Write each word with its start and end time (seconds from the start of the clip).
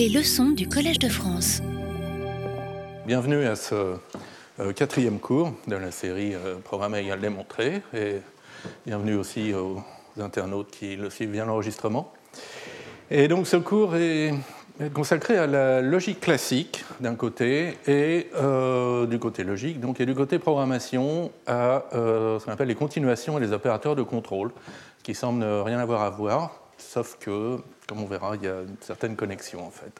Les 0.00 0.08
leçons 0.08 0.52
du 0.52 0.66
Collège 0.66 0.98
de 0.98 1.10
France. 1.10 1.60
Bienvenue 3.06 3.44
à 3.44 3.54
ce 3.54 3.96
euh, 4.58 4.72
quatrième 4.72 5.18
cours 5.18 5.52
de 5.66 5.76
la 5.76 5.90
série 5.90 6.34
euh, 6.34 6.56
Programme 6.56 6.94
égal 6.94 7.20
démontré 7.20 7.82
et 7.92 8.14
bienvenue 8.86 9.16
aussi 9.16 9.52
aux 9.52 9.82
internautes 10.18 10.70
qui 10.70 10.96
le 10.96 11.10
suivent 11.10 11.32
bien 11.32 11.44
l'enregistrement. 11.44 12.14
Et 13.10 13.28
donc 13.28 13.46
ce 13.46 13.58
cours 13.58 13.94
est 13.94 14.32
consacré 14.94 15.36
à 15.36 15.46
la 15.46 15.82
logique 15.82 16.20
classique 16.20 16.82
d'un 17.00 17.14
côté 17.14 17.76
et 17.86 18.30
euh, 18.36 19.04
du 19.04 19.18
côté 19.18 19.44
logique, 19.44 19.80
donc 19.80 20.00
et 20.00 20.06
du 20.06 20.14
côté 20.14 20.38
programmation 20.38 21.30
à 21.46 21.84
ce 21.92 22.42
qu'on 22.42 22.52
appelle 22.52 22.68
les 22.68 22.74
continuations 22.74 23.36
et 23.36 23.40
les 23.42 23.52
opérateurs 23.52 23.96
de 23.96 24.02
contrôle, 24.02 24.50
qui 25.02 25.14
semblent 25.14 25.40
ne 25.40 25.60
rien 25.60 25.78
avoir 25.78 26.00
à 26.00 26.08
voir, 26.08 26.58
sauf 26.78 27.18
que, 27.20 27.58
comme 27.90 28.04
on 28.04 28.06
verra, 28.06 28.36
il 28.36 28.44
y 28.44 28.48
a 28.48 28.60
une 28.60 28.76
certaine 28.80 29.16
connexion 29.16 29.66
en 29.66 29.72
fait. 29.72 29.90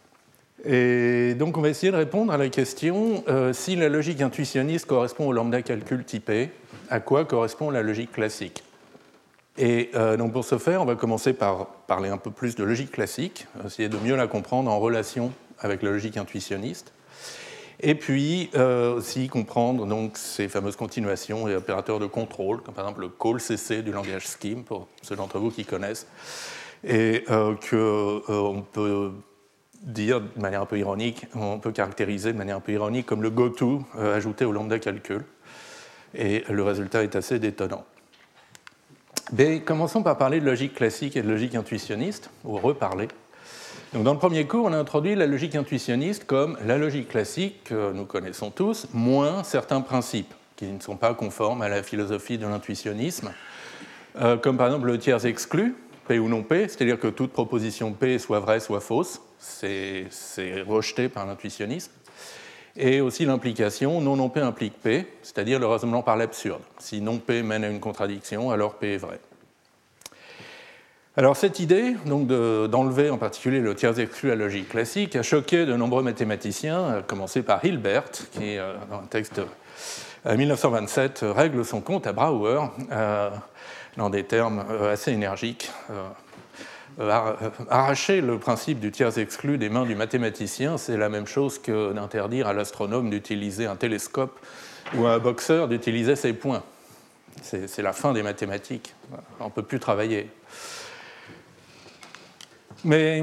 Et 0.64 1.34
donc 1.34 1.56
on 1.56 1.60
va 1.60 1.70
essayer 1.70 1.90
de 1.90 1.96
répondre 1.96 2.32
à 2.32 2.36
la 2.36 2.48
question 2.48 3.24
euh, 3.26 3.52
si 3.52 3.74
la 3.74 3.88
logique 3.88 4.20
intuitionniste 4.20 4.86
correspond 4.86 5.26
au 5.26 5.32
lambda 5.32 5.60
calcul 5.62 6.04
typé, 6.04 6.50
à 6.88 7.00
quoi 7.00 7.24
correspond 7.24 7.68
la 7.68 7.82
logique 7.82 8.12
classique? 8.12 8.62
Et 9.58 9.90
euh, 9.96 10.16
donc 10.16 10.32
pour 10.32 10.44
ce 10.44 10.56
faire, 10.56 10.82
on 10.82 10.84
va 10.84 10.94
commencer 10.94 11.32
par 11.32 11.66
parler 11.88 12.10
un 12.10 12.16
peu 12.16 12.30
plus 12.30 12.54
de 12.54 12.62
logique 12.62 12.92
classique, 12.92 13.48
essayer 13.66 13.88
de 13.88 13.96
mieux 13.96 14.14
la 14.14 14.28
comprendre 14.28 14.70
en 14.70 14.78
relation 14.78 15.32
avec 15.58 15.82
la 15.82 15.90
logique 15.90 16.16
intuitionniste, 16.16 16.92
et 17.80 17.96
puis 17.96 18.50
euh, 18.54 18.94
aussi 18.94 19.26
comprendre 19.26 19.84
donc, 19.84 20.16
ces 20.16 20.48
fameuses 20.48 20.76
continuations 20.76 21.48
et 21.48 21.56
opérateurs 21.56 21.98
de 21.98 22.06
contrôle, 22.06 22.62
comme 22.62 22.74
par 22.74 22.84
exemple 22.84 23.00
le 23.00 23.08
call 23.08 23.40
CC 23.40 23.82
du 23.82 23.90
langage 23.90 24.28
Scheme, 24.28 24.62
pour 24.62 24.86
ceux 25.02 25.16
d'entre 25.16 25.40
vous 25.40 25.50
qui 25.50 25.64
connaissent, 25.64 26.06
et 26.84 27.24
qu'on 27.28 28.64
peut 28.72 29.12
dire 29.82 30.20
de 30.20 30.40
manière 30.40 30.62
un 30.62 30.66
peu 30.66 30.78
ironique, 30.78 31.26
on 31.34 31.58
peut 31.58 31.72
caractériser 31.72 32.32
de 32.32 32.38
manière 32.38 32.56
un 32.56 32.60
peu 32.60 32.72
ironique 32.72 33.06
comme 33.06 33.22
le 33.22 33.30
goto 33.30 33.82
euh, 33.96 34.16
ajouté 34.16 34.44
au 34.44 34.52
lambda 34.52 34.78
calcul. 34.78 35.24
Et 36.14 36.44
le 36.48 36.62
résultat 36.62 37.02
est 37.02 37.16
assez 37.16 37.38
détonnant. 37.38 37.84
Mais 39.32 39.60
commençons 39.60 40.02
par 40.02 40.18
parler 40.18 40.40
de 40.40 40.46
logique 40.46 40.74
classique 40.74 41.16
et 41.16 41.22
de 41.22 41.28
logique 41.28 41.54
intuitionniste, 41.54 42.30
ou 42.44 42.56
reparler. 42.56 43.08
Donc 43.92 44.04
dans 44.04 44.12
le 44.12 44.18
premier 44.18 44.46
cours, 44.46 44.66
on 44.66 44.72
a 44.72 44.76
introduit 44.76 45.14
la 45.14 45.26
logique 45.26 45.54
intuitionniste 45.54 46.24
comme 46.24 46.58
la 46.64 46.78
logique 46.78 47.08
classique 47.08 47.64
que 47.64 47.92
nous 47.92 48.06
connaissons 48.06 48.50
tous, 48.50 48.88
moins 48.92 49.44
certains 49.44 49.80
principes 49.80 50.34
qui 50.56 50.66
ne 50.66 50.80
sont 50.80 50.96
pas 50.96 51.14
conformes 51.14 51.62
à 51.62 51.68
la 51.68 51.82
philosophie 51.82 52.38
de 52.38 52.46
l'intuitionnisme, 52.46 53.32
euh, 54.20 54.36
comme 54.36 54.56
par 54.56 54.66
exemple 54.66 54.88
le 54.88 54.98
tiers 54.98 55.24
exclu, 55.24 55.74
P 56.10 56.18
ou 56.18 56.28
non 56.28 56.42
P, 56.42 56.66
c'est-à-dire 56.66 56.98
que 56.98 57.06
toute 57.06 57.30
proposition 57.30 57.92
P 57.92 58.18
soit 58.18 58.40
vraie, 58.40 58.58
soit 58.58 58.80
fausse, 58.80 59.20
c'est 59.38 60.08
rejeté 60.66 61.08
par 61.08 61.24
l'intuitionnisme. 61.24 61.92
Et 62.76 63.00
aussi 63.00 63.24
l'implication, 63.24 64.00
non 64.00 64.16
non 64.16 64.28
P 64.28 64.40
implique 64.40 64.74
P, 64.82 65.06
c'est-à-dire 65.22 65.60
le 65.60 65.68
raisonnement 65.68 66.02
par 66.02 66.16
l'absurde. 66.16 66.62
Si 66.80 67.00
non 67.00 67.18
P 67.18 67.44
mène 67.44 67.62
à 67.62 67.68
une 67.68 67.78
contradiction, 67.78 68.50
alors 68.50 68.74
P 68.74 68.94
est 68.94 68.96
vrai. 68.96 69.20
Alors 71.16 71.36
cette 71.36 71.60
idée 71.60 71.94
donc 72.06 72.26
d'enlever 72.26 73.10
en 73.10 73.18
particulier 73.18 73.60
le 73.60 73.76
tiers 73.76 74.00
exclu 74.00 74.32
à 74.32 74.34
logique 74.34 74.70
classique 74.70 75.14
a 75.14 75.22
choqué 75.22 75.64
de 75.64 75.76
nombreux 75.76 76.02
mathématiciens, 76.02 76.88
à 76.88 77.02
commencer 77.02 77.42
par 77.42 77.64
Hilbert, 77.64 78.10
qui 78.32 78.58
euh, 78.58 78.74
dans 78.90 78.98
un 78.98 79.06
texte 79.08 79.40
de 80.26 80.34
1927 80.34 81.20
règle 81.22 81.64
son 81.64 81.80
compte 81.80 82.08
à 82.08 82.12
Brouwer 82.12 82.62
euh, 82.90 83.30
dans 83.96 84.10
des 84.10 84.24
termes 84.24 84.64
euh, 84.70 84.92
assez 84.92 85.12
énergiques. 85.12 85.70
Euh, 85.90 86.08
arracher 87.70 88.20
le 88.20 88.38
principe 88.38 88.80
du 88.80 88.90
tiers 88.90 89.16
exclu 89.18 89.58
des 89.58 89.68
mains 89.68 89.86
du 89.86 89.94
mathématicien, 89.94 90.76
c'est 90.76 90.96
la 90.96 91.08
même 91.08 91.26
chose 91.26 91.58
que 91.58 91.92
d'interdire 91.92 92.46
à 92.46 92.52
l'astronome 92.52 93.10
d'utiliser 93.10 93.66
un 93.66 93.76
télescope 93.76 94.38
ou 94.94 95.06
à 95.06 95.12
un 95.12 95.18
boxeur 95.18 95.68
d'utiliser 95.68 96.16
ses 96.16 96.32
poings. 96.32 96.62
C'est 97.42 97.82
la 97.82 97.92
fin 97.92 98.12
des 98.12 98.22
mathématiques. 98.22 98.94
On 99.38 99.46
ne 99.46 99.50
peut 99.50 99.62
plus 99.62 99.78
travailler. 99.78 100.28
Mais 102.84 103.22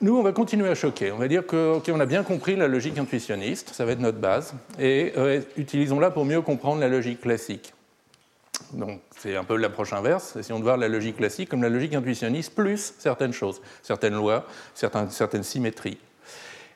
nous, 0.00 0.16
on 0.16 0.22
va 0.22 0.32
continuer 0.32 0.68
à 0.68 0.74
choquer. 0.74 1.12
On 1.12 1.18
va 1.18 1.28
dire 1.28 1.46
qu'on 1.46 2.00
a 2.00 2.06
bien 2.06 2.22
compris 2.22 2.56
la 2.56 2.68
logique 2.68 2.98
intuitionniste, 2.98 3.70
ça 3.72 3.84
va 3.84 3.92
être 3.92 4.00
notre 4.00 4.18
base, 4.18 4.54
et 4.78 5.12
euh, 5.16 5.40
utilisons-la 5.56 6.10
pour 6.10 6.24
mieux 6.24 6.40
comprendre 6.40 6.80
la 6.80 6.88
logique 6.88 7.20
classique. 7.20 7.72
Donc 8.72 9.00
c'est 9.18 9.36
un 9.36 9.44
peu 9.44 9.56
l'approche 9.56 9.92
inverse, 9.92 10.36
essayons 10.36 10.58
de 10.58 10.64
voir 10.64 10.76
la 10.76 10.88
logique 10.88 11.16
classique 11.16 11.48
comme 11.48 11.62
la 11.62 11.68
logique 11.68 11.94
intuitionniste 11.94 12.54
plus 12.54 12.94
certaines 12.98 13.32
choses, 13.32 13.60
certaines 13.82 14.14
lois, 14.14 14.46
certaines, 14.74 15.42
symétries. 15.42 15.98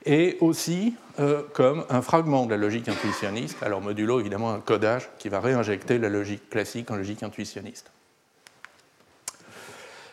Et 0.04 0.36
aussi 0.40 0.94
euh, 1.18 1.42
comme 1.52 1.84
un 1.88 2.02
fragment 2.02 2.46
de 2.46 2.50
la 2.50 2.56
logique 2.56 2.88
intuitionniste, 2.88 3.62
alors 3.62 3.80
modulo 3.80 4.20
évidemment 4.20 4.52
un 4.52 4.60
codage 4.60 5.08
qui 5.18 5.28
va 5.28 5.40
réinjecter 5.40 5.98
la 5.98 6.08
logique 6.08 6.48
classique 6.48 6.90
en 6.90 6.96
logique 6.96 7.22
intuitionniste. 7.22 7.90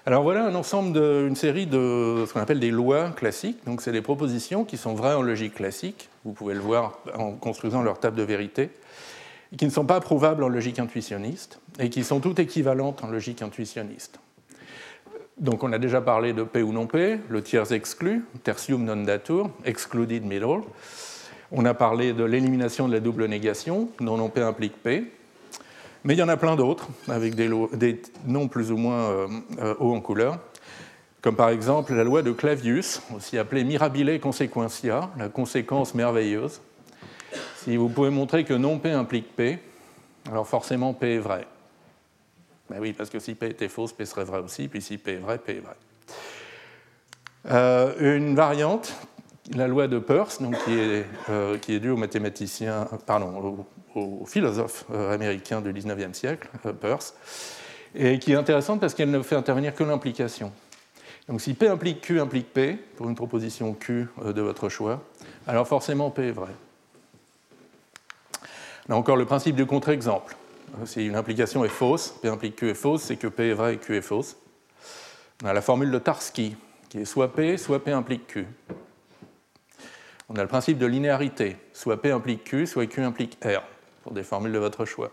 Alors 0.05 0.23
voilà 0.23 0.45
un 0.45 0.55
ensemble 0.55 0.91
d'une 0.91 1.35
série 1.35 1.65
de 1.65 2.25
ce 2.27 2.33
qu'on 2.33 2.41
appelle 2.41 2.59
des 2.59 2.71
lois 2.71 3.11
classiques. 3.11 3.63
Donc 3.65 3.81
c'est 3.81 3.93
des 3.93 4.01
propositions 4.01 4.65
qui 4.65 4.75
sont 4.75 4.95
vraies 4.95 5.13
en 5.13 5.21
logique 5.21 5.55
classique. 5.55 6.09
Vous 6.25 6.33
pouvez 6.33 6.53
le 6.53 6.59
voir 6.59 6.99
en 7.15 7.31
construisant 7.31 7.81
leur 7.81 7.99
table 7.99 8.17
de 8.17 8.23
vérité 8.23 8.69
qui 9.57 9.65
ne 9.65 9.71
sont 9.71 9.85
pas 9.85 9.99
prouvables 9.99 10.43
en 10.43 10.49
logique 10.49 10.79
intuitionniste 10.79 11.59
et 11.79 11.89
qui 11.89 12.03
sont 12.03 12.19
toutes 12.19 12.39
équivalentes 12.39 13.03
en 13.03 13.07
logique 13.07 13.41
intuitionniste. 13.41 14.19
Donc 15.37 15.63
on 15.63 15.71
a 15.73 15.79
déjà 15.79 16.01
parlé 16.01 16.33
de 16.33 16.43
P 16.43 16.61
ou 16.61 16.71
non 16.71 16.87
P, 16.87 17.19
le 17.27 17.41
tiers 17.41 17.71
exclu, 17.71 18.23
tertium 18.43 18.83
non 18.83 19.03
datur, 19.03 19.49
excluded 19.65 20.23
middle. 20.23 20.61
On 21.51 21.65
a 21.65 21.73
parlé 21.73 22.13
de 22.13 22.23
l'élimination 22.23 22.87
de 22.87 22.93
la 22.93 22.99
double 22.99 23.25
négation, 23.25 23.89
non 23.99 24.17
non 24.17 24.29
P 24.29 24.41
implique 24.41 24.81
P. 24.81 25.11
Mais 26.03 26.15
il 26.15 26.19
y 26.19 26.23
en 26.23 26.29
a 26.29 26.37
plein 26.37 26.55
d'autres, 26.55 26.87
avec 27.07 27.33
des, 27.35 27.49
noms 28.25 28.47
plus 28.47 28.71
ou 28.71 28.77
moins 28.77 29.09
euh, 29.09 29.27
euh, 29.59 29.75
hauts 29.79 29.95
en 29.95 30.01
couleur, 30.01 30.37
comme 31.21 31.35
par 31.35 31.49
exemple 31.49 31.93
la 31.93 32.03
loi 32.03 32.21
de 32.21 32.31
Clavius, 32.31 33.01
aussi 33.15 33.37
appelée 33.37 33.63
mirabile 33.63 34.19
consequentia, 34.19 35.09
la 35.17 35.29
conséquence 35.29 35.95
merveilleuse, 35.95 36.59
si 37.63 37.77
vous 37.77 37.87
pouvez 37.87 38.09
montrer 38.09 38.43
que 38.43 38.53
non 38.53 38.77
P 38.77 38.91
implique 38.91 39.35
P, 39.35 39.57
alors 40.29 40.45
forcément 40.45 40.93
P 40.93 41.15
est 41.15 41.19
vrai. 41.19 41.47
Ben 42.69 42.79
oui, 42.79 42.91
parce 42.91 43.09
que 43.09 43.19
si 43.19 43.35
P 43.35 43.47
était 43.47 43.69
fausse, 43.69 43.93
P 43.93 44.05
serait 44.05 44.25
vrai 44.25 44.39
aussi, 44.39 44.67
puis 44.67 44.81
si 44.81 44.97
P 44.97 45.13
est 45.13 45.17
vrai, 45.17 45.37
P 45.37 45.57
est 45.57 45.59
vrai. 45.59 45.75
Euh, 47.51 48.17
une 48.17 48.35
variante, 48.35 48.93
la 49.55 49.67
loi 49.67 49.87
de 49.87 49.99
Peirce, 49.99 50.41
donc 50.41 50.57
qui, 50.65 50.73
est, 50.73 51.05
euh, 51.29 51.57
qui 51.57 51.73
est 51.73 51.79
due 51.79 51.91
au 51.91 51.97
mathématicien, 51.97 52.87
pardon, 53.05 53.65
au, 53.95 54.25
philosophe 54.25 54.85
euh, 54.91 55.13
américain 55.13 55.61
du 55.61 55.71
19e 55.71 56.13
siècle, 56.13 56.49
Peirce, 56.81 57.13
et 57.95 58.19
qui 58.19 58.33
est 58.33 58.35
intéressante 58.35 58.81
parce 58.81 58.93
qu'elle 58.93 59.11
ne 59.11 59.21
fait 59.21 59.35
intervenir 59.35 59.73
que 59.73 59.83
l'implication. 59.83 60.51
Donc 61.29 61.39
si 61.39 61.53
P 61.53 61.67
implique 61.67 62.01
Q 62.01 62.19
implique 62.19 62.51
P, 62.51 62.77
pour 62.97 63.07
une 63.07 63.15
proposition 63.15 63.73
Q 63.73 64.07
de 64.25 64.41
votre 64.41 64.67
choix, 64.67 65.01
alors 65.47 65.67
forcément 65.67 66.09
P 66.09 66.27
est 66.27 66.31
vrai. 66.31 66.51
Là 68.89 68.97
encore, 68.97 69.15
le 69.15 69.25
principe 69.25 69.55
du 69.55 69.65
contre-exemple. 69.65 70.35
Si 70.85 71.05
une 71.05 71.15
implication 71.15 71.63
est 71.63 71.69
fausse, 71.69 72.15
P 72.21 72.27
implique 72.27 72.55
Q 72.57 72.69
est 72.69 72.73
fausse, 72.73 73.03
c'est 73.03 73.15
que 73.15 73.27
P 73.27 73.49
est 73.49 73.53
vrai 73.53 73.75
et 73.75 73.77
Q 73.77 73.95
est 73.95 74.01
fausse. 74.01 74.35
On 75.43 75.47
a 75.47 75.53
la 75.53 75.61
formule 75.61 75.91
de 75.91 75.99
Tarski, 75.99 76.55
qui 76.89 76.99
est 76.99 77.05
soit 77.05 77.33
P, 77.33 77.57
soit 77.57 77.83
P 77.83 77.91
implique 77.91 78.27
Q. 78.27 78.47
On 80.29 80.35
a 80.35 80.41
le 80.41 80.47
principe 80.47 80.77
de 80.77 80.85
linéarité, 80.85 81.57
soit 81.73 82.01
P 82.01 82.11
implique 82.11 82.43
Q, 82.43 82.67
soit 82.67 82.87
Q 82.87 83.01
implique 83.03 83.37
R, 83.43 83.61
pour 84.03 84.13
des 84.13 84.23
formules 84.23 84.51
de 84.51 84.59
votre 84.59 84.83
choix. 84.85 85.11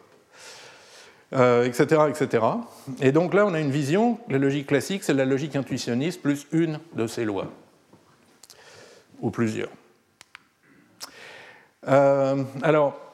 etc., 1.32 1.86
euh, 1.92 2.08
etc. 2.08 2.44
Et 3.00 3.12
donc 3.12 3.34
là, 3.34 3.46
on 3.46 3.54
a 3.54 3.60
une 3.60 3.70
vision, 3.70 4.18
la 4.28 4.38
logique 4.38 4.66
classique, 4.66 5.04
c'est 5.04 5.14
la 5.14 5.24
logique 5.24 5.54
intuitionniste 5.54 6.22
plus 6.22 6.46
une 6.52 6.80
de 6.94 7.06
ces 7.06 7.24
lois, 7.24 7.48
ou 9.20 9.30
plusieurs. 9.30 9.70
Euh, 11.88 12.42
alors, 12.62 13.09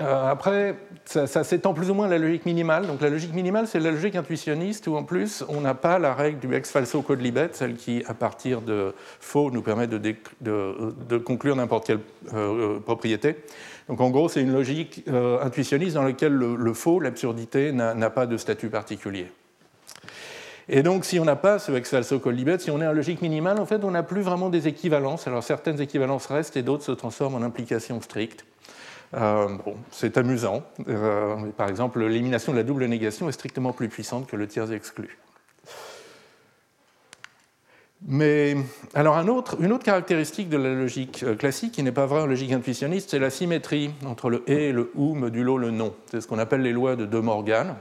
euh, 0.00 0.30
après, 0.30 0.76
ça, 1.04 1.26
s'étend 1.44 1.74
plus 1.74 1.90
ou 1.90 1.94
moins 1.94 2.06
à 2.06 2.10
la 2.10 2.18
logique 2.18 2.46
minimale. 2.46 2.86
Donc 2.86 3.00
la 3.00 3.10
logique 3.10 3.34
minimale, 3.34 3.66
c'est 3.66 3.80
la 3.80 3.90
logique 3.90 4.16
intuitionniste 4.16 4.86
où 4.86 4.96
en 4.96 5.04
plus, 5.04 5.44
on 5.48 5.60
n'a 5.60 5.74
pas 5.74 5.98
la 5.98 6.14
règle 6.14 6.38
du 6.38 6.54
ex 6.54 6.70
falso 6.70 7.02
code 7.02 7.20
libet, 7.20 7.50
celle 7.52 7.74
qui, 7.74 8.02
à 8.06 8.14
partir 8.14 8.62
de 8.62 8.94
faux, 9.20 9.50
nous 9.50 9.62
permet 9.62 9.86
de, 9.86 11.18
conclure 11.18 11.56
n'importe 11.56 11.86
quelle 11.86 12.00
euh, 12.32 12.76
euh, 12.76 12.80
propriété. 12.80 13.36
Donc 13.88 14.00
en 14.00 14.10
gros, 14.10 14.28
c'est 14.28 14.40
une 14.40 14.52
logique 14.52 15.04
intuitionniste 15.42 15.94
dans 15.94 16.04
laquelle 16.04 16.32
le, 16.32 16.72
faux, 16.74 17.00
l'absurdité, 17.00 17.72
n'a 17.72 18.10
pas 18.10 18.26
de 18.26 18.36
statut 18.36 18.68
particulier. 18.68 19.26
Et 20.68 20.84
donc, 20.84 21.04
si 21.04 21.18
on 21.18 21.24
n'a 21.24 21.34
pas 21.34 21.58
ce 21.58 21.72
ex 21.72 21.90
falso 21.90 22.20
code 22.20 22.36
libet, 22.36 22.60
si 22.60 22.70
on 22.70 22.80
est 22.80 22.86
en 22.86 22.92
logique 22.92 23.20
minimale, 23.20 23.58
en 23.58 23.66
fait, 23.66 23.82
on 23.82 23.90
n'a 23.90 24.04
plus 24.04 24.22
vraiment 24.22 24.48
des 24.48 24.68
équivalences. 24.68 25.26
Alors 25.26 25.42
certaines 25.42 25.80
équivalences 25.80 26.26
restent 26.26 26.56
et 26.56 26.62
d'autres 26.62 26.84
se 26.84 26.92
transforment 26.92 27.34
en 27.34 27.42
implications 27.42 28.00
strictes. 28.00 28.44
Euh, 29.14 29.48
c'est 29.90 30.16
amusant. 30.18 30.62
Euh, 30.88 31.36
par 31.56 31.68
exemple, 31.68 32.04
l'élimination 32.04 32.52
de 32.52 32.58
la 32.58 32.62
double 32.62 32.84
négation 32.86 33.28
est 33.28 33.32
strictement 33.32 33.72
plus 33.72 33.88
puissante 33.88 34.26
que 34.28 34.36
le 34.36 34.46
tiers 34.46 34.72
exclu. 34.72 35.18
Mais 38.06 38.56
alors 38.94 39.16
une 39.18 39.28
autre 39.72 39.84
caractéristique 39.84 40.48
de 40.48 40.56
la 40.56 40.72
logique 40.72 41.22
euh, 41.22 41.34
classique, 41.34 41.72
qui 41.72 41.82
n'est 41.82 41.92
pas 41.92 42.06
vraie 42.06 42.22
en 42.22 42.26
logique 42.26 42.52
intuitionniste, 42.52 43.10
c'est 43.10 43.18
la 43.18 43.28
symétrie 43.28 43.90
entre 44.06 44.30
le 44.30 44.48
et, 44.48 44.72
le 44.72 44.90
ou, 44.94 45.14
modulo 45.14 45.58
le 45.58 45.70
non. 45.70 45.94
C'est 46.10 46.20
ce 46.20 46.26
qu'on 46.26 46.38
appelle 46.38 46.62
les 46.62 46.72
lois 46.72 46.96
de 46.96 47.04
De 47.04 47.18
Morgan. 47.18 47.74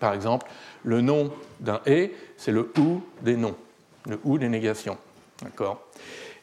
Par 0.00 0.14
exemple, 0.14 0.46
le 0.84 1.00
nom 1.00 1.30
d'un 1.60 1.80
et, 1.86 2.14
c'est 2.36 2.52
le 2.52 2.72
ou 2.78 3.02
des 3.20 3.36
noms, 3.36 3.56
le 4.08 4.18
ou 4.24 4.38
des 4.38 4.48
négations. 4.48 4.96
D'accord? 5.42 5.85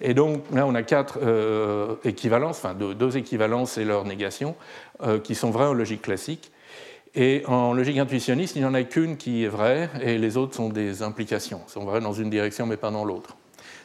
Et 0.04 0.14
donc 0.14 0.44
là, 0.54 0.68
on 0.68 0.76
a 0.76 0.84
quatre 0.84 1.18
euh, 1.24 1.96
équivalences, 2.04 2.58
enfin 2.58 2.76
deux, 2.76 3.18
équivalences 3.18 3.78
et 3.78 3.86
leur 3.86 4.04
négation, 4.04 4.56
euh, 5.02 5.18
qui 5.18 5.34
sont 5.34 5.50
vraies 5.50 5.66
en 5.66 5.74
logique 5.74 6.02
classique. 6.02 6.52
Et 7.16 7.44
en 7.48 7.74
logique 7.74 7.98
intuitionniste, 7.98 8.56
il 8.58 8.64
n'y 8.64 8.68
en 8.68 8.74
a 8.74 8.84
qu'une 8.84 9.16
qui 9.16 9.46
est 9.46 9.48
vraie, 9.48 9.90
et 10.02 10.18
les 10.18 10.36
autres 10.36 10.56
sont 10.56 10.68
des 10.68 11.04
implications, 11.04 11.62
sont 11.68 11.86
vraies 11.86 12.02
dans 12.02 12.12
une 12.12 12.30
direction 12.30 12.66
mais 12.66 12.76
pas 12.76 12.92
dans 12.92 13.06
l'autre. 13.06 13.38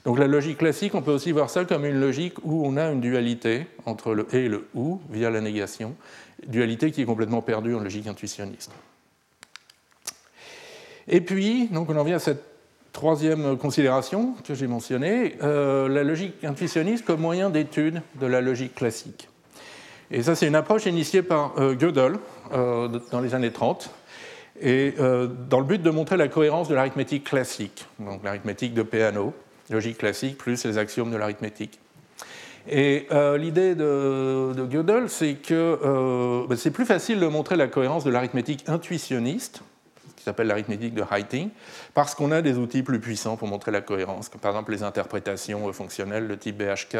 Donc 0.05 0.19
la 0.19 0.27
logique 0.27 0.59
classique, 0.59 0.95
on 0.95 1.03
peut 1.03 1.13
aussi 1.13 1.31
voir 1.31 1.51
ça 1.51 1.65
comme 1.65 1.85
une 1.85 2.01
logique 2.01 2.35
où 2.43 2.67
on 2.67 2.77
a 2.77 2.91
une 2.91 3.01
dualité 3.01 3.67
entre 3.87 4.15
le 4.15 4.27
et 4.33 4.47
et 4.47 4.49
le 4.49 4.67
ou 4.75 5.01
via 5.11 5.31
la 5.31 5.41
négation, 5.41 5.95
dualité 6.47 6.91
qui 6.91 7.03
est 7.03 7.05
complètement 7.05 7.43
perdue 7.43 7.75
en 7.75 7.81
logique 7.81 8.07
intuitionniste. 8.07 8.73
Et 11.07 11.21
puis, 11.21 11.69
donc 11.69 11.91
on 11.91 11.97
en 11.97 12.05
vient 12.05 12.17
à 12.17 12.21
cette 12.21 12.58
troisième 12.93 13.57
considération 13.57 14.35
que 14.47 14.55
j'ai 14.55 14.67
mentionnée, 14.67 15.37
euh, 15.43 15.89
la 15.89 16.05
logique 16.05 16.45
intuitionniste 16.45 17.05
comme 17.05 17.21
moyen 17.21 17.51
d'étude 17.51 18.03
de 18.21 18.27
la 18.27 18.41
logique 18.41 18.75
classique. 18.75 19.29
Et 20.11 20.23
ça, 20.23 20.35
c'est 20.35 20.47
une 20.47 20.55
approche 20.55 20.87
initiée 20.87 21.23
par 21.23 21.53
euh, 21.59 21.75
Gödel 21.75 22.15
euh, 22.53 22.89
dans 23.11 23.21
les 23.21 23.35
années 23.35 23.53
30, 23.53 23.91
et 24.61 24.95
dans 25.49 25.61
le 25.61 25.65
but 25.65 25.81
de 25.81 25.91
montrer 25.91 26.17
la 26.17 26.27
cohérence 26.27 26.69
de 26.69 26.75
l'arithmétique 26.75 27.23
classique, 27.23 27.87
donc 28.01 28.25
l'arithmétique 28.25 28.75
de 28.75 28.83
Peano, 28.83 29.33
logique 29.71 29.99
classique 29.99 30.37
plus 30.37 30.65
les 30.65 30.79
axiomes 30.79 31.13
de 31.13 31.17
l'arithmétique. 31.17 31.79
Et 32.69 33.07
l'idée 33.39 33.77
de, 33.77 34.53
de, 34.57 34.67
Gödel, 34.67 35.09
c'est 35.11 35.35
que 35.35 36.45
ben, 36.49 36.57
c'est 36.57 36.73
plus 36.73 36.87
facile 36.87 37.21
de 37.21 37.29
montrer 37.29 37.55
la 37.55 37.69
cohérence 37.69 38.03
de 38.03 38.11
l'arithmétique 38.11 38.65
intuitionniste, 38.67 39.63
s'appelle 40.23 40.47
l'arithmétique 40.47 40.95
de 40.95 41.05
Heiting, 41.11 41.51
parce 41.95 42.15
qu'on 42.15 42.33
a 42.33 42.43
des 42.43 42.59
outils 42.59 42.83
plus 42.83 43.01
puissants 43.01 43.37
pour 43.37 43.49
montrer 43.49 43.71
la 43.71 43.81
cohérence, 43.81 44.29
comme 44.29 44.41
par 44.41 44.53
exemple 44.53 44.73
les 44.73 44.83
interprétations 44.83 45.73
fonctionnelles 45.73 46.29
de 46.29 46.35
type 46.35 46.57
BHK, 46.59 46.97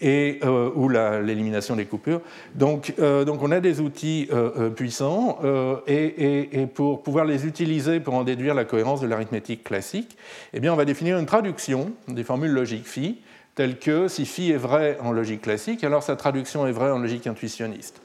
et, 0.00 0.40
euh, 0.44 0.70
ou 0.74 0.88
l'élimination 0.88 1.76
des 1.76 1.84
coupures. 1.84 2.20
Donc, 2.54 2.94
euh, 2.98 3.24
donc, 3.24 3.42
on 3.42 3.50
a 3.50 3.60
des 3.60 3.80
outils 3.80 4.28
euh, 4.32 4.70
puissants, 4.70 5.38
et, 5.86 6.60
et, 6.60 6.66
pour 6.66 7.02
pouvoir 7.02 7.24
les 7.24 7.46
utiliser 7.46 8.00
pour 8.00 8.14
en 8.14 8.24
déduire 8.24 8.54
la 8.54 8.64
cohérence 8.64 9.00
de 9.00 9.06
l'arithmétique 9.06 9.64
classique, 9.64 10.16
eh 10.52 10.60
bien, 10.60 10.72
on 10.72 10.76
va 10.76 10.84
définir 10.84 11.18
une 11.18 11.26
traduction 11.26 11.92
des 12.08 12.24
formules 12.24 12.52
logiques 12.52 12.86
phi, 12.86 13.20
telles 13.54 13.78
que 13.78 14.08
si 14.08 14.24
phi 14.24 14.50
est 14.50 14.56
vrai 14.56 14.98
en 15.02 15.12
logique 15.12 15.42
classique, 15.42 15.84
alors 15.84 16.02
sa 16.02 16.16
traduction 16.16 16.66
est 16.66 16.72
vraie 16.72 16.90
en 16.90 16.98
logique 16.98 17.26
intuitionniste. 17.26 18.00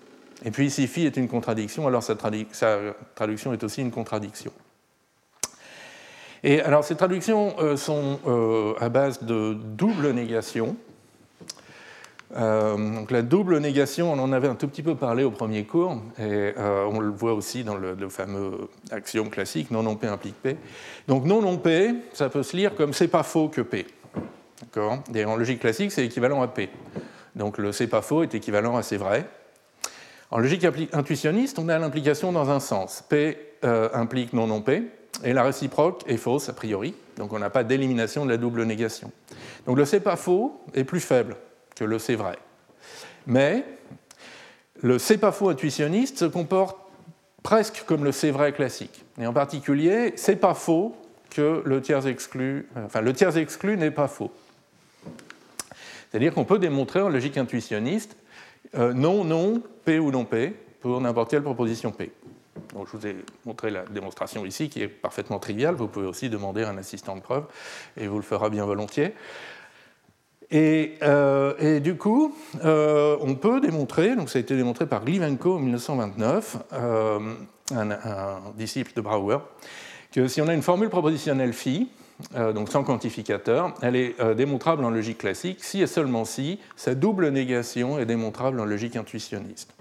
Et 0.46 0.52
puis 0.52 0.70
si 0.70 0.88
phi 0.88 1.06
est 1.06 1.18
une 1.18 1.28
contradiction, 1.28 1.88
alors 1.88 2.04
sa, 2.04 2.16
traduction 2.16 3.54
est 3.54 3.64
aussi 3.64 3.82
une 3.82 3.92
contradiction. 3.92 4.52
Et 6.44 6.62
alors 6.62 6.84
ces 6.84 6.96
traductions 6.96 7.56
euh, 7.60 7.78
sont 7.78 8.20
euh, 8.28 8.74
à 8.80 8.90
base 8.90 9.24
de 9.24 9.54
double 9.54 10.12
négation. 10.12 10.76
Euh, 12.36 12.76
donc 12.78 13.10
la 13.10 13.22
double 13.22 13.58
négation, 13.60 14.12
on 14.12 14.20
en 14.20 14.32
avait 14.32 14.50
un 14.50 14.56
tout 14.56 14.68
petit 14.68 14.84
peu 14.84 14.96
parlé 14.96 15.24
au 15.24 15.32
premier 15.32 15.64
cours, 15.64 16.02
et 16.20 16.54
on 16.58 17.00
le 17.00 17.10
voit 17.10 17.34
aussi 17.34 17.64
dans 17.64 17.76
le, 17.76 17.96
fameux 18.10 18.70
axiome 18.92 19.30
classique, 19.30 19.72
non 19.72 19.82
non 19.82 19.96
P 19.96 20.08
implique 20.08 20.36
P. 20.36 20.58
Donc 21.08 21.24
non 21.24 21.42
non 21.42 21.58
P, 21.58 21.96
ça 22.14 22.30
peut 22.30 22.44
se 22.44 22.56
lire 22.56 22.76
comme 22.76 22.94
c'est 22.94 23.08
pas 23.08 23.24
faux 23.24 23.48
que 23.48 23.62
P. 23.62 23.88
Et 25.16 25.26
en 25.26 25.36
logique 25.36 25.62
classique, 25.62 25.92
c'est 25.92 26.06
équivalent 26.06 26.42
à 26.42 26.48
P. 26.48 26.70
Donc 27.36 27.58
le 27.58 27.72
c'est 27.72 27.88
pas 27.88 28.02
faux 28.02 28.24
est 28.24 28.36
équivalent 28.36 28.76
à 28.76 28.84
c'est 28.84 28.98
vrai. 28.98 29.26
En 30.30 30.40
logique 30.40 30.66
intuitionniste, 30.92 31.58
on 31.58 31.70
a 31.70 31.80
l'implication 31.80 32.32
dans 32.32 32.50
un 32.50 32.60
sens. 32.60 33.04
P 33.08 33.38
euh, 33.64 33.90
implique 33.94 34.34
non 34.34 34.48
non 34.48 34.62
P, 34.62 34.84
et 35.24 35.34
la 35.34 35.44
réciproque 35.44 36.04
est 36.08 36.18
fausse 36.18 36.50
a 36.50 36.54
priori, 36.54 36.94
donc 37.16 37.34
on 37.34 37.40
n'a 37.40 37.50
pas 37.50 37.64
d'élimination 37.64 38.26
de 38.26 38.32
la 38.32 38.38
double 38.38 38.64
négation. 38.64 39.12
Donc 39.66 39.78
le 39.78 39.86
c'est 39.86 40.02
pas 40.02 40.16
faux 40.16 40.62
est 40.74 40.84
plus 40.84 41.00
faible 41.00 41.38
que 41.76 41.84
le 41.84 41.98
c'est 41.98 42.16
vrai. 42.16 42.38
Mais 43.26 43.64
le 44.82 45.00
c'est 45.00 45.18
pas 45.18 45.32
faux 45.32 45.50
intuitionniste 45.50 46.20
se 46.20 46.26
comporte 46.26 46.78
presque 47.42 47.84
comme 47.86 48.04
le 48.04 48.12
c'est 48.12 48.32
vrai 48.32 48.52
classique. 48.52 49.04
Et 49.20 49.26
en 49.26 49.34
particulier, 49.34 50.14
c'est 50.18 50.36
pas 50.36 50.54
faux 50.54 50.96
que 51.30 51.62
le 51.66 51.82
tiers 51.82 52.06
exclu, 52.06 52.68
enfin 52.86 53.02
le 53.02 53.14
tiers 53.14 53.38
exclu 53.38 53.78
n'est 53.78 53.92
pas 53.92 54.08
faux. 54.08 54.32
C'est-à-dire 56.12 56.34
qu'on 56.34 56.46
peut 56.46 56.60
démontrer 56.60 57.02
en 57.02 57.10
logique 57.10 57.38
intuitionniste 57.38 58.18
euh, 58.76 58.94
non, 58.94 59.24
non, 59.24 59.62
P 59.86 60.00
ou 60.00 60.12
non 60.12 60.26
P, 60.26 60.54
pour 60.82 61.00
n'importe 61.02 61.32
quelle 61.32 61.44
proposition 61.44 61.92
P. 61.92 62.12
je 62.74 62.98
vous 62.98 63.08
ai 63.08 63.16
montré 63.46 63.72
la 63.72 63.84
démonstration 63.86 64.46
ici, 64.46 64.70
qui 64.70 64.82
est 64.82 64.88
parfaitement 64.88 65.40
triviale. 65.40 65.76
Vous 65.76 65.88
pouvez 65.88 66.08
aussi 66.08 66.30
demander 66.30 66.64
à 66.64 66.70
un 66.70 66.78
assistant 66.78 67.16
de 67.16 67.22
preuve, 67.22 67.46
et 67.96 68.08
vous 68.08 68.18
le 68.18 68.24
fera 68.24 68.50
bien 68.50 68.66
volontiers. 68.66 69.14
Et, 70.50 70.96
euh, 71.02 71.80
du 71.80 71.98
coup, 71.98 72.34
euh, 72.64 73.18
on 73.22 73.36
peut 73.36 73.60
démontrer, 73.60 74.16
donc 74.16 74.30
ça 74.30 74.40
a 74.40 74.42
été 74.42 74.56
démontré 74.56 74.86
par 74.86 75.04
Glivenko 75.04 75.56
en 75.56 75.60
1929, 75.60 76.58
un, 77.74 78.40
disciple 78.56 78.94
de 78.96 79.02
Brouwer, 79.02 79.40
que 80.12 80.28
si 80.28 80.42
on 80.42 80.48
a 80.48 80.54
une 80.54 80.62
formule 80.62 80.90
propositionnelle 80.90 81.52
phi, 81.52 81.90
donc 82.54 82.70
sans 82.70 82.84
quantificateur, 82.84 83.74
elle 83.82 83.96
est 83.96 84.20
euh, 84.20 84.34
démontrable 84.34 84.84
en 84.84 84.90
logique 84.90 85.20
classique 85.20 85.64
si 85.64 85.82
et 85.82 85.88
seulement 85.88 86.26
si 86.26 86.60
sa 86.76 86.96
double 86.96 87.30
négation 87.30 88.00
est 88.00 88.06
démontrable 88.06 88.60
en 88.60 88.66
logique 88.66 88.96
intuitionniste. 88.96 89.74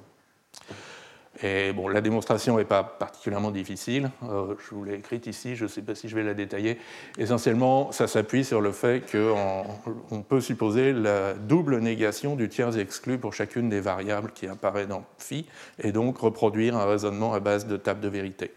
Et 1.43 1.73
bon, 1.73 1.89
la 1.89 2.01
démonstration 2.01 2.57
n'est 2.57 2.65
pas 2.65 2.83
particulièrement 2.83 3.51
difficile. 3.51 4.11
Euh, 4.23 4.55
je 4.59 4.75
vous 4.75 4.85
l'ai 4.85 4.95
écrite 4.95 5.27
ici, 5.27 5.55
je 5.55 5.65
ne 5.65 5.69
sais 5.69 5.83
pas 5.83 5.95
si 5.95 6.09
je 6.09 6.15
vais 6.15 6.23
la 6.23 6.33
détailler. 6.33 6.79
Essentiellement, 7.19 7.93
ça 7.93 8.07
s'appuie 8.07 8.45
sur 8.45 8.63
le 8.63 8.73
fait 8.73 9.03
qu'on 9.11 10.23
peut 10.23 10.41
supposer 10.41 10.93
la 10.93 11.35
double 11.35 11.81
négation 11.81 12.37
du 12.37 12.49
tiers 12.49 12.79
exclu 12.79 13.19
pour 13.19 13.35
chacune 13.35 13.69
des 13.69 13.81
variables 13.81 14.33
qui 14.33 14.47
apparaît 14.47 14.87
dans 14.87 15.05
phi, 15.19 15.47
et 15.83 15.93
donc 15.93 16.19
reproduire 16.19 16.75
un 16.77 16.87
raisonnement 16.87 17.35
à 17.35 17.41
base 17.41 17.67
de 17.67 17.77
table 17.77 18.01
de 18.01 18.09
vérité. 18.09 18.51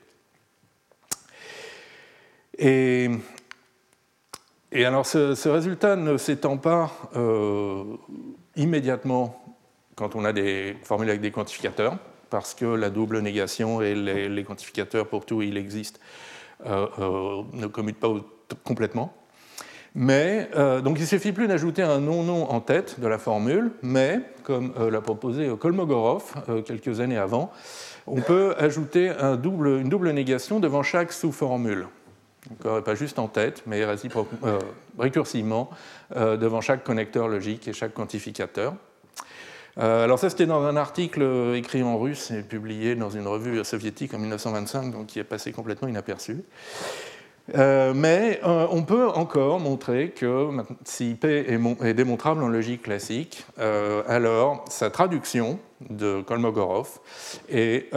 Et 2.58 3.10
et 4.72 4.86
alors 4.86 5.06
ce, 5.06 5.50
résultat 5.50 5.96
ne 5.96 6.18
s'étend 6.18 6.58
pas 6.58 6.92
euh, 7.16 7.84
immédiatement 8.56 9.44
quand 9.96 10.16
on 10.16 10.24
a 10.24 10.32
des 10.32 10.78
formules 10.84 11.10
avec 11.10 11.22
des 11.22 11.32
quantificateurs, 11.32 11.98
parce 12.30 12.54
que 12.54 12.66
la 12.66 12.90
double 12.90 13.20
négation 13.20 13.82
et 13.82 13.96
les, 13.96 14.44
quantificateurs 14.44 15.08
pour 15.08 15.26
tout 15.26 15.42
il 15.42 15.58
existe 15.58 16.00
euh, 16.66 16.86
euh, 17.00 17.42
ne 17.54 17.68
commutent 17.68 18.00
pas 18.00 18.14
complètement. 18.64 19.14
Mais 19.96 20.50
donc 20.84 21.00
il 21.00 21.08
suffit 21.08 21.32
plus 21.32 21.48
d'ajouter 21.48 21.82
un 21.82 22.00
non-non 22.00 22.52
en 22.52 22.62
tête 22.62 23.00
de 23.00 23.08
la 23.08 23.18
formule, 23.18 23.72
mais 23.82 24.20
comme 24.44 24.72
l'a 24.90 25.02
proposé 25.02 25.50
Kolmogorov 25.60 26.64
quelques 26.64 27.00
années 27.00 27.18
avant, 27.18 27.52
on 28.06 28.22
peut 28.22 28.54
ajouter 28.60 29.10
une 29.10 29.36
double 29.90 30.12
négation 30.12 30.60
devant 30.60 30.84
chaque 30.84 31.12
sous-formule 31.12 31.88
pas 32.64 32.96
juste 32.96 33.20
en 33.20 33.28
tête, 33.28 33.64
mais 33.66 33.82
euh, 33.82 34.60
récursivement 34.98 35.70
euh, 36.16 36.38
devant 36.38 36.62
chaque 36.62 36.84
connecteur 36.84 37.28
logique 37.28 37.68
et 37.68 37.74
chaque 37.74 37.94
quantificateur. 37.94 38.74
Euh, 39.78 40.04
alors 40.04 40.20
ça, 40.20 40.30
c'était 40.30 40.46
dans 40.46 40.64
un 40.64 40.76
article 40.76 41.54
écrit 41.56 41.84
en 41.84 41.98
russe 41.98 42.32
et 42.32 42.42
publié 42.42 42.96
dans 42.96 43.10
une 43.10 43.28
revue 43.28 43.64
soviétique 43.64 44.14
en 44.14 44.20
1925, 44.20 44.92
donc 44.92 45.08
qui 45.08 45.20
est 45.20 45.24
passé 45.24 45.52
complètement 45.52 45.88
inaperçu. 45.88 46.44
mais 47.56 48.42
on 48.44 48.84
peut 48.84 49.08
encore 49.08 49.60
montrer 49.60 50.12
que 50.12 50.50
si 50.84 51.16
P 51.16 51.46
est, 51.48 51.94
démontrable 51.94 52.44
en 52.44 52.50
logique 52.50 52.84
classique, 52.84 53.46
alors 53.58 54.66
sa 54.70 54.90
traduction 54.90 55.60
de 55.90 56.22
Kolmogorov 56.22 57.00
est 57.48 57.94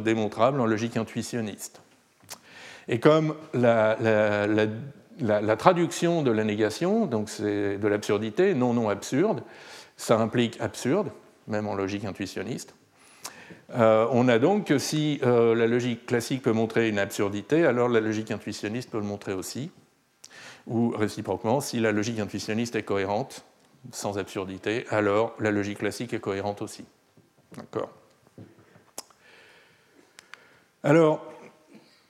démontrable 0.00 0.60
en 0.60 0.66
logique 0.66 0.96
intuitionniste. 0.96 1.82
Et 2.88 3.00
comme 3.00 3.34
la, 3.52 3.96
traduction 5.56 6.22
de 6.22 6.30
la 6.30 6.44
négation, 6.44 7.06
donc 7.06 7.28
c'est 7.28 7.78
de 7.78 7.88
l'absurdité, 7.88 8.54
non 8.54 8.74
non 8.74 8.88
absurde, 8.88 9.42
ça 9.96 10.18
implique 10.18 10.60
absurde, 10.60 11.10
même 11.48 11.66
en 11.66 11.74
logique 11.74 12.04
intuitionniste. 12.04 12.74
Euh, 13.74 14.06
on 14.12 14.28
a 14.28 14.38
donc 14.38 14.66
que 14.66 14.78
si 14.78 15.20
euh, 15.24 15.54
la 15.54 15.66
logique 15.66 16.06
classique 16.06 16.42
peut 16.42 16.52
montrer 16.52 16.88
une 16.88 16.98
absurdité, 16.98 17.64
alors 17.64 17.88
la 17.88 18.00
logique 18.00 18.30
intuitionniste 18.30 18.90
peut 18.90 18.98
le 18.98 19.04
montrer 19.04 19.32
aussi. 19.32 19.70
Ou 20.66 20.90
réciproquement, 20.90 21.60
si 21.60 21.78
la 21.78 21.92
logique 21.92 22.18
intuitionniste 22.18 22.74
est 22.76 22.82
cohérente, 22.82 23.44
sans 23.92 24.18
absurdité, 24.18 24.84
alors 24.90 25.34
la 25.38 25.50
logique 25.50 25.78
classique 25.78 26.12
est 26.12 26.20
cohérente 26.20 26.62
aussi. 26.62 26.84
D'accord? 27.56 27.90
Alors, 30.82 31.24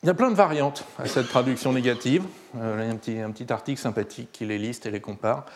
il 0.03 0.07
y 0.07 0.11
a 0.11 0.15
plein 0.15 0.31
de 0.31 0.37
variantes 0.37 0.85
à 0.99 1.07
cette 1.07 1.29
traduction 1.29 1.73
négative. 1.73 2.25
là, 2.55 2.85
il 2.85 3.15
y 3.15 3.21
a 3.21 3.27
un 3.27 3.31
petit, 3.31 3.53
article 3.53 3.81
sympathique 3.81 4.31
qui 4.33 4.45
les 4.45 4.59
liste 4.59 4.87
et 4.87 4.91
les 4.91 5.01
compare. 5.01 5.47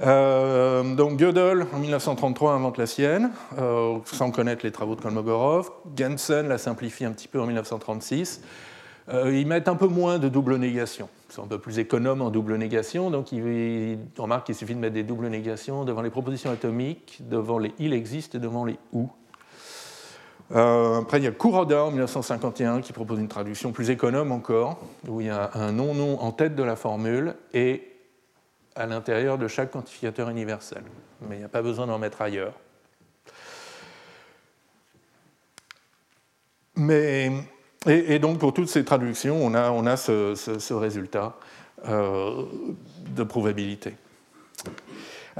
Euh, 0.00 0.94
donc 0.94 1.18
Gödel, 1.18 1.66
en 1.72 1.78
1933, 1.78 2.52
invente 2.52 2.78
la 2.78 2.86
sienne, 2.86 3.30
euh, 3.58 3.98
sans 4.04 4.30
connaître 4.30 4.64
les 4.64 4.70
travaux 4.70 4.94
de 4.94 5.00
Kolmogorov. 5.00 5.70
Gensen 5.96 6.48
la 6.48 6.58
simplifie 6.58 7.04
un 7.04 7.12
petit 7.12 7.28
peu 7.28 7.40
en 7.40 7.46
1936. 7.46 8.42
Euh, 9.08 9.34
ils 9.34 9.46
mettent 9.46 9.68
un 9.68 9.74
peu 9.74 9.86
moins 9.86 10.18
de 10.18 10.28
double 10.28 10.56
négation. 10.56 11.08
Ils 11.30 11.34
sont 11.34 11.44
un 11.44 11.48
peu 11.48 11.58
plus 11.58 11.78
économes 11.78 12.22
en 12.22 12.30
double 12.30 12.56
négation, 12.56 13.10
donc 13.10 13.32
ils, 13.32 13.98
remarquent 14.18 14.46
qu'il 14.46 14.54
suffit 14.54 14.74
de 14.74 14.80
mettre 14.80 14.94
des 14.94 15.02
doubles 15.02 15.28
négations 15.28 15.84
devant 15.84 16.02
les 16.02 16.10
propositions 16.10 16.50
atomiques, 16.50 17.20
devant 17.28 17.58
les 17.58 17.72
il 17.78 17.92
existe 17.92 18.34
et 18.34 18.38
devant 18.38 18.64
les 18.64 18.78
ou. 18.92 19.08
Après, 20.50 21.18
il 21.18 21.24
y 21.24 21.26
a 21.26 21.32
Kuroda 21.32 21.84
en 21.84 21.90
1951 21.90 22.80
qui 22.80 22.92
propose 22.92 23.18
une 23.18 23.28
traduction 23.28 23.72
plus 23.72 23.90
économe 23.90 24.32
encore, 24.32 24.80
où 25.06 25.20
il 25.20 25.26
y 25.26 25.30
a 25.30 25.50
un 25.54 25.72
non-nom 25.72 26.20
en 26.20 26.32
tête 26.32 26.54
de 26.54 26.62
la 26.62 26.76
formule 26.76 27.34
et 27.52 27.88
à 28.74 28.86
l'intérieur 28.86 29.36
de 29.38 29.48
chaque 29.48 29.72
quantificateur 29.72 30.30
universel. 30.30 30.82
Mais 31.20 31.36
il 31.36 31.38
n'y 31.40 31.44
a 31.44 31.48
pas 31.48 31.62
besoin 31.62 31.86
d'en 31.86 31.98
mettre 31.98 32.22
ailleurs. 32.22 32.54
Mais, 36.76 37.32
et, 37.86 38.20
donc 38.20 38.38
pour 38.38 38.54
toutes 38.54 38.68
ces 38.68 38.84
traductions, 38.84 39.36
on 39.44 39.52
a, 39.52 39.70
on 39.72 39.84
a 39.84 39.96
ce, 39.96 40.72
résultat 40.72 41.36
euh, 41.86 42.44
de 43.08 43.24
probabilité. 43.24 43.94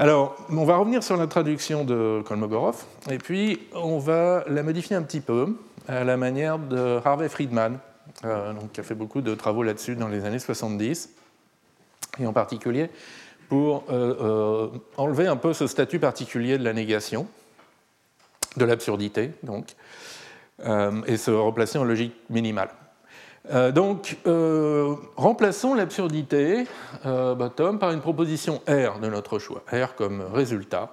Alors, 0.01 0.37
on 0.49 0.63
va 0.63 0.77
revenir 0.77 1.03
sur 1.03 1.17
la 1.17 1.27
traduction 1.27 1.83
de 1.83 2.23
Kolmogorov, 2.25 2.85
et 3.11 3.17
puis 3.17 3.59
on 3.75 3.99
va 3.99 4.45
la 4.47 4.63
modifier 4.63 4.95
un 4.95 5.01
petit 5.01 5.19
peu 5.19 5.57
à 5.89 6.05
la 6.05 6.15
manière 6.15 6.57
de 6.57 7.01
Harvey 7.03 7.27
Friedman, 7.27 7.79
euh, 8.23 8.53
qui 8.71 8.79
a 8.79 8.83
fait 8.83 8.95
beaucoup 8.95 9.19
de 9.19 9.35
travaux 9.35 9.61
là-dessus 9.61 9.97
dans 9.97 10.07
les 10.07 10.23
années 10.23 10.39
70, 10.39 11.09
et 12.17 12.25
en 12.25 12.31
particulier 12.31 12.89
pour 13.49 13.83
euh, 13.89 14.15
euh, 14.21 14.67
enlever 14.95 15.27
un 15.27 15.35
peu 15.35 15.51
ce 15.51 15.67
statut 15.67 15.99
particulier 15.99 16.57
de 16.57 16.63
la 16.63 16.71
négation, 16.71 17.27
de 18.55 18.63
l'absurdité, 18.63 19.33
donc, 19.43 19.75
et 21.07 21.17
se 21.17 21.31
replacer 21.31 21.77
en 21.77 21.83
logique 21.83 22.15
minimale. 22.29 22.69
Donc, 23.73 24.17
remplaçons 25.15 25.73
l'absurdité 25.73 26.65
bottom 27.03 27.79
par 27.79 27.91
une 27.91 28.01
proposition 28.01 28.61
R 28.67 28.99
de 28.99 29.07
notre 29.07 29.39
choix, 29.39 29.63
R 29.71 29.95
comme 29.95 30.21
résultat. 30.33 30.91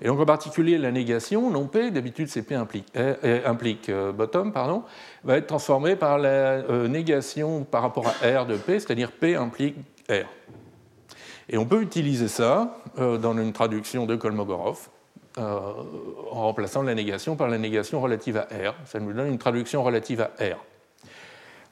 Et 0.00 0.06
donc 0.06 0.20
en 0.20 0.26
particulier 0.26 0.78
la 0.78 0.90
négation, 0.90 1.50
non 1.50 1.66
P, 1.66 1.90
d'habitude 1.90 2.28
c'est 2.28 2.42
P 2.42 2.54
implique, 2.54 3.90
bottom, 4.14 4.52
va 5.24 5.36
être 5.36 5.46
transformée 5.46 5.96
par 5.96 6.18
la 6.18 6.62
négation 6.88 7.64
par 7.64 7.82
rapport 7.82 8.06
à 8.06 8.42
R 8.42 8.46
de 8.46 8.56
P, 8.56 8.78
c'est-à-dire 8.80 9.10
P 9.12 9.34
implique 9.34 9.76
R. 10.08 10.26
Et 11.48 11.58
on 11.58 11.64
peut 11.64 11.80
utiliser 11.80 12.28
ça 12.28 12.76
euh, 12.98 13.18
dans 13.18 13.36
une 13.38 13.52
traduction 13.52 14.06
de 14.06 14.16
Kolmogorov 14.16 14.88
euh, 15.38 15.60
en 16.32 16.42
remplaçant 16.42 16.82
la 16.82 16.94
négation 16.94 17.36
par 17.36 17.48
la 17.48 17.58
négation 17.58 18.00
relative 18.00 18.36
à 18.36 18.42
R. 18.42 18.74
Ça 18.84 18.98
nous 18.98 19.12
donne 19.12 19.28
une 19.28 19.38
traduction 19.38 19.82
relative 19.82 20.22
à 20.22 20.30
R. 20.42 20.58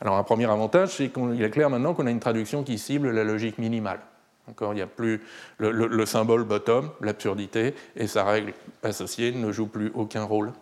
Alors 0.00 0.16
un 0.16 0.22
premier 0.22 0.50
avantage, 0.50 0.96
c'est 0.96 1.08
qu'il 1.08 1.42
est 1.42 1.50
clair 1.50 1.70
maintenant 1.70 1.94
qu'on 1.94 2.06
a 2.06 2.10
une 2.10 2.20
traduction 2.20 2.62
qui 2.62 2.78
cible 2.78 3.10
la 3.10 3.24
logique 3.24 3.58
minimale. 3.58 4.00
Encore, 4.48 4.72
il 4.72 4.76
n'y 4.76 4.82
a 4.82 4.86
plus 4.86 5.22
le 5.58 6.06
symbole 6.06 6.44
bottom, 6.44 6.90
l'absurdité, 7.00 7.74
et 7.96 8.06
sa 8.06 8.24
règle 8.24 8.52
associée 8.82 9.32
ne 9.32 9.50
joue 9.50 9.66
plus 9.66 9.90
aucun 9.94 10.24
rôle 10.24 10.52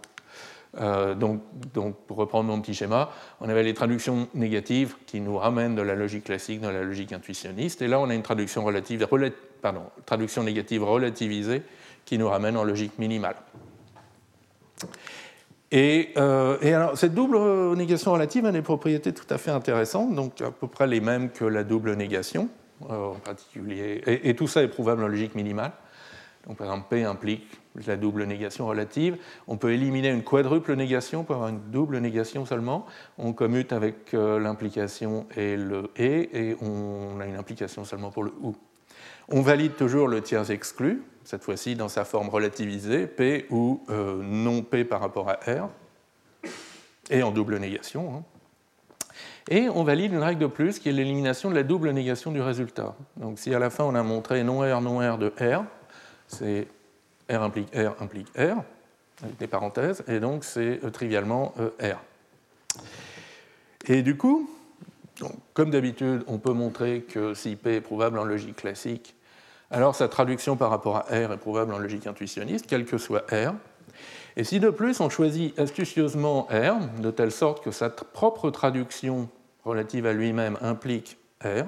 euh, 0.80 1.14
donc, 1.14 1.42
pour 2.06 2.16
reprendre 2.16 2.48
mon 2.48 2.60
petit 2.60 2.74
schéma, 2.74 3.10
on 3.40 3.48
avait 3.48 3.62
les 3.62 3.74
traductions 3.74 4.28
négatives 4.34 4.96
qui 5.06 5.20
nous 5.20 5.36
ramènent 5.36 5.74
de 5.74 5.82
la 5.82 5.94
logique 5.94 6.24
classique 6.24 6.60
dans 6.60 6.70
la 6.70 6.82
logique 6.82 7.12
intuitionniste, 7.12 7.82
et 7.82 7.88
là 7.88 8.00
on 8.00 8.08
a 8.08 8.14
une 8.14 8.22
traduction, 8.22 8.64
relative, 8.64 9.06
pardon, 9.60 9.82
traduction 10.06 10.42
négative 10.42 10.82
relativisée 10.82 11.62
qui 12.06 12.16
nous 12.16 12.28
ramène 12.28 12.56
en 12.56 12.64
logique 12.64 12.98
minimale. 12.98 13.36
Et, 15.72 16.10
euh, 16.18 16.58
alors, 16.62 16.98
cette 16.98 17.14
double 17.14 17.38
négation 17.76 18.12
relative 18.12 18.44
a 18.44 18.52
des 18.52 18.60
propriétés 18.60 19.14
tout 19.14 19.26
à 19.30 19.38
fait 19.38 19.50
intéressantes, 19.50 20.14
donc 20.14 20.42
à 20.42 20.50
peu 20.50 20.66
près 20.66 20.86
les 20.86 21.00
mêmes 21.00 21.30
que 21.30 21.46
la 21.46 21.64
double 21.64 21.94
négation, 21.94 22.50
euh, 22.90 23.12
en 23.12 23.14
particulier, 23.14 24.02
et, 24.06 24.28
et, 24.28 24.36
tout 24.36 24.46
ça 24.46 24.62
est 24.62 24.68
prouvable 24.68 25.02
en 25.02 25.08
logique 25.08 25.34
minimale. 25.34 25.72
Donc, 26.46 26.58
par 26.58 26.66
exemple, 26.66 26.88
P 26.90 27.04
implique 27.04 27.62
la 27.86 27.96
double 27.96 28.24
négation 28.24 28.66
relative. 28.66 29.16
On 29.48 29.56
peut 29.56 29.72
éliminer 29.72 30.10
une 30.10 30.24
quadruple 30.24 30.74
négation 30.74 31.24
pour 31.24 31.36
avoir 31.36 31.50
une 31.50 31.70
double 31.70 31.98
négation 31.98 32.44
seulement. 32.44 32.84
On 33.16 33.32
commute 33.32 33.72
avec 33.72 34.12
euh, 34.12 34.38
l'implication 34.38 35.26
et 35.36 35.56
le 35.56 35.90
et, 35.96 36.48
et 36.50 36.56
on 36.60 37.18
a 37.18 37.26
une 37.26 37.36
implication 37.36 37.84
seulement 37.84 38.10
pour 38.10 38.24
le 38.24 38.32
ou. 38.42 38.54
On 39.28 39.40
valide 39.40 39.76
toujours 39.76 40.08
le 40.08 40.20
tiers 40.20 40.50
exclu, 40.50 41.02
cette 41.24 41.42
fois-ci 41.42 41.76
dans 41.76 41.88
sa 41.88 42.04
forme 42.04 42.28
relativisée, 42.28 43.06
P 43.06 43.46
ou 43.50 43.82
euh, 43.90 44.20
non 44.22 44.62
P 44.62 44.84
par 44.84 45.00
rapport 45.00 45.28
à 45.28 45.34
R, 45.46 45.68
et 47.10 47.22
en 47.22 47.30
double 47.30 47.58
négation. 47.58 48.16
Hein. 48.16 48.22
Et 49.50 49.68
on 49.68 49.84
valide 49.84 50.12
une 50.12 50.22
règle 50.22 50.40
de 50.40 50.46
plus 50.46 50.78
qui 50.78 50.88
est 50.88 50.92
l'élimination 50.92 51.50
de 51.50 51.54
la 51.54 51.62
double 51.62 51.90
négation 51.90 52.30
du 52.32 52.40
résultat. 52.40 52.94
Donc 53.16 53.38
si 53.38 53.54
à 53.54 53.58
la 53.58 53.70
fin 53.70 53.84
on 53.84 53.94
a 53.94 54.02
montré 54.02 54.44
non 54.44 54.60
R, 54.60 54.80
non 54.80 54.98
R 54.98 55.18
de 55.18 55.32
R, 55.40 55.64
c'est 56.28 56.68
R 57.30 57.42
implique 57.42 57.74
R 57.74 58.00
implique 58.00 58.28
R, 58.36 58.62
avec 59.22 59.36
des 59.38 59.46
parenthèses, 59.46 60.04
et 60.08 60.20
donc 60.20 60.44
c'est 60.44 60.84
euh, 60.84 60.90
trivialement 60.90 61.54
euh, 61.58 61.70
R. 61.94 61.98
Et 63.86 64.02
du 64.02 64.16
coup, 64.16 64.48
comme 65.54 65.70
d'habitude, 65.70 66.22
on 66.26 66.38
peut 66.38 66.52
montrer 66.52 67.02
que 67.02 67.34
si 67.34 67.56
P 67.56 67.76
est 67.76 67.80
prouvable 67.80 68.18
en 68.18 68.24
logique 68.24 68.56
classique, 68.56 69.14
alors 69.70 69.94
sa 69.94 70.08
traduction 70.08 70.56
par 70.56 70.70
rapport 70.70 70.96
à 70.96 71.02
R 71.10 71.32
est 71.32 71.38
prouvable 71.38 71.72
en 71.72 71.78
logique 71.78 72.06
intuitionniste, 72.06 72.66
quel 72.68 72.84
que 72.84 72.98
soit 72.98 73.24
R. 73.30 73.54
Et 74.36 74.44
si 74.44 74.60
de 74.60 74.70
plus 74.70 75.00
on 75.00 75.08
choisit 75.08 75.58
astucieusement 75.58 76.46
R, 76.50 77.00
de 77.00 77.10
telle 77.10 77.32
sorte 77.32 77.64
que 77.64 77.70
sa 77.70 77.90
propre 77.90 78.50
traduction 78.50 79.28
relative 79.64 80.06
à 80.06 80.12
lui-même 80.12 80.58
implique 80.60 81.18
R, 81.42 81.64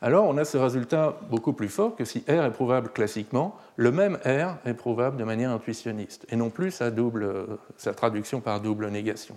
alors 0.00 0.26
on 0.28 0.36
a 0.36 0.44
ce 0.44 0.56
résultat 0.56 1.18
beaucoup 1.28 1.52
plus 1.52 1.68
fort 1.68 1.96
que 1.96 2.04
si 2.04 2.20
R 2.28 2.44
est 2.44 2.52
prouvable 2.52 2.90
classiquement, 2.90 3.56
le 3.76 3.90
même 3.90 4.18
R 4.24 4.56
est 4.64 4.74
prouvable 4.74 5.16
de 5.16 5.24
manière 5.24 5.50
intuitionniste, 5.50 6.24
et 6.30 6.36
non 6.36 6.50
plus 6.50 6.70
sa, 6.70 6.90
double, 6.90 7.48
sa 7.76 7.94
traduction 7.94 8.40
par 8.40 8.60
double 8.60 8.88
négation. 8.90 9.34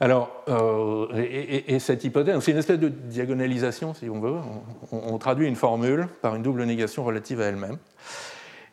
Alors, 0.00 0.42
euh, 0.48 1.06
et, 1.14 1.78
cette 1.78 2.02
hypothèse, 2.04 2.38
c'est 2.40 2.50
une 2.50 2.58
espèce 2.58 2.80
de 2.80 2.88
diagonalisation, 2.88 3.94
si 3.94 4.10
on 4.10 4.20
veut. 4.20 4.34
On, 4.90 5.16
traduit 5.18 5.46
une 5.46 5.56
formule 5.56 6.08
par 6.20 6.34
une 6.34 6.42
double 6.42 6.64
négation 6.64 7.04
relative 7.04 7.40
à 7.40 7.44
elle-même. 7.44 7.78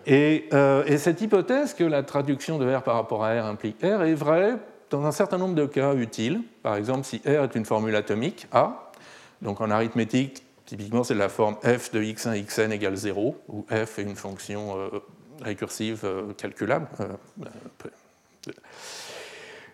Et, 0.07 0.49
euh, 0.53 0.83
et, 0.87 0.97
cette 0.97 1.21
hypothèse 1.21 1.75
que 1.75 1.83
la 1.83 2.01
traduction 2.01 2.57
de 2.57 2.73
R 2.73 2.81
par 2.81 2.95
rapport 2.95 3.23
à 3.23 3.39
R 3.39 3.45
implique 3.45 3.77
R 3.83 4.01
est 4.01 4.15
vraie 4.15 4.57
dans 4.89 5.05
un 5.05 5.11
certain 5.11 5.37
nombre 5.37 5.53
de 5.53 5.65
cas 5.67 5.93
utiles. 5.93 6.41
Par 6.63 6.75
exemple, 6.75 7.05
si 7.05 7.21
R 7.25 7.43
est 7.43 7.55
une 7.55 7.65
formule 7.65 7.95
atomique, 7.95 8.47
A, 8.51 8.91
donc 9.43 9.61
en 9.61 9.69
arithmétique, 9.69 10.43
typiquement, 10.65 11.03
c'est 11.03 11.13
la 11.13 11.29
forme 11.29 11.55
f 11.63 11.91
de 11.91 12.01
x1 12.01 12.43
xn 12.45 12.71
égale 12.71 12.95
0, 12.95 13.37
où 13.47 13.65
f 13.69 13.99
est 13.99 14.03
une 14.03 14.15
fonction 14.15 14.75
euh, 14.75 14.89
récursive 15.43 16.03
calculable. 16.35 16.87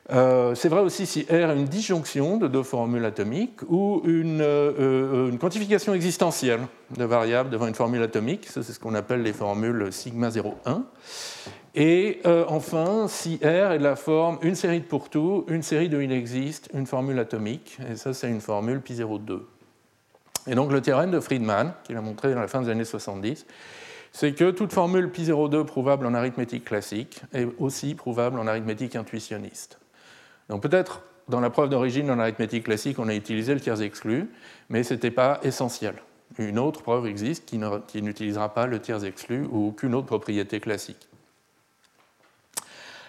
Euh, 0.09 0.55
c'est 0.55 0.69
vrai 0.69 0.79
aussi 0.79 1.05
si 1.05 1.23
R 1.23 1.33
est 1.33 1.55
une 1.55 1.65
disjonction 1.65 2.37
de 2.37 2.47
deux 2.47 2.63
formules 2.63 3.03
atomiques 3.03 3.61
ou 3.67 4.01
une, 4.05 4.41
une 4.41 5.37
quantification 5.37 5.93
existentielle 5.93 6.61
de 6.95 7.03
variables 7.03 7.49
devant 7.49 7.67
une 7.67 7.75
formule 7.75 8.01
atomique. 8.01 8.47
C'est 8.49 8.63
ce 8.63 8.79
qu'on 8.79 8.95
appelle 8.95 9.21
les 9.21 9.33
formules 9.33 9.91
sigma 9.91 10.29
0,1. 10.29 10.83
Et 11.75 12.21
enfin, 12.47 13.07
si 13.09 13.35
R 13.43 13.73
est 13.73 13.79
de 13.79 13.83
la 13.83 13.97
forme 13.97 14.39
une 14.41 14.55
série 14.55 14.79
de 14.79 14.85
pour 14.85 15.09
tout, 15.09 15.45
une 15.49 15.61
série 15.61 15.89
de 15.89 16.01
il 16.01 16.11
existe, 16.11 16.69
une 16.73 16.87
formule 16.87 17.19
atomique. 17.19 17.77
Et 17.91 17.97
ça, 17.97 18.13
c'est 18.13 18.29
une 18.29 18.41
formule 18.41 18.79
pi 18.79 18.93
0,2. 18.93 19.41
Et 20.47 20.55
donc 20.55 20.71
le 20.71 20.81
théorème 20.81 21.11
de 21.11 21.19
Friedman, 21.19 21.73
qu'il 21.83 21.97
a 21.97 22.01
montré 22.01 22.33
dans 22.33 22.39
la 22.39 22.47
fin 22.47 22.61
des 22.61 22.69
années 22.69 22.85
70, 22.85 23.45
c'est 24.13 24.33
que 24.33 24.51
toute 24.51 24.71
formule 24.71 25.07
pi02 25.07 25.65
prouvable 25.65 26.05
en 26.05 26.13
arithmétique 26.13 26.65
classique 26.65 27.21
est 27.33 27.47
aussi 27.59 27.93
prouvable 27.93 28.39
en 28.39 28.47
arithmétique 28.47 28.95
intuitionniste. 28.95 29.77
Donc 30.49 30.61
peut-être 30.61 31.01
dans 31.27 31.39
la 31.39 31.49
preuve 31.49 31.69
d'origine 31.69 32.09
en 32.09 32.19
arithmétique 32.19 32.65
classique, 32.65 32.99
on 32.99 33.09
a 33.09 33.15
utilisé 33.15 33.53
le 33.53 33.59
tiers 33.59 33.81
exclu, 33.81 34.29
mais 34.69 34.83
ce 34.83 34.93
n'était 34.93 35.11
pas 35.11 35.39
essentiel. 35.43 35.95
Une 36.37 36.59
autre 36.59 36.81
preuve 36.81 37.07
existe 37.07 37.45
qui 37.45 38.01
n'utilisera 38.01 38.53
pas 38.53 38.65
le 38.65 38.79
tiers 38.79 39.03
exclu 39.03 39.47
ou 39.51 39.69
aucune 39.69 39.95
autre 39.95 40.07
propriété 40.07 40.59
classique. 40.59 41.07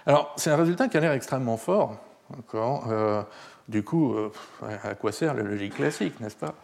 Alors, 0.07 0.33
c'est 0.37 0.51
un 0.51 0.57
résultat 0.57 0.89
qui 0.89 0.97
a 0.97 1.01
l'air 1.01 1.13
extrêmement 1.13 1.57
fort. 1.57 1.97
Euh, 2.55 3.23
du 3.69 3.83
coup, 3.83 4.15
euh, 4.15 4.31
à 4.83 4.95
quoi 4.95 5.13
sert 5.13 5.35
la 5.35 5.43
logique 5.43 5.75
classique, 5.75 6.19
n'est-ce 6.21 6.37
pas? 6.37 6.55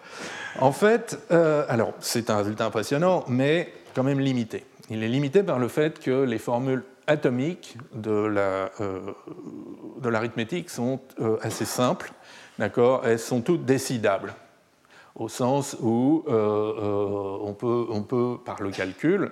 En 0.59 0.73
fait, 0.73 1.19
euh, 1.31 1.67
alors 1.69 1.93
c'est 2.01 2.31
un 2.31 2.39
résultat 2.39 2.65
impressionnant, 2.65 3.25
mais 3.29 3.73
quand 3.95 4.03
même 4.03 4.21
limité. 4.21 4.65
Il 4.89 5.03
est 5.03 5.09
limité 5.09 5.43
par 5.43 5.59
le 5.59 5.69
fait 5.69 5.99
que 5.99 6.25
les 6.25 6.39
formules 6.39 6.85
atomiques 7.07 7.77
de 7.95 8.11
euh, 8.11 8.69
l'arithmétique 10.11 10.71
sont 10.71 11.01
assez 11.43 11.65
simples, 11.65 12.13
d'accord 12.59 13.03
Elles 13.07 13.19
sont 13.19 13.41
toutes 13.41 13.65
décidables. 13.65 14.35
au 15.15 15.29
sens 15.29 15.77
où 15.81 16.25
on 16.27 17.55
peut, 17.59 17.87
on, 17.91 18.03
peut, 18.03 18.37
par 18.45 18.63
le 18.63 18.71
calcul, 18.71 19.31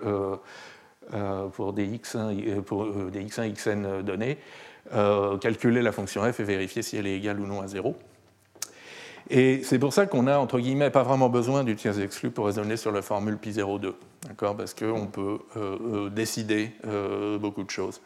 pour 1.55 1.73
des 1.73 1.87
x1, 1.87 2.61
pour 2.62 2.87
des 3.11 3.25
x1 3.25 3.52
xn 3.52 4.02
donnés, 4.02 4.38
calculer 5.41 5.83
la 5.83 5.93
fonction 5.93 6.23
f 6.31 6.41
et 6.41 6.45
vérifier 6.45 6.83
si 6.83 6.97
elle 6.97 7.07
est 7.07 7.17
égale 7.17 7.41
ou 7.41 7.47
non 7.47 7.61
à 7.61 7.67
0. 7.67 7.97
Et 9.31 9.62
c'est 9.62 9.79
pour 9.79 9.93
ça 9.93 10.07
qu'on 10.07 10.26
a, 10.26 10.37
entre 10.37 10.59
guillemets, 10.59 10.91
pas 10.91 11.05
vraiment 11.05 11.29
besoin 11.29 11.64
du 11.64 11.76
tiers 11.76 11.99
exclu 12.00 12.31
pour 12.31 12.47
raisonner 12.47 12.76
sur 12.76 12.93
la 12.93 13.02
formule 13.02 13.38
pi 13.38 13.52
02, 13.52 13.95
parce 14.38 14.75
qu'on 14.75 15.07
peut 15.07 15.38
décider 16.11 16.73
beaucoup 17.41 17.64
de 17.64 17.71
choses. 17.71 18.00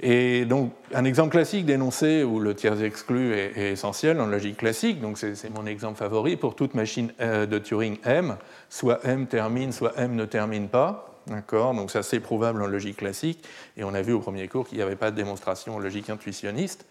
Et 0.00 0.44
donc, 0.44 0.72
un 0.94 1.04
exemple 1.04 1.30
classique 1.30 1.66
d'énoncé 1.66 2.22
où 2.22 2.38
le 2.38 2.54
tiers 2.54 2.82
exclu 2.82 3.34
est, 3.34 3.72
essentiel 3.72 4.20
en 4.20 4.26
logique 4.26 4.58
classique, 4.58 5.00
donc 5.00 5.18
c'est 5.18 5.50
mon 5.54 5.66
exemple 5.66 5.98
favori, 5.98 6.36
pour 6.36 6.54
toute 6.54 6.74
machine 6.74 7.12
euh, 7.20 7.46
de 7.46 7.58
Turing 7.58 7.98
M, 8.04 8.36
soit 8.70 9.04
M 9.04 9.26
termine, 9.26 9.72
soit 9.72 9.94
M 9.96 10.14
ne 10.14 10.24
termine 10.24 10.68
pas. 10.68 11.04
D'accord? 11.26 11.74
Donc, 11.74 11.90
c'est 11.90 11.98
assez 11.98 12.20
prouvable 12.20 12.62
en 12.62 12.66
logique 12.66 12.98
classique, 12.98 13.44
et 13.76 13.84
on 13.84 13.92
a 13.92 14.00
vu 14.00 14.12
au 14.12 14.20
premier 14.20 14.46
cours 14.48 14.66
qu'il 14.66 14.78
n'y 14.78 14.84
avait 14.84 14.96
pas 14.96 15.10
de 15.10 15.16
démonstration 15.16 15.76
en 15.76 15.78
logique 15.78 16.08
intuitionniste. 16.10 16.86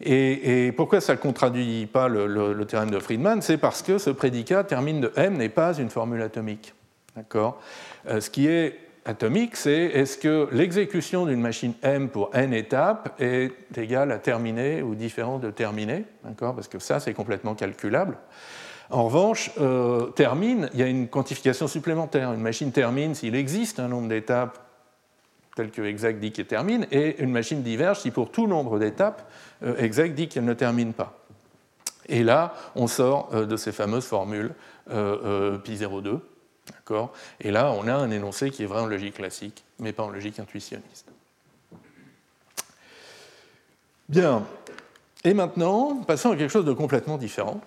Et, 0.00 0.72
pourquoi 0.76 1.00
ça 1.00 1.14
ne 1.14 1.18
contradit 1.18 1.86
pas 1.86 2.08
le, 2.08 2.26
le 2.26 2.64
théorème 2.64 2.90
de 2.90 2.98
Friedman? 2.98 3.40
C'est 3.40 3.56
parce 3.56 3.82
que 3.82 3.98
ce 3.98 4.10
prédicat 4.10 4.64
termine 4.64 5.00
de 5.00 5.12
M 5.14 5.36
n'est 5.36 5.48
pas 5.48 5.74
une 5.78 5.90
formule 5.90 6.22
atomique. 6.22 6.74
D'accord? 7.16 7.60
Euh, 8.08 8.20
Ce 8.20 8.30
qui 8.30 8.48
est 8.48 8.78
atomique, 9.04 9.56
c'est 9.56 9.72
est-ce 9.72 10.16
que 10.18 10.48
l'exécution 10.52 11.26
d'une 11.26 11.40
machine 11.40 11.74
M 11.82 12.08
pour 12.08 12.30
n 12.34 12.52
étapes 12.54 13.14
est 13.20 13.52
égale 13.76 14.12
à 14.12 14.18
terminer 14.18 14.82
ou 14.82 14.94
différent 14.94 15.38
de 15.38 15.50
terminer, 15.50 16.04
parce 16.38 16.68
que 16.68 16.78
ça, 16.78 17.00
c'est 17.00 17.14
complètement 17.14 17.54
calculable. 17.54 18.16
En 18.90 19.04
revanche, 19.04 19.50
euh, 19.58 20.06
termine, 20.08 20.68
il 20.74 20.80
y 20.80 20.82
a 20.82 20.86
une 20.86 21.08
quantification 21.08 21.66
supplémentaire. 21.66 22.32
Une 22.32 22.40
machine 22.42 22.72
termine 22.72 23.14
s'il 23.14 23.34
existe 23.34 23.80
un 23.80 23.88
nombre 23.88 24.08
d'étapes 24.08 24.58
tel 25.56 25.70
que 25.70 25.82
exact 25.82 26.18
dit 26.18 26.32
qu'elle 26.32 26.46
termine, 26.46 26.86
et 26.90 27.22
une 27.22 27.30
machine 27.30 27.62
diverge 27.62 28.00
si 28.00 28.10
pour 28.10 28.30
tout 28.30 28.46
nombre 28.46 28.78
d'étapes, 28.78 29.30
euh, 29.62 29.76
exact 29.78 30.14
dit 30.14 30.28
qu'elle 30.28 30.44
ne 30.44 30.54
termine 30.54 30.92
pas. 30.94 31.18
Et 32.08 32.22
là, 32.22 32.54
on 32.74 32.86
sort 32.86 33.28
euh, 33.32 33.46
de 33.46 33.56
ces 33.56 33.72
fameuses 33.72 34.06
formules 34.06 34.52
pi 35.64 35.78
02, 35.78 36.20
et 37.40 37.50
là, 37.50 37.72
on 37.72 37.86
a 37.88 37.94
un 37.94 38.10
énoncé 38.10 38.50
qui 38.50 38.62
est 38.62 38.66
vrai 38.66 38.80
en 38.80 38.86
logique 38.86 39.14
classique, 39.14 39.64
mais 39.78 39.92
pas 39.92 40.02
en 40.02 40.10
logique 40.10 40.38
intuitionniste. 40.38 41.06
Bien. 44.08 44.44
Et 45.24 45.34
maintenant, 45.34 45.96
passons 46.02 46.32
à 46.32 46.36
quelque 46.36 46.50
chose 46.50 46.64
de 46.64 46.72
complètement 46.72 47.16
différent. 47.16 47.60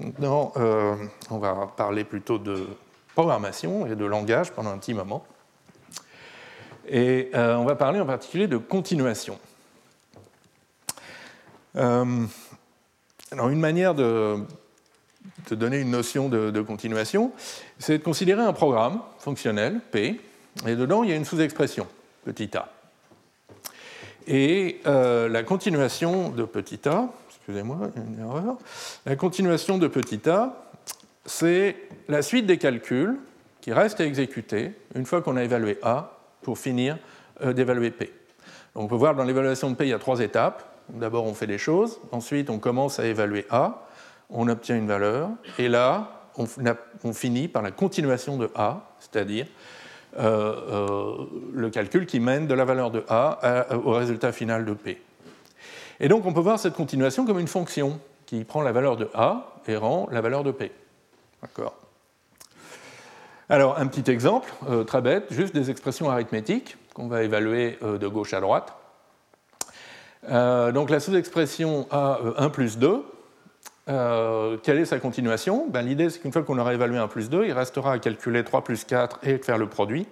Maintenant, 0.00 0.52
euh, 0.56 0.96
on 1.30 1.38
va 1.38 1.72
parler 1.76 2.04
plutôt 2.04 2.38
de 2.38 2.66
programmation 3.14 3.86
et 3.86 3.96
de 3.96 4.04
langage 4.04 4.52
pendant 4.52 4.70
un 4.70 4.78
petit 4.78 4.94
moment. 4.94 5.24
Et 6.86 7.30
euh, 7.34 7.56
on 7.56 7.64
va 7.64 7.74
parler 7.74 8.00
en 8.00 8.06
particulier 8.06 8.46
de 8.46 8.56
continuation. 8.56 9.38
Euh, 11.76 12.26
alors, 13.30 13.48
une 13.48 13.60
manière 13.60 13.94
de, 13.94 14.38
te 15.46 15.54
donner 15.54 15.78
une 15.78 15.90
notion 15.90 16.28
de, 16.28 16.60
continuation, 16.60 17.32
c'est 17.78 17.98
de 17.98 18.02
considérer 18.02 18.42
un 18.42 18.52
programme 18.52 19.00
fonctionnel, 19.18 19.80
P, 19.90 20.20
et 20.66 20.76
dedans 20.76 21.02
il 21.02 21.10
y 21.10 21.12
a 21.12 21.16
une 21.16 21.24
sous-expression, 21.24 21.86
petit 22.24 22.56
a. 22.56 22.68
Et 24.26 24.80
euh, 24.86 25.28
la 25.28 25.42
continuation 25.42 26.28
de 26.28 26.44
petit 26.44 26.86
a, 26.88 27.08
excusez-moi, 27.30 27.78
une 27.96 28.20
erreur, 28.20 28.58
la 29.06 29.16
continuation 29.16 29.78
de 29.78 29.88
petit 29.88 30.28
a, 30.28 30.54
c'est 31.24 31.76
la 32.08 32.22
suite 32.22 32.46
des 32.46 32.58
calculs 32.58 33.16
qui 33.60 33.72
restent 33.72 34.00
à 34.00 34.04
exécuter 34.04 34.72
une 34.94 35.06
fois 35.06 35.22
qu'on 35.22 35.36
a 35.36 35.44
évalué 35.44 35.78
a 35.82 36.18
pour 36.42 36.58
finir 36.58 36.98
euh, 37.42 37.52
d'évaluer 37.52 37.90
p. 37.90 38.12
On 38.74 38.86
peut 38.86 38.96
voir 38.96 39.14
dans 39.14 39.24
l'évaluation 39.24 39.70
de 39.70 39.76
p, 39.76 39.86
il 39.86 39.90
y 39.90 39.94
a 39.94 39.98
trois 39.98 40.20
étapes. 40.20 40.64
D'abord, 40.88 41.24
on 41.24 41.34
fait 41.34 41.46
des 41.46 41.58
choses, 41.58 42.00
ensuite, 42.12 42.48
on 42.50 42.58
commence 42.58 42.98
à 42.98 43.06
évaluer 43.06 43.46
a, 43.50 43.86
on 44.30 44.48
obtient 44.48 44.76
une 44.76 44.86
valeur, 44.86 45.30
et 45.58 45.68
là, 45.68 46.17
on, 46.38 47.12
finit 47.12 47.48
par 47.48 47.62
la 47.62 47.70
continuation 47.70 48.36
de 48.36 48.50
A, 48.54 48.82
c'est-à-dire 49.00 49.46
euh, 50.18 50.54
euh, 50.70 51.26
le 51.52 51.70
calcul 51.70 52.06
qui 52.06 52.20
mène 52.20 52.46
de 52.46 52.54
la 52.54 52.64
valeur 52.64 52.90
de 52.90 53.04
A 53.08 53.66
au 53.84 53.92
résultat 53.92 54.32
final 54.32 54.64
de 54.64 54.72
P. 54.72 55.00
Et 56.00 56.08
donc 56.08 56.24
on 56.26 56.32
peut 56.32 56.40
voir 56.40 56.58
cette 56.58 56.74
continuation 56.74 57.26
comme 57.26 57.38
une 57.38 57.48
fonction 57.48 58.00
qui 58.26 58.44
prend 58.44 58.62
la 58.62 58.72
valeur 58.72 58.96
de 58.96 59.10
A 59.14 59.54
et 59.66 59.76
rend 59.76 60.08
la 60.10 60.20
valeur 60.20 60.44
de 60.44 60.52
P. 60.52 60.72
D'accord 61.42 61.74
Alors 63.48 63.78
un 63.78 63.86
petit 63.86 64.10
exemple, 64.10 64.52
euh, 64.68 64.84
très 64.84 65.02
bête, 65.02 65.26
juste 65.30 65.54
des 65.54 65.70
expressions 65.70 66.10
arithmétiques 66.10 66.76
qu'on 66.94 67.08
va 67.08 67.22
évaluer 67.22 67.78
de 67.82 68.08
gauche 68.08 68.34
à 68.34 68.40
droite. 68.40 68.74
donc 70.28 70.90
la 70.90 70.98
sous-expression 70.98 71.86
A1 71.92 72.50
plus 72.50 72.76
2, 72.76 73.04
euh, 73.88 74.56
quelle 74.62 74.78
est 74.78 74.84
sa 74.84 74.98
continuation? 74.98 75.66
Ben, 75.68 75.82
L'idée, 75.82 76.10
c'est 76.10 76.20
qu'une 76.20 76.32
fois 76.32 76.42
qu'on 76.42 76.58
aura 76.58 76.74
évalué 76.74 76.98
1 76.98 77.08
plus 77.08 77.30
2, 77.30 77.46
il 77.46 77.52
restera 77.52 77.92
à 77.92 77.98
calculer 77.98 78.44
3 78.44 78.62
plus 78.64 78.84
4 78.84 79.20
et 79.22 79.38
faire 79.38 79.58
le 79.58 79.68
produit. 79.68 80.06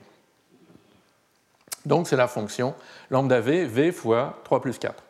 Donc, 1.85 2.09
c'est 2.09 2.17
la 2.17 2.29
fonction 2.29 2.75
lambda 3.11 3.41
v, 3.41 3.65
v 3.65 3.93
fois 3.93 4.41
3 4.45 4.61
plus 4.61 4.79
4. 4.79 5.03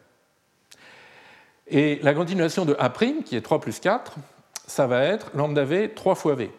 Et 1.69 1.99
la 2.03 2.15
continuation 2.15 2.65
de 2.65 2.77
A', 2.79 2.91
qui 3.25 3.37
est 3.37 3.41
3 3.41 3.61
plus 3.61 3.81
4, 3.81 4.15
ça 4.67 4.87
va 4.87 5.05
être 5.05 5.31
lambda 5.35 5.65
v 5.65 5.93
3 5.95 6.15
fois 6.15 6.35
v. 6.35 6.51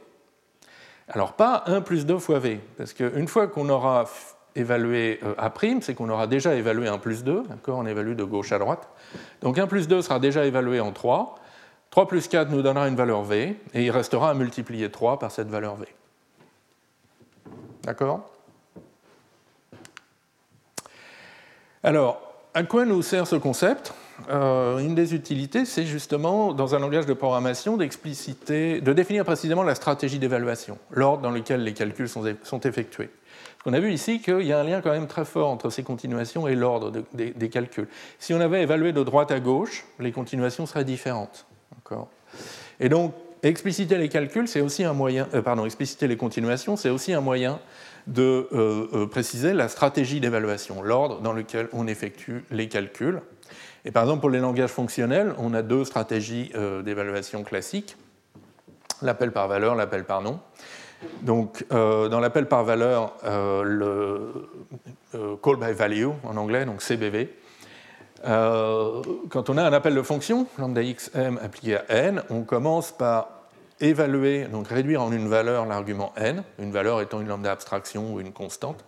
Alors, 1.10 1.34
pas 1.34 1.64
1 1.68 1.82
plus 1.82 2.06
2 2.06 2.18
fois 2.18 2.40
v, 2.40 2.60
parce 2.78 2.94
qu'une 2.94 3.28
fois 3.28 3.48
qu'on 3.48 3.70
aura 3.70 4.06
évalué 4.58 5.20
euh, 5.24 5.36
A', 5.38 5.54
c'est 5.82 5.94
qu'on 5.94 6.10
aura 6.10 6.28
déjà 6.28 6.56
évalué 6.56 6.88
1 6.88 6.98
plus 6.98 7.24
2, 7.24 7.44
on 7.68 7.86
évalue 7.86 8.16
de 8.16 8.24
gauche 8.24 8.52
à 8.52 8.60
droite. 8.60 8.90
Donc 9.42 9.58
1 9.58 9.68
plus 9.68 9.88
2 9.88 10.02
sera 10.02 10.20
déjà 10.20 10.46
évalué 10.46 10.80
en 10.80 10.92
3, 10.92 11.36
3 11.98 12.08
plus 12.08 12.28
4 12.28 12.52
nous 12.52 12.62
donnera 12.62 12.88
une 12.88 12.96
valeur 12.96 13.24
V, 13.24 13.56
et 13.74 13.84
il 13.84 13.90
restera 13.90 14.30
à 14.30 14.36
multiplier 14.36 14.92
3 14.92 15.18
par 15.18 15.32
cette 15.32 15.48
valeur 15.48 15.78
V. 15.78 15.88
D'accord? 17.82 18.30
Alors, 21.82 22.22
à 22.54 22.62
quoi 22.62 22.86
nous 22.86 23.02
sert 23.02 23.26
ce 23.26 23.36
concept? 23.36 23.96
Euh, 24.30 24.78
Une 24.78 24.94
des 24.94 25.16
utilités, 25.16 25.66
c'est 25.66 25.88
justement, 25.88 26.54
dans 26.54 26.76
un 26.76 26.80
langage 26.80 27.08
de 27.08 27.14
programmation, 27.14 27.78
d'expliciter, 27.78 28.80
de 28.80 28.94
définir 28.94 29.26
précisément 29.26 29.64
la 29.64 29.74
stratégie 29.74 30.20
d'évaluation, 30.20 30.78
l'ordre 30.92 31.24
dans 31.24 31.32
lequel 31.32 31.64
les 31.64 31.74
calculs 31.74 32.10
sont, 32.10 32.60
effectués. 32.64 33.10
On 33.66 33.74
a 33.74 33.80
vu 33.80 33.92
ici 33.92 34.22
qu'il 34.22 34.44
y 34.44 34.54
a 34.54 34.60
un 34.60 34.64
lien 34.64 34.82
quand 34.82 34.92
même 34.92 35.08
très 35.08 35.26
fort 35.26 35.50
entre 35.50 35.72
ces 35.72 35.82
continuations 35.82 36.48
et 36.48 36.54
l'ordre 36.54 36.92
des 37.14 37.50
calculs. 37.50 37.88
Si 38.20 38.36
on 38.36 38.40
avait 38.40 38.62
évalué 38.62 38.94
de 38.94 39.02
droite 39.02 39.32
à 39.32 39.40
gauche, 39.40 39.84
les 40.00 40.12
continuations 40.12 40.68
seraient 40.68 40.86
différentes. 40.86 41.48
Et 42.80 42.90
donc, 42.90 43.14
expliciter 43.44 43.98
les 43.98 44.10
calculs, 44.10 44.48
c'est 44.48 44.62
aussi 44.62 44.84
un 44.84 44.94
moyen, 44.94 45.28
euh, 45.34 45.42
pardon, 45.42 45.66
expliciter 45.66 46.08
les 46.08 46.18
continuations, 46.18 46.76
c'est 46.76 46.90
aussi 46.90 47.14
un 47.14 47.22
moyen 47.22 47.60
de 48.08 48.48
euh, 48.54 48.88
euh, 48.94 49.08
préciser 49.08 49.54
la 49.54 49.68
stratégie 49.68 50.20
d'évaluation, 50.20 50.82
l'ordre 50.82 51.22
dans 51.22 51.34
lequel 51.34 51.68
on 51.74 51.88
effectue 51.88 52.46
les 52.52 52.70
calculs. 52.70 53.22
Et 53.86 53.92
par 53.92 54.04
exemple, 54.04 54.22
pour 54.22 54.30
les 54.30 54.40
langages 54.40 54.70
fonctionnels, 54.70 55.34
on 55.38 55.54
a 55.54 55.62
deux 55.62 55.86
stratégies 55.86 56.52
d'évaluation 56.84 57.44
classiques 57.44 57.96
l'appel 59.02 59.32
par 59.32 59.48
valeur, 59.48 59.76
l'appel 59.76 60.04
par 60.04 60.22
nom. 60.22 60.42
Donc, 61.22 61.64
dans 61.70 62.20
l'appel 62.20 62.48
par 62.48 62.66
valeur, 62.66 63.16
le 63.24 64.50
call 65.42 65.56
by 65.56 65.72
value 65.72 66.10
en 66.24 66.36
anglais, 66.36 66.66
donc 66.66 66.82
CBV, 66.82 67.30
euh, 68.26 69.02
quand 69.30 69.50
on 69.50 69.58
a 69.58 69.64
un 69.64 69.74
appel 69.74 69.96
de 69.96 70.02
fonction, 70.02 70.48
lambda 70.58 70.82
xm 70.82 71.40
appliqué 71.42 71.78
à 71.78 71.84
n, 71.90 72.24
on 72.30 72.42
commence 72.42 72.92
par 72.92 73.30
évaluer, 73.80 74.46
donc 74.46 74.68
réduire 74.68 75.02
en 75.02 75.12
une 75.12 75.28
valeur 75.28 75.66
l'argument 75.66 76.14
n, 76.18 76.44
une 76.60 76.72
valeur 76.72 77.02
étant 77.02 77.22
une 77.22 77.28
lambda 77.28 77.52
abstraction 77.52 78.14
ou 78.14 78.20
une 78.20 78.34
constante. 78.34 78.84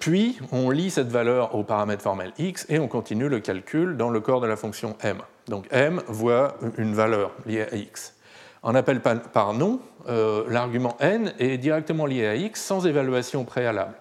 Puis 0.00 0.38
on 0.52 0.70
lit 0.70 0.90
cette 0.90 1.08
valeur 1.08 1.54
au 1.54 1.62
paramètre 1.62 2.02
formel 2.02 2.32
x 2.38 2.66
et 2.68 2.78
on 2.78 2.88
continue 2.88 3.28
le 3.28 3.40
calcul 3.40 3.96
dans 3.96 4.10
le 4.10 4.20
corps 4.20 4.40
de 4.40 4.46
la 4.46 4.56
fonction 4.56 4.96
m. 5.02 5.18
Donc 5.48 5.66
m 5.70 6.02
voit 6.08 6.56
une 6.76 6.94
valeur 6.94 7.30
liée 7.46 7.66
à 7.70 7.76
x. 7.76 8.14
En 8.62 8.74
appel 8.74 9.00
par 9.00 9.54
nom, 9.54 9.80
euh, 10.08 10.44
l'argument 10.48 10.96
n 11.00 11.32
est 11.38 11.58
directement 11.58 12.06
lié 12.06 12.26
à 12.26 12.34
x 12.34 12.60
sans 12.60 12.86
évaluation 12.86 13.44
préalable. 13.44 13.94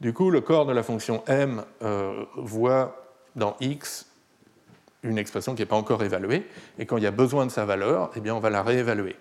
Du 0.00 0.14
coup, 0.14 0.30
le 0.30 0.40
corps 0.40 0.64
de 0.64 0.72
la 0.72 0.82
fonction 0.82 1.22
m 1.26 1.62
euh, 1.82 2.24
voit 2.36 3.04
dans 3.36 3.56
x 3.60 4.06
une 5.02 5.18
expression 5.18 5.54
qui 5.54 5.60
n'est 5.60 5.66
pas 5.66 5.76
encore 5.76 6.02
évaluée, 6.02 6.46
et 6.78 6.86
quand 6.86 6.96
il 6.96 7.02
y 7.02 7.06
a 7.06 7.10
besoin 7.10 7.44
de 7.46 7.50
sa 7.50 7.66
valeur, 7.66 8.10
eh 8.16 8.20
bien, 8.20 8.34
on 8.34 8.40
va 8.40 8.50
la 8.50 8.62
réévaluer. 8.62 9.16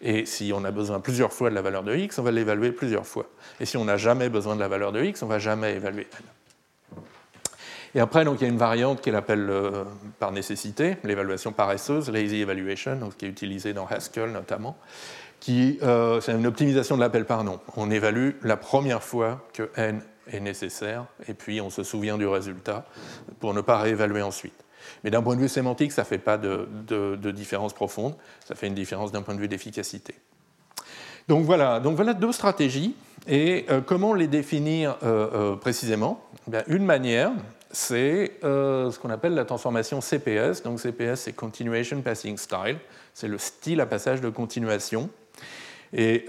Et 0.00 0.26
si 0.26 0.52
on 0.54 0.64
a 0.64 0.70
besoin 0.70 1.00
plusieurs 1.00 1.32
fois 1.32 1.50
de 1.50 1.54
la 1.54 1.62
valeur 1.62 1.82
de 1.82 1.94
x, 1.94 2.18
on 2.18 2.22
va 2.22 2.30
l'évaluer 2.30 2.72
plusieurs 2.72 3.06
fois. 3.06 3.26
Et 3.58 3.64
si 3.64 3.76
on 3.76 3.84
n'a 3.84 3.96
jamais 3.96 4.28
besoin 4.28 4.54
de 4.54 4.60
la 4.60 4.68
valeur 4.68 4.92
de 4.92 5.02
x, 5.02 5.22
on 5.22 5.26
ne 5.26 5.32
va 5.32 5.38
jamais 5.38 5.74
évaluer 5.74 6.06
n. 6.12 7.02
Et 7.94 8.00
après, 8.00 8.24
donc, 8.24 8.40
il 8.40 8.44
y 8.44 8.46
a 8.46 8.50
une 8.50 8.58
variante 8.58 9.00
qu'elle 9.00 9.16
appelle 9.16 9.50
par 10.18 10.30
nécessité, 10.30 10.98
l'évaluation 11.04 11.52
paresseuse, 11.52 12.10
lazy 12.10 12.42
evaluation, 12.42 13.10
qui 13.16 13.24
est 13.24 13.28
utilisée 13.28 13.72
dans 13.72 13.86
Haskell 13.86 14.30
notamment, 14.30 14.76
qui 15.40 15.78
c'est 16.20 16.32
une 16.32 16.46
optimisation 16.46 16.96
de 16.96 17.00
l'appel 17.00 17.24
par 17.24 17.44
nom. 17.44 17.60
On 17.76 17.90
évalue 17.90 18.32
la 18.42 18.58
première 18.58 19.02
fois 19.02 19.46
que 19.54 19.70
n 19.76 20.02
est 20.32 20.40
nécessaire, 20.40 21.06
et 21.26 21.34
puis 21.34 21.60
on 21.60 21.70
se 21.70 21.82
souvient 21.82 22.18
du 22.18 22.26
résultat 22.26 22.84
pour 23.40 23.54
ne 23.54 23.60
pas 23.60 23.78
réévaluer 23.78 24.22
ensuite. 24.22 24.64
Mais 25.04 25.10
d'un 25.10 25.22
point 25.22 25.36
de 25.36 25.40
vue 25.40 25.48
sémantique, 25.48 25.92
ça 25.92 26.02
ne 26.02 26.06
fait 26.06 26.18
pas 26.18 26.38
de, 26.38 27.30
différence 27.32 27.72
profonde, 27.72 28.14
ça 28.44 28.54
fait 28.54 28.66
une 28.66 28.74
différence 28.74 29.12
d'un 29.12 29.22
point 29.22 29.34
de 29.34 29.40
vue 29.40 29.48
d'efficacité. 29.48 30.14
Donc 31.28 31.44
voilà, 31.44 31.80
donc 31.80 31.96
voilà 31.96 32.14
deux 32.14 32.32
stratégies. 32.32 32.94
Et 33.26 33.66
euh, 33.68 33.82
comment 33.82 34.14
les 34.14 34.26
définir 34.26 34.96
euh, 35.02 35.28
euh, 35.52 35.56
précisément? 35.56 36.24
Eh 36.50 36.56
Une 36.68 36.86
manière, 36.86 37.32
c'est 37.70 38.32
ce 38.42 38.98
qu'on 38.98 39.10
appelle 39.10 39.34
la 39.34 39.44
transformation 39.44 40.00
CPS. 40.00 40.62
Donc 40.62 40.80
CPS, 40.80 41.20
c'est 41.20 41.34
Continuation 41.34 42.00
Passing 42.00 42.38
Style. 42.38 42.78
C'est 43.12 43.28
le 43.28 43.36
style 43.36 43.80
à 43.82 43.86
passage 43.86 44.22
de 44.22 44.30
continuation. 44.30 45.10
Et 45.92 46.24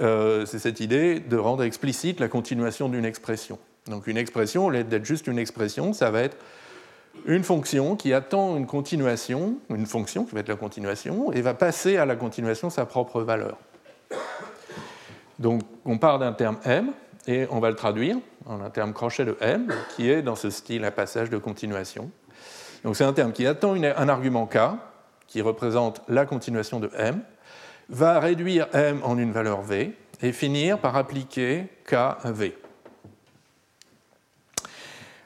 c'est 0.46 0.60
cette 0.60 0.82
idée 0.82 1.22
de 1.22 1.38
rendre 1.38 1.64
explicite 1.64 2.20
la 2.20 2.28
continuation 2.28 2.90
d'une 2.90 3.06
expression. 3.06 3.58
Donc 3.88 4.08
une 4.08 4.18
expression, 4.18 4.68
au 4.68 4.70
lieu 4.70 4.84
d'être 4.84 5.06
juste 5.06 5.28
une 5.28 5.40
expression, 5.40 5.94
ça 5.94 6.12
va 6.12 6.22
être 6.22 6.38
une 7.26 7.44
fonction 7.44 7.96
qui 7.96 8.14
attend 8.14 8.56
une 8.56 8.68
continuation, 8.68 9.58
une 9.70 9.86
fonction 9.86 10.26
qui 10.26 10.34
va 10.34 10.42
être 10.42 10.50
la 10.50 10.56
continuation, 10.56 11.32
et 11.32 11.42
va 11.42 11.54
passer 11.54 11.98
à 11.98 12.06
la 12.06 12.16
continuation 12.16 12.70
sa 12.70 12.86
propre 12.86 13.22
valeur. 13.22 13.58
Donc 15.40 15.62
on 15.86 15.98
part 15.98 16.20
d'un 16.20 16.34
terme 16.34 16.58
m, 16.66 16.92
et 17.28 17.48
on 17.50 17.60
va 17.60 17.70
le 17.70 17.76
traduire 17.76 18.18
en 18.46 18.62
un 18.62 18.70
terme 18.70 18.94
crochet 18.94 19.26
de 19.26 19.38
m, 19.42 19.68
qui 19.96 20.10
est 20.10 20.22
dans 20.22 20.36
ce 20.36 20.50
style 20.50 20.86
à 20.86 20.92
passage 20.92 21.30
de 21.30 21.38
continuation. 21.38 22.12
Donc 22.84 22.96
c'est 22.96 23.04
un 23.04 23.14
terme 23.14 23.32
qui 23.32 23.46
attend 23.48 23.74
un 23.74 24.10
argument 24.10 24.46
k, 24.46 24.58
qui 25.28 25.42
représente 25.42 26.02
la 26.08 26.26
continuation 26.26 26.80
de 26.80 26.90
m, 26.96 27.22
va 27.90 28.20
réduire 28.20 28.68
m 28.74 29.00
en 29.04 29.18
une 29.18 29.32
valeur 29.32 29.62
v, 29.62 29.96
et 30.22 30.32
finir 30.32 30.80
par 30.80 30.96
appliquer 30.96 31.66
k 31.86 31.94
à 31.94 32.32
v. 32.32 32.56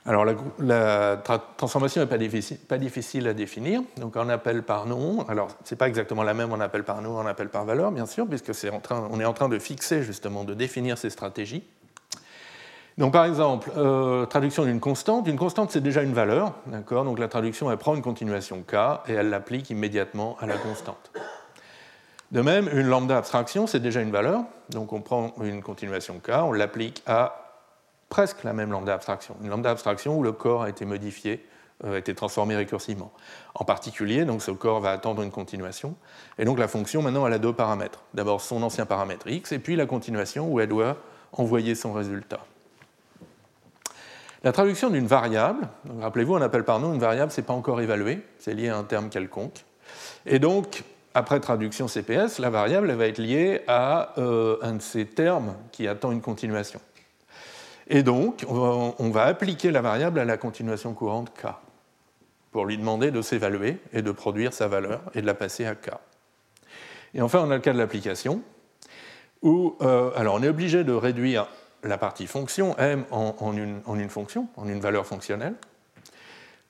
Alors 0.06 0.26
la, 0.60 1.18
transformation 1.56 2.02
n'est 2.02 2.08
pas 2.08 2.78
difficile, 2.78 3.28
à 3.28 3.34
définir. 3.34 3.82
Donc 3.98 4.18
en 4.18 4.28
appel 4.28 4.64
par 4.64 4.86
nom, 4.86 5.26
alors 5.30 5.48
c'est 5.64 5.78
pas 5.78 5.88
exactement 5.88 6.24
la 6.24 6.34
même 6.34 6.52
en 6.52 6.60
appel 6.60 6.84
par 6.84 7.02
nom, 7.02 7.18
en 7.18 7.26
appel 7.26 7.48
par 7.48 7.64
valeur, 7.64 7.92
bien 7.92 8.06
sûr, 8.06 8.28
puisque 8.28 8.54
c'est 8.54 8.70
en 8.70 8.82
train, 8.82 9.08
on 9.12 9.20
est 9.22 9.26
en 9.26 9.34
train 9.34 9.48
de 9.48 9.58
fixer 9.60 10.04
justement, 10.04 10.44
de 10.44 10.54
définir 10.54 10.98
ces 10.98 11.10
stratégies. 11.10 11.64
Donc 12.98 13.14
par 13.14 13.26
exemple, 13.26 13.72
euh, 13.78 14.26
traduction 14.26 14.66
d'une 14.66 14.82
constante. 14.82 15.28
Une 15.28 15.38
constante, 15.38 15.72
c'est 15.72 15.82
déjà 15.82 16.04
une 16.04 16.14
valeur, 16.14 16.54
Donc 16.68 17.18
la 17.18 17.28
traduction, 17.28 17.72
elle 17.72 17.78
prend 17.78 17.96
une 17.96 18.04
continuation 18.04 18.62
k 18.62 18.76
et 19.08 19.14
elle 19.14 19.30
l'applique 19.30 19.70
immédiatement 19.70 20.38
à 20.42 20.46
la 20.46 20.58
constante. 20.58 21.12
De 22.32 22.42
même, 22.42 22.68
une 22.74 22.88
lambda 22.88 23.18
abstraction, 23.18 23.68
c'est 23.68 23.80
déjà 23.80 24.02
une 24.02 24.12
valeur. 24.12 24.44
Donc 24.70 24.92
on 24.92 25.02
prend 25.02 25.34
une 25.42 25.64
continuation 25.64 26.20
k, 26.20 26.32
on 26.44 26.52
l'applique 26.52 27.02
à 27.08 27.43
presque 28.14 28.44
la 28.44 28.54
même 28.54 28.72
lambda 28.72 28.94
abstraction, 28.94 29.36
une 29.42 29.50
lambda 29.50 29.72
abstraction 29.72 30.16
où 30.16 30.22
le 30.22 30.34
corps 30.34 30.62
a 30.62 30.70
été 30.70 30.86
modifié, 30.86 31.44
euh, 31.84 31.96
a 31.96 31.98
été 31.98 32.14
transformé 32.14 32.56
récursivement. 32.56 33.12
En 33.56 33.66
particulier, 33.66 34.24
donc 34.24 34.44
ce 34.44 34.52
corps 34.52 34.82
va 34.82 34.92
attendre 34.92 35.24
une 35.24 35.32
continuation, 35.32 35.96
et 36.38 36.46
donc 36.46 36.60
la 36.60 36.68
fonction 36.68 37.02
maintenant 37.02 37.26
elle 37.26 37.34
a 37.34 37.40
deux 37.40 37.54
paramètres. 37.54 38.04
D'abord 38.14 38.40
son 38.42 38.62
ancien 38.62 38.86
paramètre 38.86 39.26
x, 39.26 39.52
et 39.52 39.58
puis 39.58 39.76
la 39.76 39.88
continuation 39.88 40.48
où 40.48 40.60
elle 40.60 40.70
doit 40.70 40.98
envoyer 41.32 41.74
son 41.74 41.92
résultat. 41.92 42.42
La 44.44 44.52
traduction 44.52 44.92
d'une 44.92 45.08
variable, 45.08 45.68
rappelez-vous, 46.00 46.36
on 46.36 46.42
appelle 46.44 46.66
par 46.66 46.80
nom 46.80 46.94
une 46.94 47.00
variable, 47.00 47.32
c'est 47.32 47.42
pas 47.42 47.54
encore 47.54 47.82
évalué, 47.82 48.22
c'est 48.38 48.54
lié 48.54 48.70
à 48.70 48.78
un 48.78 48.84
terme 48.84 49.10
quelconque. 49.10 49.66
Et 50.28 50.38
donc, 50.38 50.84
après 51.16 51.40
traduction 51.40 51.88
CPS, 51.88 52.38
la 52.38 52.52
variable 52.52 52.92
elle 52.92 52.98
va 52.98 53.08
être 53.08 53.18
liée 53.18 53.62
à 53.68 54.14
euh, 54.20 54.58
un 54.62 54.74
de 54.74 54.84
ces 54.84 55.08
termes 55.08 55.56
qui 55.72 55.88
attend 55.88 56.12
une 56.12 56.22
continuation. 56.22 56.80
Et 57.96 58.02
donc, 58.02 58.44
on 58.50 59.10
va 59.12 59.26
appliquer 59.26 59.70
la 59.70 59.82
variable 59.82 60.20
à 60.20 60.26
la 60.26 60.36
continuation 60.36 60.96
courante 60.96 61.32
k 61.32 61.46
pour 62.52 62.66
lui 62.66 62.76
demander 62.76 63.12
de 63.12 63.22
s'évaluer 63.22 63.78
et 63.94 64.02
de 64.02 64.12
produire 64.12 64.52
sa 64.52 64.68
valeur 64.68 65.04
et 65.14 65.22
de 65.22 65.28
la 65.28 65.36
passer 65.36 65.68
à 65.68 65.76
k. 65.76 65.92
Et 67.14 67.22
enfin, 67.22 67.44
on 67.46 67.52
a 67.52 67.56
le 67.56 67.62
cas 67.62 67.72
de 67.72 67.78
l'application, 67.78 68.42
où 69.44 69.76
euh, 69.82 70.10
alors 70.16 70.34
on 70.34 70.42
est 70.42 70.50
obligé 70.50 70.84
de 70.84 70.92
réduire 70.92 71.48
la 71.84 72.00
partie 72.00 72.26
fonction 72.26 72.76
m 72.80 73.06
en, 73.12 73.56
une, 73.56 74.10
fonction, 74.10 74.48
en 74.58 74.68
une 74.68 74.80
valeur 74.80 75.06
fonctionnelle. 75.06 75.54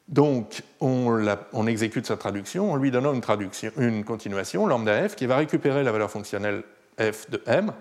Donc, 0.10 0.62
on, 0.82 1.68
exécute 1.68 2.06
sa 2.06 2.18
traduction 2.18 2.74
en 2.74 2.76
lui 2.76 2.92
donnant 2.92 3.14
une, 3.14 3.22
traduction, 3.22 3.72
une 3.78 4.04
continuation, 4.04 4.68
lambda 4.68 5.08
f, 5.08 5.16
qui 5.16 5.26
va 5.26 5.38
récupérer 5.38 5.84
la 5.84 5.94
valeur 5.94 6.12
fonctionnelle 6.12 6.64
f 7.00 7.30
de 7.30 7.42
m 7.48 7.72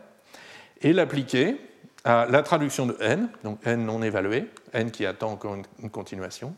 et 0.80 0.92
l'appliquer 0.92 1.56
à 2.04 2.26
la 2.28 2.42
traduction 2.42 2.86
de 2.86 2.96
n, 3.00 3.28
donc 3.44 3.58
n 3.64 3.84
non 3.84 4.02
évalué, 4.02 4.50
n 4.72 4.90
qui 4.90 5.06
attend 5.06 5.32
encore 5.32 5.54
une, 5.54 5.90
continuation, 5.90 6.54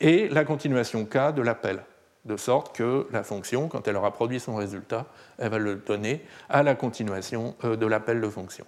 et 0.00 0.28
la 0.28 0.44
continuation 0.44 1.04
k 1.04 1.32
de 1.34 1.42
l'appel, 1.42 1.82
de 2.24 2.36
sorte 2.36 2.74
que 2.74 3.06
la 3.12 3.22
fonction, 3.22 3.68
quand 3.68 3.86
elle 3.86 3.96
aura 3.96 4.12
produit 4.12 4.40
son 4.40 4.56
résultat, 4.56 5.06
elle 5.38 5.50
va 5.50 5.58
le 5.58 5.76
donner 5.76 6.24
à 6.48 6.62
la 6.62 6.74
continuation 6.74 7.54
euh, 7.64 7.76
de 7.76 7.86
l'appel 7.86 8.20
de 8.20 8.28
fonction. 8.28 8.64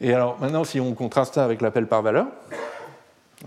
Et 0.00 0.12
alors 0.12 0.38
maintenant, 0.40 0.64
si 0.64 0.80
on 0.80 0.94
contraste 0.94 1.34
ça 1.34 1.44
avec 1.44 1.62
l'appel 1.62 1.86
par 1.86 2.02
valeur, 2.02 2.26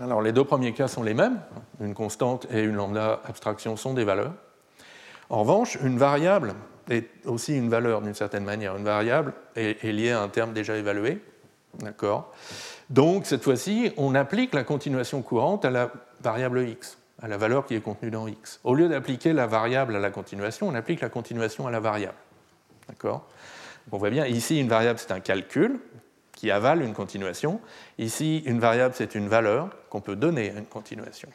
alors 0.00 0.22
les 0.22 0.32
deux 0.32 0.44
premiers 0.44 0.72
cas 0.72 0.88
sont 0.88 1.02
les 1.02 1.14
mêmes, 1.14 1.40
une 1.80 1.94
constante 1.94 2.46
et 2.50 2.62
une 2.62 2.74
lambda 2.74 3.20
abstraction 3.24 3.76
sont 3.76 3.94
des 3.94 4.04
valeurs. 4.04 4.32
En 5.30 5.40
revanche, 5.40 5.76
une 5.82 5.98
variable 5.98 6.54
est 6.88 7.08
aussi 7.26 7.56
une 7.56 7.68
valeur 7.68 8.02
d'une 8.02 8.14
certaine 8.14 8.44
manière. 8.44 8.76
Une 8.76 8.84
variable 8.84 9.32
est, 9.56 9.82
liée 9.84 10.10
à 10.10 10.22
un 10.22 10.28
terme 10.28 10.52
déjà 10.52 10.76
évalué. 10.76 11.22
D'accord? 11.80 12.32
Donc, 12.90 13.26
cette 13.26 13.44
fois-ci, 13.44 13.92
on 13.96 14.14
applique 14.14 14.54
la 14.54 14.64
continuation 14.64 15.22
courante 15.22 15.64
à 15.64 15.70
la 15.70 15.90
variable 16.20 16.66
x, 16.68 16.98
à 17.22 17.28
la 17.28 17.36
valeur 17.36 17.66
qui 17.66 17.74
est 17.74 17.80
contenue 17.80 18.10
dans 18.10 18.26
x. 18.26 18.60
Au 18.64 18.74
lieu 18.74 18.88
d'appliquer 18.88 19.32
la 19.32 19.46
variable 19.46 19.94
à 19.96 19.98
la 19.98 20.10
continuation, 20.10 20.68
on 20.68 20.74
applique 20.74 21.00
la 21.00 21.10
continuation 21.10 21.66
à 21.66 21.70
la 21.70 21.80
variable. 21.80 22.16
D'accord? 22.88 23.28
On 23.92 23.98
voit 23.98 24.10
bien, 24.10 24.26
ici, 24.26 24.58
une 24.58 24.68
variable, 24.68 24.98
c'est 24.98 25.12
un 25.12 25.20
calcul 25.20 25.78
qui 26.32 26.50
avale 26.50 26.82
une 26.82 26.94
continuation. 26.94 27.60
Ici, 27.98 28.42
une 28.46 28.60
variable, 28.60 28.94
c'est 28.96 29.14
une 29.14 29.28
valeur 29.28 29.70
qu'on 29.90 30.00
peut 30.00 30.16
donner 30.16 30.50
à 30.50 30.58
une 30.58 30.66
continuation. 30.66 31.28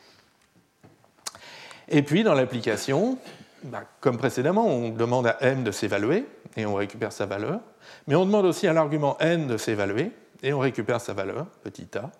Et 1.89 2.01
puis, 2.03 2.23
dans 2.23 2.33
l'application, 2.33 3.17
bah, 3.63 3.83
comme 3.99 4.17
précédemment, 4.17 4.65
on 4.65 4.89
demande 4.89 5.27
à 5.27 5.37
m 5.41 5.63
de 5.63 5.71
s'évaluer 5.71 6.25
et 6.57 6.65
on 6.65 6.75
récupère 6.75 7.11
sa 7.11 7.25
valeur, 7.25 7.59
mais 8.07 8.15
on 8.15 8.25
demande 8.25 8.45
aussi 8.45 8.67
à 8.67 8.73
l'argument 8.73 9.17
n 9.19 9.47
de 9.47 9.57
s'évaluer 9.57 10.11
et 10.41 10.53
on 10.53 10.59
récupère 10.59 10.99
sa 10.99 11.13
valeur, 11.13 11.45
petit 11.63 11.87
a, 11.97 12.11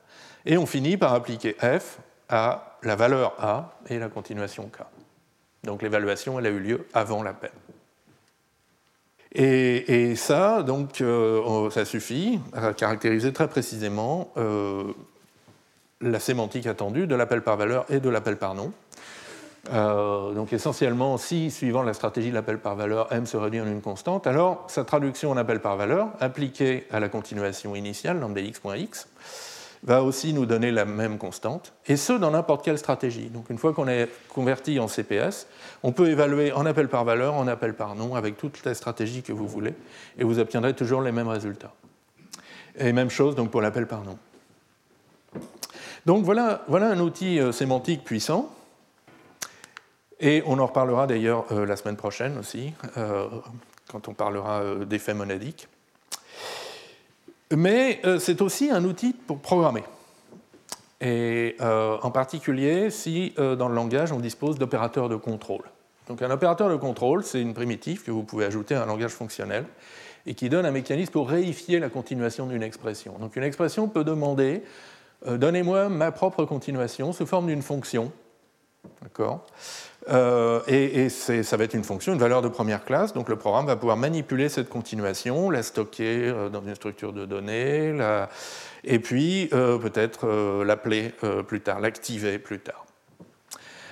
et 0.45 0.58
on 0.58 0.65
finit 0.65 0.97
par 0.97 1.13
appliquer 1.13 1.56
f 1.60 1.99
à 2.29 2.77
la 2.84 2.95
valeur 2.95 3.36
a 3.39 3.77
et 3.89 3.99
la 3.99 4.10
continuation 4.10 4.69
k. 4.69 4.84
Donc 5.63 5.82
l'évaluation, 5.82 6.39
elle 6.39 6.47
a 6.47 6.49
eu 6.49 6.60
lieu 6.60 6.88
avant 6.93 7.23
l'appel. 7.23 7.51
Et, 9.36 10.15
ça, 10.15 10.62
donc, 10.62 11.01
euh, 11.01 11.69
ça 11.71 11.86
suffit 11.86 12.39
à 12.53 12.71
caractériser 12.73 13.34
très 13.34 13.47
précisément 13.47 14.32
euh, 14.38 14.93
la 16.01 16.19
sémantique 16.19 16.67
attendue 16.67 17.08
de 17.08 17.15
l'appel 17.15 17.41
par 17.41 17.58
valeur 17.58 17.86
et 17.89 17.99
de 17.99 18.10
l'appel 18.10 18.38
par 18.38 18.53
nom. 18.53 18.71
Euh, 19.71 20.34
donc 20.34 20.52
essentiellement, 20.52 21.17
si, 21.17 21.49
suivant 21.49 21.84
la 21.84 21.93
stratégie 21.93 22.30
de 22.30 22.34
l'appel 22.34 22.60
par 22.60 22.76
valeur, 22.76 23.12
m 23.12 23.26
se 23.26 23.38
réduit 23.38 23.62
en 23.62 23.67
une 23.67 23.82
constante, 23.82 24.28
alors 24.28 24.65
sa 24.67 24.84
traduction 24.84 25.32
en 25.32 25.38
appel 25.38 25.62
par 25.62 25.78
valeur, 25.78 26.10
appliquée 26.19 26.86
à 26.91 26.99
la 26.99 27.08
continuation 27.08 27.73
initiale, 27.76 28.19
lambda 28.19 28.41
x.x, 28.41 29.08
va 29.84 30.04
aussi 30.04 30.34
nous 30.34 30.45
donner 30.45 30.71
la 30.71 30.86
même 30.86 31.17
constante, 31.17 31.73
et 31.88 31.95
ce, 31.95 32.13
dans 32.13 32.32
n'importe 32.32 32.63
quelle 32.63 32.78
stratégie. 32.78 33.30
Donc 33.30 33.49
une 33.49 33.58
fois 33.58 33.73
qu'on 33.73 33.88
est 33.88 34.10
converti 34.30 34.80
en 34.80 34.88
CPS, 34.88 35.47
on 35.82 35.91
peut 35.91 36.10
évaluer 36.10 36.52
en 36.52 36.65
appel 36.65 36.89
par 36.89 37.06
valeur, 37.06 37.34
en 37.36 37.47
appel 37.47 37.73
par 37.73 37.95
nom, 37.95 38.15
avec 38.15 38.38
toutes 38.38 38.65
les 38.65 38.73
stratégies 38.73 39.23
que 39.23 39.34
vous 39.34 39.47
voulez, 39.47 39.73
et 40.17 40.23
vous 40.23 40.39
obtiendrez 40.39 40.73
toujours 40.73 41.02
les 41.02 41.12
mêmes 41.12 41.28
résultats. 41.28 41.73
Et 42.78 42.91
même 42.91 43.10
chose 43.10 43.36
donc 43.36 43.49
pour 43.49 43.62
l'appel 43.62 43.88
par 43.88 44.04
nom. 44.04 44.17
Donc 46.06 46.26
voilà, 46.26 46.63
voilà 46.67 46.88
un 46.89 46.99
outil 46.99 47.39
euh, 47.39 47.54
sémantique 47.54 48.04
puissant 48.04 48.54
et 50.23 50.41
on 50.45 50.57
en 50.57 50.65
reparlera 50.65 51.05
d'ailleurs 51.05 51.45
euh, 51.51 51.65
la 51.65 51.75
semaine 51.75 51.97
prochaine 51.97 52.38
aussi, 52.38 52.73
euh, 52.97 53.27
quand 53.91 54.07
on 54.07 54.13
parlera 54.13 54.62
euh, 54.62 54.86
d'effets 54.86 55.13
monadiques. 55.13 55.67
Mais 57.55 58.01
c'est 58.17 58.41
aussi 58.41 58.71
un 58.71 58.83
outil 58.83 59.13
pour 59.13 59.38
programmer. 59.38 59.83
Et 61.01 61.55
en 61.59 62.09
particulier 62.09 62.89
si 62.89 63.36
dans 63.38 63.69
le 63.69 63.75
langage 63.75 64.12
on 64.12 64.19
dispose 64.19 64.57
d'opérateurs 64.57 65.07
de 65.07 65.15
contrôle. 65.17 65.62
Donc 66.07 66.23
un 66.23 66.31
opérateur 66.31 66.67
de 66.67 66.77
contrôle, 66.77 67.23
c'est 67.23 67.39
une 67.39 67.53
primitive 67.53 68.01
que 68.03 68.09
vous 68.09 68.23
pouvez 68.23 68.45
ajouter 68.45 68.73
à 68.73 68.81
un 68.81 68.86
langage 68.88 69.12
fonctionnel 69.12 69.65
et 70.25 70.33
qui 70.33 70.49
donne 70.49 70.65
un 70.65 70.71
mécanisme 70.71 71.12
pour 71.12 71.29
réifier 71.29 71.77
la 71.77 71.89
continuation 71.89 72.47
d'une 72.47 72.63
expression. 72.63 73.19
Donc 73.19 73.36
une 73.36 73.43
expression 73.43 73.88
peut 73.88 74.03
demander 74.03 74.63
donnez-moi 75.27 75.89
ma 75.89 76.12
propre 76.12 76.45
continuation 76.45 77.13
sous 77.13 77.27
forme 77.27 77.45
d'une 77.45 77.62
fonction. 77.62 78.12
D'accord 79.02 79.46
euh, 80.10 80.62
et, 80.67 81.10
ça 81.10 81.58
va 81.58 81.63
être 81.63 81.74
une 81.74 81.84
fonction, 81.84 82.13
une 82.13 82.19
valeur 82.19 82.41
de 82.41 82.50
première 82.50 82.84
classe. 82.84 83.13
Donc 83.13 83.30
le 83.30 83.38
programme 83.38 83.65
va 83.65 83.76
pouvoir 83.76 83.96
manipuler 83.96 84.50
cette 84.50 84.67
continuation, 84.69 85.50
la 85.50 85.63
stocker 85.63 86.28
euh, 86.28 86.50
dans 86.50 86.62
une 86.62 86.76
structure 86.76 87.13
de 87.13 87.26
données, 87.26 87.98
et 88.84 89.00
puis 89.00 89.50
euh, 89.54 89.78
peut-être 89.78 90.28
l'appeler 90.63 91.13
plus 91.48 91.62
tard, 91.62 91.80
l'activer 91.80 92.38
plus 92.38 92.60
tard. 92.60 92.86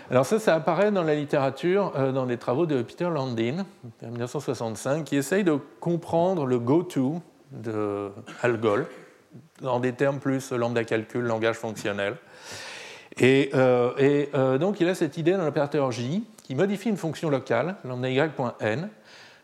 Alors 0.10 0.26
ça, 0.26 0.40
ça 0.40 0.56
apparaît 0.56 0.92
dans 0.92 1.04
la 1.04 1.16
littérature, 1.16 1.94
dans 2.14 2.26
des 2.26 2.38
travaux 2.38 2.66
de 2.66 2.82
Peter 2.82 3.10
Landin, 3.10 3.66
en 4.04 4.10
1965, 4.10 5.06
qui 5.06 5.16
essaye 5.16 5.46
de 5.46 5.58
comprendre 5.80 6.46
le 6.46 6.60
go-to 6.60 7.22
de 7.52 8.10
Algol, 8.42 8.88
dans 9.62 9.80
des 9.80 9.94
termes 9.94 10.20
plus 10.20 10.52
lambda 10.52 10.84
calcul, 10.84 11.22
langage 11.22 11.56
fonctionnel. 11.56 12.18
Et, 13.20 13.50
euh, 13.54 13.92
euh, 14.34 14.58
donc 14.58 14.80
il 14.80 14.88
a 14.88 14.96
cette 14.96 15.18
idée 15.18 15.34
dans 15.34 15.46
l'opérateur 15.46 15.92
J 15.92 16.24
qui 16.44 16.56
modifie 16.56 16.90
une 16.90 16.98
fonction 16.98 17.30
locale, 17.30 17.76
lambda 17.84 18.10
y.n, 18.10 18.90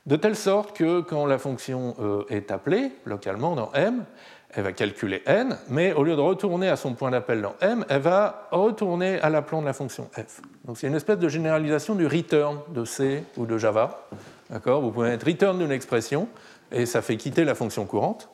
de 0.06 0.16
telle 0.16 0.36
sorte 0.36 0.76
que 0.76 1.02
quand 1.02 1.26
la 1.26 1.38
fonction 1.38 1.96
euh, 2.00 2.24
est 2.30 2.52
appelée 2.52 2.92
localement 3.06 3.56
dans 3.56 3.72
M, 3.74 4.06
elle 4.54 4.64
va 4.64 4.72
calculer 4.72 5.22
n, 5.26 5.58
mais 5.70 5.92
au 5.92 6.04
lieu 6.04 6.16
de 6.16 6.22
retourner 6.22 6.70
à 6.70 6.78
son 6.78 6.94
point 6.94 7.12
d'appel 7.12 7.42
dans 7.42 7.56
M, 7.60 7.84
elle 7.90 8.02
va 8.02 8.48
retourner 8.52 9.20
à 9.20 9.30
l'aplomb 9.30 9.62
de 9.62 9.66
la 9.66 9.74
fonction 9.74 10.10
f. 10.14 10.42
Donc 10.64 10.78
c'est 10.78 10.88
une 10.88 10.96
espèce 10.96 11.20
de 11.20 11.28
généralisation 11.28 11.96
du 11.96 12.08
return 12.08 12.60
de 12.70 12.86
C 12.86 13.24
ou 13.36 13.46
de 13.46 13.58
Java. 13.58 14.08
Vous 14.50 14.92
pouvez 14.92 15.10
mettre 15.10 15.26
return 15.26 15.60
d'une 15.60 15.72
expression 15.72 16.30
et 16.72 16.86
ça 16.86 17.02
fait 17.02 17.18
quitter 17.18 17.44
la 17.44 17.56
fonction 17.56 17.86
courante. 17.86 18.30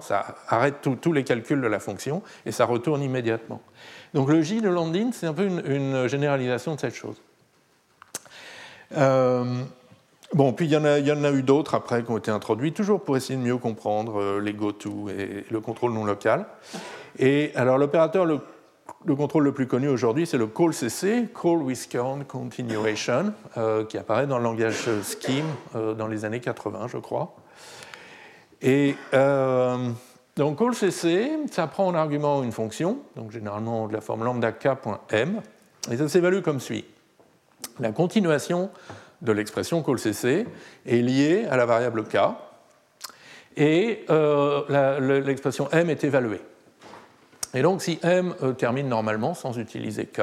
Ça 0.00 0.34
arrête 0.48 0.76
tous 1.00 1.12
les 1.12 1.24
calculs 1.24 1.60
de 1.60 1.66
la 1.66 1.78
fonction 1.78 2.22
et 2.46 2.52
ça 2.52 2.64
retourne 2.64 3.02
immédiatement. 3.02 3.60
Donc 4.14 4.28
le 4.28 4.42
J 4.42 4.60
de 4.60 4.68
Landin, 4.68 5.10
c'est 5.12 5.26
un 5.26 5.32
peu 5.32 5.46
une, 5.46 6.06
généralisation 6.08 6.74
de 6.74 6.80
cette 6.80 6.94
chose. 6.94 7.16
Euh, 8.96 9.62
bon, 10.34 10.52
puis 10.52 10.66
il 10.66 10.72
y, 10.72 10.76
en 10.76 10.84
a, 10.84 11.30
eu 11.30 11.42
d'autres 11.42 11.74
après 11.74 12.02
qui 12.02 12.10
ont 12.10 12.18
été 12.18 12.30
introduits, 12.30 12.72
toujours 12.72 13.02
pour 13.02 13.16
essayer 13.16 13.38
de 13.38 13.44
mieux 13.44 13.56
comprendre 13.56 14.20
euh, 14.20 14.40
les 14.40 14.52
goto 14.52 15.08
et 15.08 15.44
le 15.48 15.60
contrôle 15.60 15.92
non 15.92 16.04
local. 16.04 16.46
Et 17.18 17.52
alors 17.54 17.78
l'opérateur, 17.78 18.24
le, 18.24 18.40
contrôle 19.14 19.44
le 19.44 19.52
plus 19.52 19.68
connu 19.68 19.86
aujourd'hui, 19.86 20.26
c'est 20.26 20.38
le 20.38 20.48
call 20.48 20.74
CC, 20.74 21.28
Call 21.40 21.58
with 21.58 21.88
Count 21.88 22.24
Continuation, 22.26 23.32
euh, 23.56 23.84
qui 23.84 23.96
apparaît 23.96 24.26
dans 24.26 24.38
le 24.38 24.44
langage 24.44 24.88
Scheme 25.02 25.94
dans 25.96 26.08
les 26.08 26.24
années 26.24 26.40
80, 26.40 26.88
je 26.88 26.98
crois. 26.98 27.36
Et 28.60 28.96
donc 30.40 30.58
CallCC, 30.58 31.32
ça 31.50 31.66
prend 31.66 31.86
en 31.86 31.94
argument 31.94 32.42
une 32.42 32.50
fonction, 32.50 33.00
donc 33.14 33.30
généralement 33.30 33.88
de 33.88 33.92
la 33.92 34.00
forme 34.00 34.24
lambda 34.24 34.52
k.m, 34.52 35.42
et 35.90 35.96
ça 35.98 36.08
s'évalue 36.08 36.40
comme 36.40 36.60
suit. 36.60 36.86
La 37.78 37.92
continuation 37.92 38.70
de 39.20 39.32
l'expression 39.32 39.82
CallCC 39.82 40.46
est 40.86 41.02
liée 41.02 41.44
à 41.50 41.58
la 41.58 41.66
variable 41.66 42.04
k, 42.04 42.16
et 43.58 44.06
euh, 44.08 45.20
l'expression 45.20 45.68
m 45.72 45.90
est 45.90 46.04
évaluée. 46.04 46.40
Et 47.52 47.60
donc 47.60 47.82
si 47.82 47.98
m 48.02 48.34
euh, 48.42 48.54
termine 48.54 48.88
normalement 48.88 49.34
sans 49.34 49.58
utiliser 49.58 50.06
k, 50.06 50.22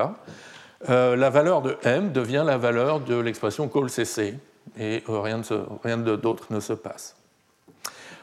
euh, 0.89 1.15
la 1.15 1.29
valeur 1.29 1.61
de 1.61 1.77
m 1.83 2.11
devient 2.11 2.43
la 2.43 2.57
valeur 2.57 3.01
de 3.01 3.19
l'expression 3.19 3.69
CallCC, 3.69 4.33
et 4.79 5.03
rien 5.07 5.97
d'autre 5.99 6.47
ne 6.49 6.59
se 6.59 6.73
passe. 6.73 7.15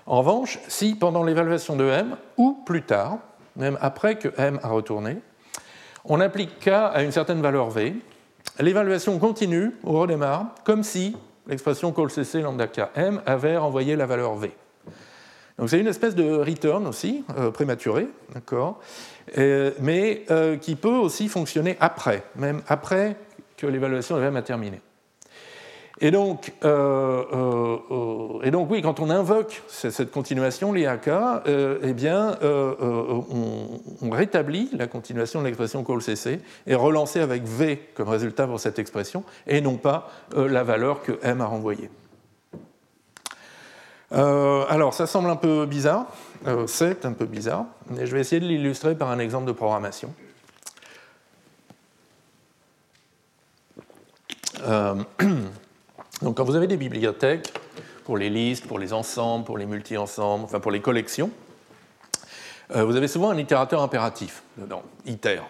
En 0.06 0.18
revanche, 0.18 0.58
si 0.68 0.94
pendant 0.94 1.24
l'évaluation 1.24 1.76
de 1.76 1.84
m, 1.84 2.16
ou 2.36 2.58
plus 2.66 2.82
tard, 2.82 3.18
même 3.56 3.78
après 3.80 4.16
que 4.16 4.28
m 4.36 4.60
a 4.62 4.68
retourné, 4.68 5.18
on 6.04 6.20
applique 6.20 6.58
k 6.60 6.68
à 6.68 7.02
une 7.02 7.12
certaine 7.12 7.40
valeur 7.40 7.70
v, 7.70 7.94
l'évaluation 8.60 9.18
continue 9.18 9.72
ou 9.82 9.92
redémarre 9.92 10.54
comme 10.64 10.82
si 10.82 11.16
l'expression 11.46 11.92
callcc 11.92 12.34
lambda 12.34 12.66
k 12.66 12.80
m 12.94 13.22
avait 13.24 13.56
renvoyé 13.56 13.96
la 13.96 14.04
valeur 14.04 14.34
v. 14.34 14.52
Donc 15.58 15.70
c'est 15.70 15.78
une 15.78 15.86
espèce 15.86 16.14
de 16.14 16.34
return 16.34 16.86
aussi, 16.86 17.24
euh, 17.38 17.50
prématuré, 17.50 18.08
d'accord, 18.34 18.80
mais 19.36 20.24
euh, 20.30 20.56
qui 20.56 20.74
peut 20.74 20.88
aussi 20.88 21.28
fonctionner 21.28 21.76
après, 21.80 22.24
même 22.34 22.60
après 22.68 23.16
que 23.56 23.66
l'évaluation 23.66 24.16
de 24.16 24.22
m 24.22 24.36
a 24.36 24.42
terminé. 24.42 24.80
Et 26.00 26.10
donc, 26.10 26.52
euh, 26.64 27.24
euh, 27.32 27.78
euh, 27.90 28.42
et 28.42 28.50
donc, 28.50 28.68
oui, 28.70 28.82
quand 28.82 28.98
on 28.98 29.10
invoque 29.10 29.62
cette 29.68 30.10
continuation 30.10 30.72
l'IAK, 30.72 31.08
eh 31.46 31.92
bien, 31.92 32.36
on, 32.42 34.10
rétablit 34.10 34.70
la 34.72 34.86
continuation 34.86 35.40
de 35.40 35.46
l'expression 35.46 35.84
call-cc 35.84 36.40
et 36.66 36.74
relancée 36.74 37.20
avec 37.20 37.44
V 37.44 37.80
comme 37.94 38.08
résultat 38.08 38.46
pour 38.46 38.60
cette 38.60 38.78
expression, 38.78 39.24
et 39.46 39.60
non 39.60 39.76
pas 39.76 40.10
la 40.36 40.62
valeur 40.62 41.02
que 41.02 41.18
M 41.22 41.40
a 41.40 41.46
renvoyée. 41.46 41.90
alors, 44.10 44.94
ça 44.94 45.06
semble 45.06 45.30
un 45.30 45.36
peu 45.36 45.66
bizarre, 45.66 46.06
c'est 46.66 47.04
un 47.06 47.12
peu 47.12 47.26
bizarre, 47.26 47.66
mais 47.90 48.06
je 48.06 48.14
vais 48.14 48.20
essayer 48.20 48.40
de 48.40 48.46
l'illustrer 48.46 48.94
par 48.94 49.10
un 49.10 49.18
exemple 49.18 49.46
de 49.46 49.52
programmation. 49.52 50.12
Donc 56.22 56.36
quand 56.36 56.44
vous 56.44 56.56
avez 56.56 56.66
des 56.66 56.76
bibliothèques, 56.76 57.52
pour 58.04 58.16
les 58.18 58.30
listes, 58.30 58.66
pour 58.66 58.78
les 58.78 58.92
ensembles, 58.92 59.44
pour 59.44 59.58
les 59.58 59.66
multi-ensembles, 59.66 60.44
enfin 60.44 60.60
pour 60.60 60.70
les 60.70 60.80
collections, 60.80 61.30
euh, 62.74 62.84
vous 62.84 62.96
avez 62.96 63.08
souvent 63.08 63.30
un 63.30 63.38
itérateur 63.38 63.82
impératif 63.82 64.42
dedans, 64.56 64.82
iter. 65.06 65.40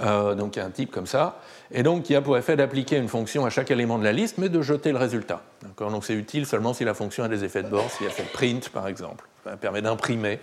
Euh, 0.00 0.34
donc 0.34 0.56
il 0.56 0.58
y 0.58 0.62
a 0.62 0.66
un 0.66 0.70
type 0.70 0.90
comme 0.90 1.06
ça, 1.06 1.40
et 1.72 1.82
donc 1.82 2.04
qui 2.04 2.14
a 2.14 2.22
pour 2.22 2.36
effet 2.36 2.56
d'appliquer 2.56 2.96
une 2.96 3.08
fonction 3.08 3.44
à 3.44 3.50
chaque 3.50 3.70
élément 3.70 3.98
de 3.98 4.04
la 4.04 4.12
liste, 4.12 4.38
mais 4.38 4.48
de 4.48 4.62
jeter 4.62 4.92
le 4.92 4.98
résultat. 4.98 5.42
Donc 5.78 6.04
c'est 6.04 6.14
utile 6.14 6.46
seulement 6.46 6.74
si 6.74 6.84
la 6.84 6.94
fonction 6.94 7.24
a 7.24 7.28
des 7.28 7.44
effets 7.44 7.62
de 7.62 7.68
bord, 7.68 7.90
si 7.90 8.04
elle 8.04 8.10
fait 8.10 8.30
print 8.32 8.68
par 8.68 8.86
exemple. 8.86 9.26
Ça 9.44 9.56
permet 9.56 9.82
d'imprimer 9.82 10.38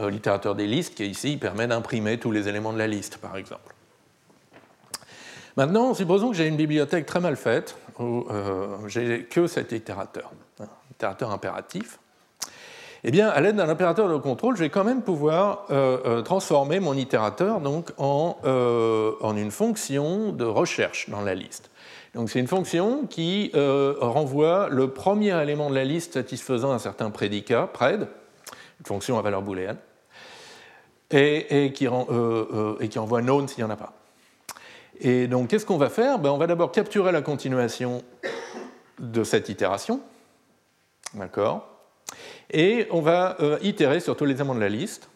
euh, 0.00 0.10
l'itérateur 0.10 0.54
des 0.54 0.66
listes, 0.66 0.94
qui 0.94 1.06
ici 1.06 1.36
permet 1.36 1.66
d'imprimer 1.66 2.18
tous 2.18 2.30
les 2.30 2.48
éléments 2.48 2.72
de 2.72 2.78
la 2.78 2.86
liste 2.86 3.18
par 3.18 3.36
exemple. 3.36 3.74
Maintenant, 5.56 5.94
supposons 5.94 6.30
que 6.30 6.36
j'ai 6.36 6.48
une 6.48 6.56
bibliothèque 6.56 7.06
très 7.06 7.20
mal 7.20 7.36
faite, 7.36 7.76
où 7.98 8.26
euh, 8.30 8.76
j'ai 8.86 9.24
que 9.24 9.46
cet 9.46 9.72
itérateur, 9.72 10.30
un 10.60 10.66
itérateur 10.90 11.30
impératif. 11.30 11.98
Eh 13.06 13.10
bien, 13.10 13.28
à 13.28 13.40
l'aide 13.40 13.56
d'un 13.56 13.68
opérateur 13.68 14.08
de 14.08 14.16
contrôle, 14.16 14.56
je 14.56 14.62
vais 14.62 14.70
quand 14.70 14.84
même 14.84 15.02
pouvoir 15.02 15.66
euh, 15.70 15.98
euh, 16.06 16.22
transformer 16.22 16.80
mon 16.80 16.94
itérateur 16.94 17.60
donc, 17.60 17.90
en, 17.98 18.38
en, 18.42 19.36
une 19.36 19.50
fonction 19.50 20.32
de 20.32 20.44
recherche 20.44 21.10
dans 21.10 21.20
la 21.20 21.34
liste. 21.34 21.70
Donc, 22.14 22.30
c'est 22.30 22.40
une 22.40 22.46
fonction 22.46 23.06
qui 23.06 23.50
renvoie 23.54 24.68
le 24.70 24.88
premier 24.88 25.38
élément 25.42 25.68
de 25.68 25.74
la 25.74 25.84
liste 25.84 26.14
satisfaisant 26.14 26.72
un 26.72 26.78
certain 26.78 27.10
prédicat, 27.10 27.68
pred, 27.72 28.08
une 28.80 28.86
fonction 28.86 29.18
à 29.18 29.22
valeur 29.22 29.42
booléenne, 29.42 29.78
et 31.10 31.72
qui 31.72 31.88
envoie 31.88 33.20
known 33.20 33.48
s'il 33.48 33.64
n'y 33.64 33.70
en 33.70 33.74
a 33.74 33.76
pas. 33.76 33.92
Et 35.00 35.26
donc, 35.26 35.48
qu'est-ce 35.48 35.66
qu'on 35.66 35.76
va 35.76 35.90
faire? 35.90 36.18
Ben, 36.18 36.30
On 36.30 36.38
va 36.38 36.46
d'abord 36.46 36.72
capturer 36.72 37.12
la 37.12 37.22
continuation 37.22 38.02
de 38.98 39.24
cette 39.24 39.48
itération. 39.48 40.00
D'accord? 41.14 41.68
Et 42.50 42.86
on 42.90 43.00
va 43.00 43.36
euh, 43.40 43.58
itérer 43.62 44.00
sur 44.00 44.16
tous 44.16 44.24
les 44.24 44.34
éléments 44.34 44.54
de 44.54 44.60
la 44.60 44.68
liste, 44.68 45.08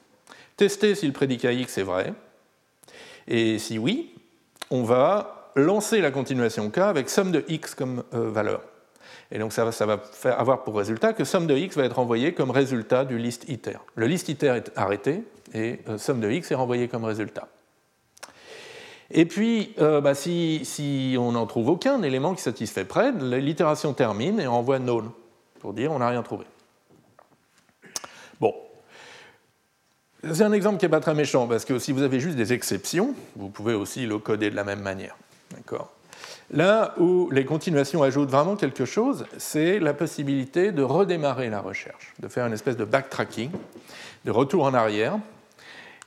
tester 0.57 0.95
si 0.95 1.07
le 1.07 1.13
prédicat 1.13 1.53
x 1.53 1.79
est 1.79 1.83
vrai. 1.83 2.13
Et 3.27 3.59
si 3.59 3.79
oui, 3.79 4.15
on 4.71 4.83
va 4.83 5.53
lancer 5.55 6.01
la 6.01 6.11
continuation 6.11 6.71
k 6.71 6.79
avec 6.79 7.11
somme 7.11 7.33
de 7.33 7.45
x 7.49 7.75
comme 7.75 8.05
euh, 8.15 8.31
valeur. 8.31 8.63
Et 9.31 9.39
donc 9.39 9.53
ça 9.53 9.65
va, 9.65 9.99
faire 9.99 10.41
avoir 10.41 10.65
pour 10.65 10.77
résultat 10.77 11.13
que 11.13 11.25
somme 11.25 11.47
de 11.47 11.55
x 11.55 11.77
va 11.77 11.85
être 11.85 11.99
envoyée 11.99 12.33
comme 12.33 12.51
résultat 12.51 13.05
du 13.05 13.19
list 13.19 13.49
iter. 13.49 13.79
Le 13.95 14.07
list 14.07 14.29
iter 14.29 14.49
est 14.49 14.73
arrêté 14.77 15.25
et 15.53 15.81
euh, 15.89 15.99
somme 15.99 16.21
de 16.21 16.31
x 16.31 16.51
est 16.51 16.55
renvoyée 16.55 16.89
comme 16.89 17.05
résultat. 17.05 17.49
Et 19.11 19.25
puis, 19.25 19.75
euh, 19.79 20.01
bah, 20.01 20.15
si, 20.15 21.17
on 21.19 21.33
n'en 21.33 21.47
trouve 21.47 21.69
aucun 21.71 22.03
élément 22.03 22.35
qui 22.35 22.43
satisfait 22.43 22.85
près, 22.85 23.13
l'itération 23.13 23.95
termine 23.95 24.39
et 24.39 24.47
envoie 24.47 24.79
known 24.79 25.11
pour 25.61 25.73
dire 25.73 25.93
on 25.93 25.99
n'a 25.99 26.09
rien 26.09 26.23
trouvé. 26.23 26.45
Bon. 28.41 28.55
C'est 30.33 30.43
un 30.43 30.53
exemple 30.53 30.79
qui 30.79 30.85
n'est 30.85 30.91
pas 30.91 31.01
très 31.01 31.15
méchant, 31.15 31.47
parce 31.47 31.65
que 31.65 31.79
si 31.79 31.93
vous 31.93 32.03
avez 32.03 32.21
juste 32.21 32.37
des 32.37 32.53
exceptions, 32.53 33.15
vous 33.37 33.49
pouvez 33.49 33.75
aussi 33.75 34.05
le 34.07 34.19
coder 34.19 34.51
de 34.51 34.57
la 34.57 34.65
même 34.65 34.83
manière. 34.83 35.17
D'accord 35.55 35.93
Là 36.51 36.95
où 36.99 37.29
les 37.31 37.45
continuations 37.45 38.03
ajoutent 38.03 38.31
vraiment 38.31 38.57
quelque 38.57 38.87
chose, 38.87 39.27
c'est 39.37 39.79
la 39.79 39.93
possibilité 39.93 40.73
de 40.73 40.83
redémarrer 40.83 41.51
la 41.51 41.61
recherche, 41.61 42.15
de 42.21 42.29
faire 42.29 42.47
une 42.47 42.55
espèce 42.55 42.77
de 42.77 42.85
backtracking, 42.85 43.51
de 44.25 44.31
retour 44.31 44.65
en 44.65 44.73
arrière, 44.73 45.19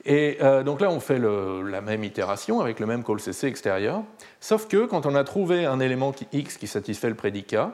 et 0.05 0.37
euh, 0.41 0.63
donc 0.63 0.81
là, 0.81 0.89
on 0.89 0.99
fait 0.99 1.19
la 1.19 1.81
même 1.81 2.03
itération 2.03 2.59
avec 2.59 2.79
le 2.79 2.85
même 2.85 3.03
call 3.03 3.19
CC 3.19 3.47
extérieur, 3.47 4.03
sauf 4.39 4.67
que 4.67 4.85
quand 4.85 5.05
on 5.05 5.15
a 5.15 5.23
trouvé 5.23 5.65
un 5.65 5.79
élément 5.79 6.13
x 6.31 6.57
qui 6.57 6.67
satisfait 6.67 7.09
le 7.09 7.15
prédicat, 7.15 7.73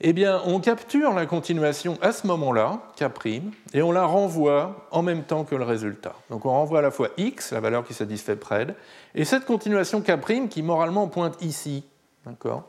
eh 0.00 0.12
bien, 0.12 0.40
on 0.46 0.60
capture 0.60 1.12
la 1.12 1.26
continuation 1.26 1.98
à 2.00 2.12
ce 2.12 2.26
moment-là, 2.28 2.82
K', 2.96 3.42
et 3.74 3.82
on 3.82 3.90
la 3.90 4.04
renvoie 4.04 4.86
en 4.92 5.02
même 5.02 5.24
temps 5.24 5.44
que 5.44 5.56
le 5.56 5.64
résultat. 5.64 6.14
Donc 6.30 6.46
on 6.46 6.50
renvoie 6.50 6.78
à 6.78 6.82
la 6.82 6.92
fois 6.92 7.08
x, 7.16 7.52
la 7.52 7.60
valeur 7.60 7.84
qui 7.84 7.94
satisfait 7.94 8.36
PRED, 8.36 8.74
et 9.14 9.24
cette 9.24 9.44
continuation 9.44 10.00
K' 10.00 10.48
qui 10.48 10.62
moralement 10.62 11.08
pointe 11.08 11.42
ici. 11.42 11.84
D'accord? 12.24 12.68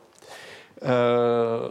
Euh, 0.84 1.70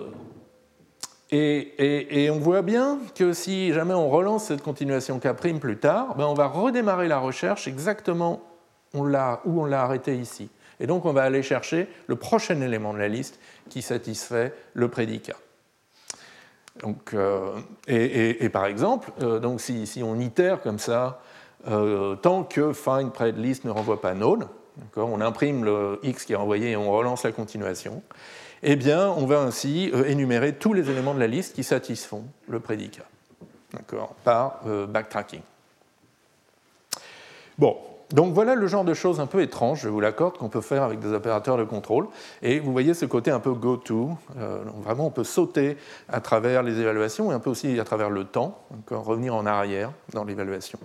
et, 1.31 2.31
on 2.33 2.39
voit 2.39 2.63
bien 2.63 2.99
que 3.15 3.33
si 3.33 3.73
jamais 3.73 3.95
on 3.95 4.09
relance 4.09 4.45
cette 4.45 4.63
continuation 4.63 5.19
K' 5.19 5.59
plus 5.59 5.79
tard, 5.79 6.15
ben 6.17 6.25
on 6.25 6.35
va 6.35 6.47
redémarrer 6.47 7.09
la 7.09 7.19
recherche 7.19 7.69
exactement 7.69 8.43
où 8.95 9.05
on 9.05 9.65
l'a 9.67 9.83
arrêté 9.83 10.17
ici. 10.17 10.51
Et 10.81 10.87
donc 10.87 11.05
on 11.05 11.13
va 11.13 11.23
aller 11.23 11.43
chercher 11.43 11.89
le 12.07 12.17
prochain 12.17 12.61
élément 12.61 12.95
de 12.95 12.99
la 12.99 13.09
liste 13.09 13.39
qui 13.69 13.83
satisfait 13.83 14.55
le 14.75 14.89
prédicat. 14.89 15.37
Donc, 16.83 17.13
euh, 17.15 17.59
et, 17.87 18.49
par 18.51 18.67
exemple, 18.67 19.11
euh, 19.21 19.41
donc 19.41 19.61
si, 19.61 20.01
on 20.03 20.19
itère 20.19 20.63
comme 20.63 20.79
ça, 20.79 21.21
euh, 21.69 22.15
tant 22.17 22.45
que 22.45 22.73
find 22.73 23.13
pred 23.13 23.37
list 23.37 23.65
ne 23.65 23.71
renvoie 23.71 24.01
pas 24.01 24.15
node, 24.15 24.47
on 24.97 25.21
imprime 25.21 25.65
le 25.65 25.99
x 26.05 26.25
qui 26.25 26.35
est 26.35 26.37
renvoyé 26.37 26.71
et 26.71 26.77
on 26.77 26.91
relance 26.93 27.25
la 27.25 27.33
continuation, 27.33 28.03
eh 28.63 28.77
bien, 28.77 29.09
on 29.09 29.27
va 29.27 29.41
ainsi 29.41 29.93
énumérer 30.07 30.55
tous 30.55 30.73
les 30.73 30.91
éléments 30.91 31.15
de 31.15 31.21
la 31.21 31.27
liste 31.27 31.55
qui 31.55 31.65
satisfont 31.65 32.25
le 32.49 32.61
prédicat 32.61 33.05
par 34.25 34.63
backtracking. 34.89 35.43
Bon, 37.59 37.77
donc 38.11 38.33
voilà 38.33 38.55
le 38.55 38.67
genre 38.67 38.85
de 38.85 38.95
choses 38.95 39.21
un 39.21 39.27
peu 39.27 39.43
étranges, 39.43 39.83
je 39.83 39.89
vous 39.89 40.01
l'accorde, 40.01 40.39
qu'on 40.39 40.49
peut 40.49 40.63
faire 40.63 40.83
avec 40.83 40.99
des 40.99 41.13
opérateurs 41.13 41.59
de 41.59 41.65
contrôle. 41.65 42.09
Et 42.41 42.59
vous 42.59 42.73
voyez 42.73 42.95
ce 42.95 43.05
côté 43.05 43.31
un 43.31 43.41
peu 43.41 43.53
go-to. 43.53 44.11
Euh, 44.39 44.63
vraiment, 44.83 45.07
on 45.07 45.11
peut 45.11 45.25
sauter 45.25 45.77
à 46.09 46.21
travers 46.21 46.63
les 46.63 46.81
évaluations 46.81 47.31
et 47.31 47.35
un 47.35 47.39
peu 47.39 47.51
aussi 47.51 47.79
à 47.79 47.85
travers 47.85 48.09
le 48.09 48.25
temps, 48.25 48.59
revenir 48.91 49.35
en 49.35 49.45
arrière 49.45 49.91
dans 50.15 50.25
l'évaluation. 50.25 50.79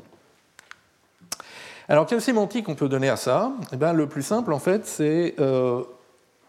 Alors, 1.88 2.06
quelle 2.06 2.22
sémantique 2.22 2.68
on 2.68 2.76
peut 2.76 2.90
donner 2.90 3.10
à 3.10 3.16
ça? 3.16 3.54
Eh 3.72 3.78
bien, 3.78 3.94
Le 3.94 4.08
plus 4.08 4.24
simple, 4.24 4.52
en 4.52 4.60
fait, 4.60 4.86
c'est 4.86 5.36
euh, 5.40 5.84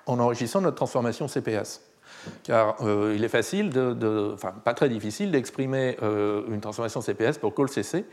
en 0.06 0.18
enrichissant 0.18 0.60
notre 0.60 0.76
transformation 0.76 1.28
CPS 1.28 1.82
car 2.42 2.76
euh, 2.80 3.12
il 3.16 3.22
est 3.22 3.28
facile, 3.28 3.70
enfin 4.32 4.52
pas 4.64 4.72
très 4.72 4.88
difficile, 4.88 5.30
d'exprimer 5.30 5.96
une 6.00 6.60
transformation 6.60 7.02
CPS 7.02 7.36
pour 7.36 7.54
call 7.54 7.68
CC 7.68 8.06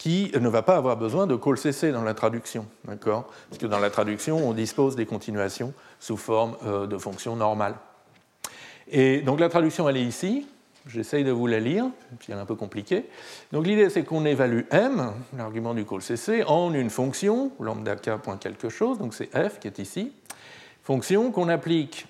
qui 0.00 0.32
ne 0.32 0.48
va 0.48 0.62
pas 0.62 0.76
avoir 0.76 0.96
besoin 0.96 1.26
de 1.26 1.36
call 1.36 1.58
CC 1.58 1.92
dans 1.92 2.02
la 2.02 2.14
traduction, 2.14 2.66
Parce 2.86 3.58
que 3.58 3.66
dans 3.66 3.78
la 3.78 3.90
traduction, 3.90 4.48
on 4.48 4.54
dispose 4.54 4.96
des 4.96 5.04
continuations 5.04 5.74
sous 5.98 6.16
forme 6.16 6.56
euh, 6.64 6.86
de 6.86 6.96
fonctions 6.96 7.36
normales. 7.36 7.74
Et 8.90 9.20
donc 9.20 9.40
la 9.40 9.50
traduction, 9.50 9.86
elle 9.90 9.98
est 9.98 10.04
ici. 10.04 10.46
J'essaye 10.86 11.22
de 11.22 11.30
vous 11.30 11.46
la 11.46 11.60
lire, 11.60 11.84
puis 12.18 12.32
elle 12.32 12.38
est 12.38 12.40
un 12.40 12.46
peu 12.46 12.54
compliquée. 12.54 13.10
Donc 13.52 13.66
l'idée, 13.66 13.90
c'est 13.90 14.02
qu'on 14.02 14.24
évalue 14.24 14.62
m, 14.70 15.12
l'argument 15.36 15.74
du 15.74 15.84
call 15.84 16.00
CC, 16.00 16.44
en 16.44 16.72
une 16.72 16.88
fonction, 16.88 17.52
lambda 17.60 17.96
k 17.96 18.16
point 18.16 18.38
quelque 18.38 18.70
chose, 18.70 18.96
donc 18.96 19.12
c'est 19.12 19.28
f 19.36 19.58
qui 19.60 19.66
est 19.66 19.78
ici, 19.78 20.14
fonction 20.90 21.30
qu'on 21.30 21.48
applique 21.48 22.08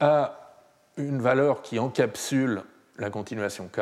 à 0.00 0.64
une 0.96 1.22
valeur 1.22 1.62
qui 1.62 1.78
encapsule 1.78 2.62
la 2.98 3.08
continuation 3.08 3.68
k, 3.68 3.80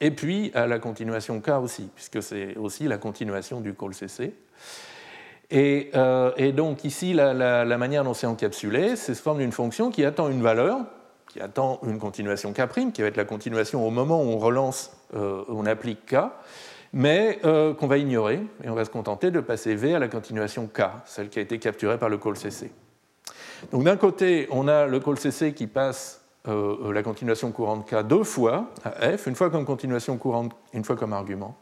et 0.00 0.12
puis 0.12 0.52
à 0.54 0.68
la 0.68 0.78
continuation 0.78 1.40
K 1.40 1.48
aussi, 1.60 1.90
puisque 1.92 2.22
c'est 2.22 2.56
aussi 2.56 2.84
la 2.84 2.96
continuation 2.98 3.60
du 3.60 3.74
call 3.74 3.92
CC. 3.92 4.34
Euh, 5.52 6.30
et, 6.36 6.52
donc 6.52 6.84
ici, 6.84 7.12
la, 7.12 7.64
manière 7.76 8.04
dont 8.04 8.14
c'est 8.14 8.28
encapsulé, 8.28 8.94
c'est 8.94 9.14
sous 9.14 9.22
forme 9.24 9.38
d'une 9.38 9.50
fonction 9.50 9.90
qui 9.90 10.04
attend 10.04 10.28
une 10.28 10.42
valeur, 10.42 10.78
qui 11.28 11.40
attend 11.40 11.80
une 11.84 11.98
continuation 11.98 12.52
K', 12.52 12.92
qui 12.92 13.02
va 13.02 13.08
être 13.08 13.16
la 13.16 13.24
continuation 13.24 13.84
au 13.84 13.90
moment 13.90 14.22
où 14.22 14.26
on 14.26 14.38
relance, 14.38 14.92
euh, 15.14 15.42
on 15.48 15.66
applique 15.66 16.06
K, 16.06 16.18
mais 16.92 17.40
euh, 17.44 17.74
qu'on 17.74 17.88
va 17.88 17.98
ignorer, 17.98 18.46
et 18.62 18.68
on 18.68 18.76
va 18.76 18.84
se 18.84 18.90
contenter 18.90 19.32
de 19.32 19.40
passer 19.40 19.74
V 19.74 19.96
à 19.96 19.98
la 19.98 20.06
continuation 20.06 20.68
K, 20.72 20.82
celle 21.04 21.30
qui 21.30 21.40
a 21.40 21.42
été 21.42 21.58
capturée 21.58 21.98
par 21.98 22.10
le 22.10 22.18
call 22.18 22.36
CC. 22.36 22.70
Donc 23.70 23.84
d'un 23.84 23.96
côté, 23.96 24.48
on 24.50 24.68
a 24.68 24.86
le 24.86 25.00
call 25.00 25.18
CC 25.18 25.52
qui 25.52 25.66
passe 25.66 26.22
euh, 26.48 26.92
la 26.92 27.02
continuation 27.02 27.52
courante 27.52 27.88
K 27.88 28.02
deux 28.02 28.24
fois 28.24 28.70
à 28.84 29.16
f, 29.16 29.26
une 29.26 29.36
fois 29.36 29.50
comme 29.50 29.64
continuation 29.64 30.16
courante, 30.16 30.52
une 30.72 30.84
fois 30.84 30.96
comme 30.96 31.12
argument. 31.12 31.56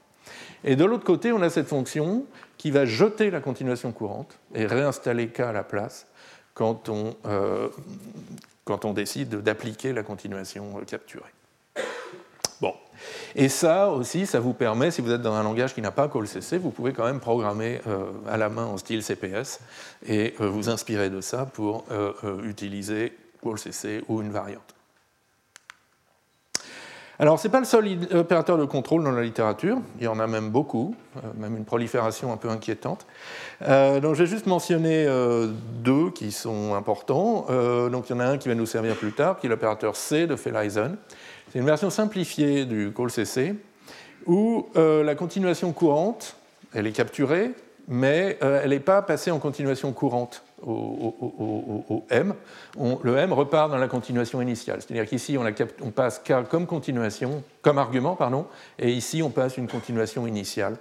Et 0.64 0.76
de 0.76 0.84
l'autre 0.84 1.04
côté, 1.04 1.32
on 1.32 1.42
a 1.42 1.50
cette 1.50 1.68
fonction 1.68 2.24
qui 2.56 2.70
va 2.70 2.84
jeter 2.84 3.30
la 3.30 3.40
continuation 3.40 3.92
courante 3.92 4.38
et 4.54 4.66
réinstaller 4.66 5.28
K 5.28 5.40
à 5.40 5.52
la 5.52 5.64
place 5.64 6.06
quand 6.54 6.88
on, 6.88 7.14
euh, 7.26 7.68
quand 8.64 8.84
on 8.84 8.92
décide 8.92 9.36
d'appliquer 9.36 9.92
la 9.92 10.02
continuation 10.02 10.80
capturée. 10.86 11.32
Et 13.34 13.48
ça 13.48 13.90
aussi, 13.90 14.26
ça 14.26 14.40
vous 14.40 14.52
permet, 14.52 14.90
si 14.90 15.00
vous 15.00 15.12
êtes 15.12 15.22
dans 15.22 15.34
un 15.34 15.42
langage 15.42 15.74
qui 15.74 15.82
n'a 15.82 15.92
pas 15.92 16.08
call 16.08 16.26
CC, 16.26 16.58
vous 16.58 16.70
pouvez 16.70 16.92
quand 16.92 17.04
même 17.04 17.20
programmer 17.20 17.80
euh, 17.86 18.10
à 18.28 18.36
la 18.36 18.48
main 18.48 18.66
en 18.66 18.76
style 18.76 19.02
CPS 19.02 19.60
et 20.06 20.34
vous 20.38 20.68
inspirer 20.68 21.10
de 21.10 21.20
ça 21.20 21.46
pour 21.46 21.84
utiliser 22.44 23.12
call 23.42 23.58
CC 23.58 24.02
ou 24.08 24.22
une 24.22 24.30
variante. 24.30 24.74
Alors, 27.20 27.38
ce 27.38 27.46
n'est 27.46 27.52
pas 27.52 27.58
le 27.58 27.66
seul 27.66 27.86
opérateur 28.14 28.56
de 28.56 28.64
contrôle 28.64 29.04
dans 29.04 29.10
la 29.10 29.20
littérature, 29.20 29.76
il 29.98 30.04
y 30.04 30.08
en 30.08 30.18
a 30.18 30.26
même 30.26 30.48
beaucoup, 30.48 30.94
euh, 31.18 31.20
même 31.36 31.54
une 31.54 31.66
prolifération 31.66 32.32
un 32.32 32.38
peu 32.38 32.48
inquiétante. 32.48 33.04
Euh, 33.60 34.00
donc, 34.00 34.14
j'ai 34.14 34.24
juste 34.24 34.46
mentionné 34.46 35.04
euh, 35.06 35.48
deux 35.84 36.08
qui 36.12 36.32
sont 36.32 36.74
importants. 36.74 37.44
donc, 37.90 38.08
il 38.08 38.14
y 38.14 38.16
en 38.16 38.20
a 38.20 38.24
un 38.24 38.38
qui 38.38 38.48
va 38.48 38.54
nous 38.54 38.64
servir 38.64 38.96
plus 38.96 39.12
tard, 39.12 39.38
qui 39.38 39.48
est 39.48 39.50
l'opérateur 39.50 39.96
C 39.96 40.26
de 40.26 40.34
Felizen. 40.34 40.96
C'est 41.52 41.58
une 41.58 41.66
version 41.66 41.90
simplifiée 41.90 42.64
du 42.64 42.92
call 42.96 43.10
CC, 43.10 43.54
où 44.26 44.68
la 44.76 45.14
continuation 45.16 45.72
courante, 45.72 46.36
elle 46.72 46.86
est 46.86 46.92
capturée, 46.92 47.50
mais 47.88 48.38
elle 48.40 48.70
n'est 48.70 48.78
pas 48.78 49.02
passée 49.02 49.32
en 49.32 49.40
continuation 49.40 49.92
courante 49.92 50.44
au, 50.64 52.04
M, 52.10 52.34
le 53.02 53.16
M 53.16 53.32
repart 53.32 53.70
dans 53.70 53.78
la 53.78 53.88
continuation 53.88 54.40
initiale. 54.40 54.80
C'est-à-dire 54.80 55.06
qu'ici, 55.08 55.36
on, 55.38 55.90
passe 55.90 56.20
K 56.20 56.44
comme 56.48 56.66
continuation, 56.66 57.42
comme 57.62 57.78
argument, 57.78 58.14
pardon, 58.14 58.46
et 58.78 58.92
ici, 58.92 59.22
on 59.22 59.30
passe 59.30 59.56
une 59.56 59.66
continuation 59.66 60.26
initiale. 60.28 60.76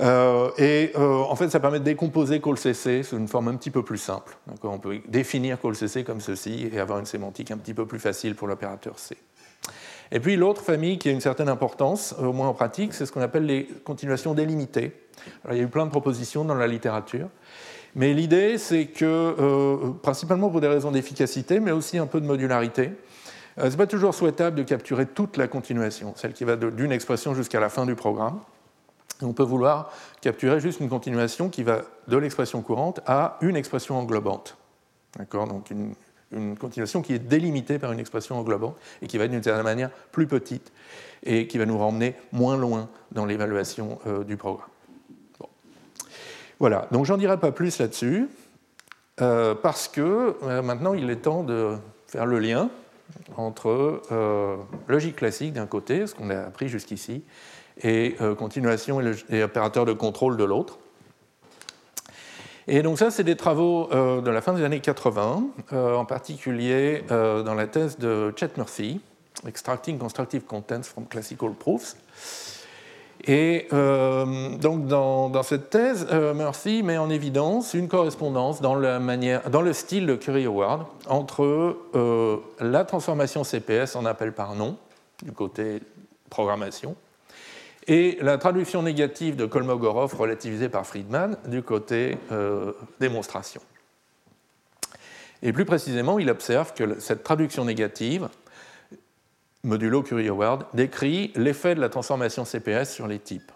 Euh, 0.00 0.50
et 0.58 0.92
euh, 0.96 1.22
en 1.22 1.34
fait, 1.36 1.48
ça 1.48 1.58
permet 1.58 1.80
de 1.80 1.84
décomposer 1.84 2.40
callcc 2.40 2.74
sous 3.02 3.16
une 3.16 3.28
forme 3.28 3.48
un 3.48 3.56
petit 3.56 3.70
peu 3.70 3.82
plus 3.82 3.98
simple. 3.98 4.36
On 4.62 4.78
peut 4.78 5.00
définir 5.08 5.60
callcc 5.60 6.04
comme 6.04 6.20
ceci 6.20 6.68
et 6.72 6.78
avoir 6.78 6.98
une 6.98 7.06
sémantique 7.06 7.50
un 7.50 7.56
petit 7.56 7.74
peu 7.74 7.86
plus 7.86 7.98
facile 7.98 8.34
pour 8.34 8.46
l'opérateur 8.46 8.98
C. 8.98 9.16
Et 10.12 10.20
puis 10.20 10.36
l'autre 10.36 10.62
famille 10.62 10.98
qui 10.98 11.08
a 11.08 11.12
une 11.12 11.20
certaine 11.20 11.48
importance, 11.48 12.14
au 12.18 12.32
moins 12.32 12.48
en 12.48 12.54
pratique, 12.54 12.94
c'est 12.94 13.06
ce 13.06 13.12
qu'on 13.12 13.20
appelle 13.20 13.46
les 13.46 13.66
continuations 13.84 14.34
délimitées. 14.34 14.92
il 15.50 15.56
y 15.56 15.60
a 15.60 15.62
eu 15.62 15.68
plein 15.68 15.86
de 15.86 15.90
propositions 15.90 16.44
dans 16.44 16.54
la 16.54 16.66
littérature. 16.66 17.28
Mais 17.94 18.12
l'idée, 18.14 18.58
c'est 18.58 18.86
que, 18.86 19.04
euh, 19.04 19.90
principalement 20.02 20.48
pour 20.48 20.60
des 20.60 20.68
raisons 20.68 20.92
d'efficacité, 20.92 21.60
mais 21.60 21.72
aussi 21.72 21.98
un 21.98 22.06
peu 22.06 22.20
de 22.20 22.26
modularité, 22.26 22.92
euh, 23.58 23.64
ce 23.64 23.70
n'est 23.70 23.76
pas 23.76 23.86
toujours 23.86 24.14
souhaitable 24.14 24.56
de 24.56 24.62
capturer 24.62 25.06
toute 25.06 25.36
la 25.36 25.48
continuation, 25.48 26.12
celle 26.16 26.32
qui 26.32 26.44
va 26.44 26.56
d'une 26.56 26.92
expression 26.92 27.34
jusqu'à 27.34 27.60
la 27.60 27.68
fin 27.68 27.86
du 27.86 27.94
programme. 27.94 28.40
On 29.22 29.32
peut 29.32 29.42
vouloir 29.42 29.92
capturer 30.20 30.60
juste 30.60 30.80
une 30.80 30.88
continuation 30.88 31.48
qui 31.48 31.62
va 31.62 31.82
de 32.08 32.16
l'expression 32.16 32.62
courante 32.62 33.00
à 33.06 33.36
une 33.42 33.56
expression 33.56 33.98
englobante. 33.98 34.56
D'accord? 35.18 35.46
Donc 35.46 35.70
une, 35.70 35.94
continuation 36.58 37.02
qui 37.02 37.12
est 37.12 37.18
délimitée 37.18 37.78
par 37.78 37.92
une 37.92 37.98
expression 37.98 38.38
englobante 38.38 38.76
et 39.02 39.06
qui 39.06 39.18
va 39.18 39.24
être 39.24 39.30
d'une 39.30 39.42
certaine 39.42 39.64
manière 39.64 39.90
plus 40.12 40.26
petite 40.26 40.72
et 41.24 41.46
qui 41.46 41.58
va 41.58 41.66
nous 41.66 41.78
ramener 41.78 42.14
moins 42.32 42.56
loin 42.56 42.88
dans 43.12 43.26
l'évaluation 43.26 43.98
euh, 44.06 44.24
du 44.24 44.36
programme. 44.36 44.68
Voilà, 46.58 46.88
donc 46.92 47.06
j'en 47.06 47.16
dirai 47.16 47.38
pas 47.38 47.52
plus 47.52 47.78
là-dessus, 47.78 48.28
euh, 49.22 49.54
parce 49.54 49.88
que 49.88 50.36
euh, 50.42 50.60
maintenant 50.60 50.92
il 50.92 51.08
est 51.08 51.16
temps 51.16 51.42
de 51.42 51.76
faire 52.06 52.26
le 52.26 52.38
lien 52.38 52.68
entre 53.36 54.02
logique 54.86 55.16
classique 55.16 55.52
d'un 55.54 55.66
côté, 55.66 56.06
ce 56.06 56.14
qu'on 56.14 56.30
a 56.30 56.42
appris 56.42 56.68
jusqu'ici, 56.68 57.24
et 57.82 58.14
continuation 58.38 59.00
et, 59.00 59.14
et, 59.30 59.42
opérateur 59.42 59.84
de 59.84 59.92
contrôle 59.92 60.36
de 60.36 60.44
l'autre. 60.44 60.78
Et 62.72 62.82
donc 62.82 62.98
ça, 62.98 63.10
c'est 63.10 63.24
des 63.24 63.34
travaux 63.36 63.88
de 63.90 64.30
la 64.30 64.40
fin 64.40 64.52
des 64.52 64.62
années 64.62 64.78
80, 64.78 65.42
en 65.72 66.04
particulier 66.04 67.02
dans 67.08 67.54
la 67.54 67.66
thèse 67.66 67.98
de 67.98 68.32
Chet 68.36 68.50
Murphy, 68.56 69.00
Extracting 69.46 69.98
Constructive 69.98 70.42
Contents 70.42 70.84
from 70.84 71.06
Classical 71.06 71.50
Proofs, 71.52 71.96
et 73.26 73.68
euh, 73.72 74.56
donc 74.56 74.86
dans, 74.86 75.42
cette 75.42 75.70
thèse, 75.70 76.06
euh, 76.10 76.32
Murphy 76.32 76.82
met 76.82 76.96
en 76.96 77.10
évidence 77.10 77.74
une 77.74 77.88
correspondance 77.88 78.60
dans, 78.60 78.74
le 78.74 79.72
style 79.72 80.06
de 80.06 80.14
Curie 80.14 80.46
Award 80.46 80.86
entre 81.06 81.76
euh, 81.94 82.36
la 82.60 82.84
transformation 82.84 83.44
CPS 83.44 83.96
en 83.96 84.06
appel 84.06 84.32
par 84.32 84.54
nom, 84.54 84.76
du 85.22 85.32
côté 85.32 85.82
programmation, 86.30 86.94
et 87.86 88.18
la 88.20 88.38
traduction 88.38 88.82
négative 88.82 89.36
de 89.36 89.46
Kolmogorov 89.46 90.14
relativisée 90.14 90.68
par 90.68 90.86
Friedman 90.86 91.36
du 91.46 91.62
côté 91.62 92.18
démonstration. 93.00 93.60
Et 95.42 95.52
plus 95.52 95.64
précisément, 95.64 96.18
il 96.18 96.28
observe 96.30 96.74
que 96.74 97.00
cette 97.00 97.22
traduction 97.22 97.64
négative 97.64 98.28
modulo 99.62 100.02
Curie-Howard, 100.02 100.66
décrit 100.74 101.32
l'effet 101.36 101.74
de 101.74 101.80
la 101.80 101.88
transformation 101.88 102.44
CPS 102.44 102.92
sur 102.92 103.06
les 103.06 103.18
types. 103.18 103.52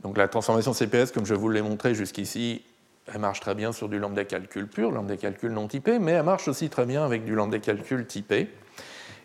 Donc 0.00 0.16
la 0.16 0.28
transformation 0.28 0.72
CPS, 0.72 1.12
comme 1.12 1.26
je 1.26 1.34
vous 1.34 1.48
l'ai 1.48 1.62
montré 1.62 1.94
jusqu'ici, 1.94 2.62
elle 3.12 3.20
marche 3.20 3.40
très 3.40 3.54
bien 3.54 3.72
sur 3.72 3.88
du 3.88 3.98
lambda 3.98 4.24
calcul 4.24 4.66
pur, 4.66 4.90
lambda 4.90 5.16
calcul 5.16 5.52
non 5.52 5.66
typé, 5.66 5.98
mais 5.98 6.12
elle 6.12 6.22
marche 6.22 6.48
aussi 6.48 6.70
très 6.70 6.86
bien 6.86 7.04
avec 7.04 7.24
du 7.24 7.34
lambda 7.34 7.58
calcul 7.58 8.06
typé. 8.06 8.48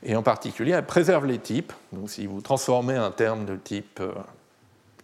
Et 0.04 0.16
en 0.16 0.24
particulier, 0.24 0.72
elle 0.72 0.86
préserve 0.86 1.26
les 1.26 1.40
types. 1.40 1.74
Donc 1.92 2.10
si 2.10 2.26
vous 2.26 2.42
transformez 2.42 2.96
un 2.96 3.12
terme 3.12 3.46
de 3.46 3.56
type 3.56 4.00
euh, 4.00 4.14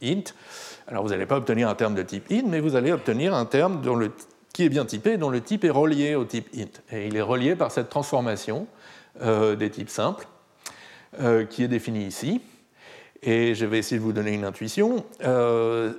int, 0.02 0.34
alors 0.88 1.04
vous 1.04 1.10
n'allez 1.10 1.26
pas 1.26 1.38
obtenir 1.38 1.68
un 1.70 1.76
terme 1.76 1.96
de 1.96 2.04
type 2.04 2.32
int, 2.32 2.46
mais 2.48 2.60
vous 2.60 2.76
allez 2.76 2.92
obtenir 2.92 3.34
un 3.34 3.46
terme 3.46 3.82
qui 4.54 4.64
est 4.64 4.70
bien 4.70 4.86
typé, 4.86 5.18
dont 5.18 5.30
le 5.30 5.42
type 5.42 5.64
est 5.64 5.70
relié 5.70 6.16
au 6.16 6.26
type 6.26 6.50
int. 6.56 6.96
Et 6.96 7.08
il 7.08 7.16
est 7.16 7.22
relié 7.22 7.56
par 7.56 7.72
cette 7.72 7.90
transformation 7.90 8.68
euh, 9.22 9.56
des 9.56 9.70
types 9.70 9.90
simples, 9.90 10.28
euh, 11.20 11.46
qui 11.46 11.64
est 11.64 11.68
définie 11.68 12.06
ici. 12.06 12.42
Et 13.24 13.56
je 13.56 13.66
vais 13.66 13.80
essayer 13.80 13.98
de 13.98 14.04
vous 14.04 14.14
donner 14.14 14.34
une 14.34 14.46
intuition. 14.46 15.04
Euh, 15.24 15.94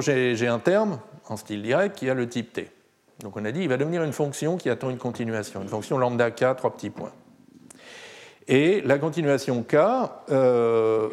j'ai 0.00 0.46
un 0.46 0.58
terme 0.58 1.00
en 1.28 1.36
style 1.36 1.62
direct 1.62 1.96
qui 1.96 2.10
a 2.10 2.14
le 2.14 2.28
type 2.28 2.52
t. 2.52 2.70
Donc 3.22 3.36
on 3.36 3.44
a 3.44 3.50
dit 3.50 3.60
il 3.60 3.68
va 3.68 3.78
devenir 3.78 4.02
une 4.02 4.12
fonction 4.12 4.58
qui 4.58 4.68
attend 4.68 4.90
une 4.90 4.98
continuation, 4.98 5.62
une 5.62 5.68
fonction 5.68 5.96
lambda 5.96 6.30
k, 6.30 6.54
trois 6.56 6.74
petits 6.74 6.90
points. 6.90 7.12
Et 8.48 8.80
la 8.82 8.98
continuation 8.98 9.62
k 9.62 9.76
euh, 10.30 11.08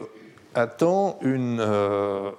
attend 0.53 1.17
une, 1.21 1.59
euh, 1.59 2.29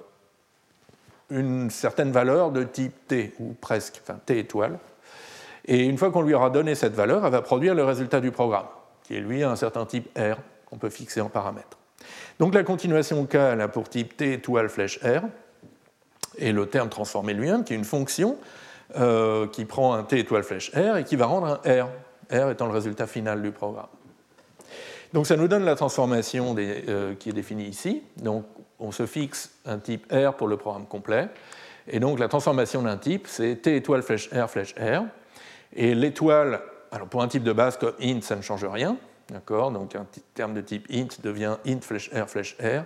une 1.29 1.69
certaine 1.69 2.11
valeur 2.11 2.51
de 2.51 2.63
type 2.63 2.93
t, 3.07 3.33
ou 3.39 3.53
presque, 3.59 4.01
enfin 4.01 4.19
t 4.25 4.39
étoile. 4.39 4.79
Et 5.65 5.83
une 5.83 5.97
fois 5.97 6.11
qu'on 6.11 6.21
lui 6.21 6.33
aura 6.33 6.49
donné 6.49 6.75
cette 6.75 6.93
valeur, 6.93 7.25
elle 7.25 7.31
va 7.31 7.41
produire 7.41 7.75
le 7.75 7.83
résultat 7.83 8.21
du 8.21 8.31
programme, 8.31 8.67
qui 9.03 9.15
est 9.15 9.19
lui 9.19 9.43
un 9.43 9.55
certain 9.55 9.85
type 9.85 10.07
R 10.17 10.37
qu'on 10.65 10.77
peut 10.77 10.89
fixer 10.89 11.21
en 11.21 11.29
paramètre. 11.29 11.77
Donc 12.39 12.53
la 12.53 12.63
continuation 12.63 13.25
K 13.25 13.35
elle 13.35 13.61
a 13.61 13.67
pour 13.67 13.89
type 13.89 14.15
T 14.15 14.33
étoile 14.33 14.69
flèche 14.69 14.99
R, 15.03 15.23
et 16.37 16.51
le 16.51 16.67
terme 16.67 16.89
transformé 16.89 17.33
lui-même, 17.33 17.63
qui 17.63 17.73
est 17.73 17.77
une 17.77 17.85
fonction 17.85 18.37
euh, 18.97 19.47
qui 19.47 19.65
prend 19.65 19.93
un 19.93 20.03
T 20.03 20.19
étoile 20.19 20.43
flèche 20.43 20.71
R 20.73 20.97
et 20.97 21.03
qui 21.03 21.15
va 21.15 21.25
rendre 21.25 21.59
un 21.65 21.83
R, 21.83 21.89
R 22.31 22.51
étant 22.51 22.67
le 22.67 22.73
résultat 22.73 23.07
final 23.07 23.41
du 23.41 23.51
programme. 23.51 23.87
Donc 25.15 25.27
ça 25.27 25.37
nous 25.37 25.47
donne 25.47 25.63
la 25.63 25.75
transformation 25.75 26.53
euh, 26.57 27.15
qui 27.15 27.29
est 27.29 27.33
définie 27.33 27.69
ici. 27.69 28.03
Donc 28.17 28.43
on 28.79 28.91
se 28.91 29.05
fixe 29.05 29.49
un 29.65 29.77
type 29.79 30.11
R 30.11 30.33
pour 30.33 30.49
le 30.49 30.57
programme 30.57 30.85
complet. 30.85 31.29
Et 31.87 32.01
donc 32.01 32.19
la 32.19 32.27
transformation 32.27 32.81
d'un 32.81 32.97
type, 32.97 33.25
c'est 33.27 33.61
T 33.61 33.77
étoile 33.77 34.03
flèche 34.03 34.29
R 34.33 34.49
flèche 34.49 34.75
R. 34.75 35.05
Et 35.71 35.95
l'étoile, 35.95 36.59
alors 36.91 37.07
pour 37.07 37.21
un 37.21 37.29
type 37.29 37.43
de 37.43 37.53
base 37.53 37.77
comme 37.77 37.93
int, 38.01 38.19
ça 38.19 38.35
ne 38.35 38.41
change 38.41 38.65
rien. 38.65 38.97
D'accord? 39.29 39.71
Donc 39.71 39.95
un 39.95 40.05
terme 40.33 40.53
de 40.53 40.59
type 40.59 40.85
int 40.91 41.07
devient 41.23 41.55
int 41.65 41.79
flèche 41.79 42.11
r 42.13 42.29
flèche 42.29 42.57
r. 42.59 42.83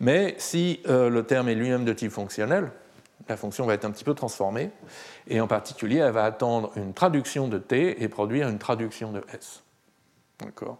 Mais 0.00 0.34
si 0.38 0.80
euh, 0.88 1.08
le 1.08 1.22
terme 1.22 1.48
est 1.48 1.54
lui-même 1.54 1.84
de 1.84 1.92
type 1.92 2.10
fonctionnel, 2.10 2.72
la 3.28 3.36
fonction 3.36 3.66
va 3.66 3.74
être 3.74 3.84
un 3.84 3.92
petit 3.92 4.02
peu 4.02 4.14
transformée. 4.14 4.72
Et 5.28 5.40
en 5.40 5.46
particulier, 5.46 5.98
elle 5.98 6.10
va 6.10 6.24
attendre 6.24 6.72
une 6.74 6.92
traduction 6.92 7.46
de 7.46 7.58
t 7.58 8.02
et 8.02 8.08
produire 8.08 8.48
une 8.48 8.58
traduction 8.58 9.12
de 9.12 9.22
s. 9.32 9.62
D'accord? 10.40 10.78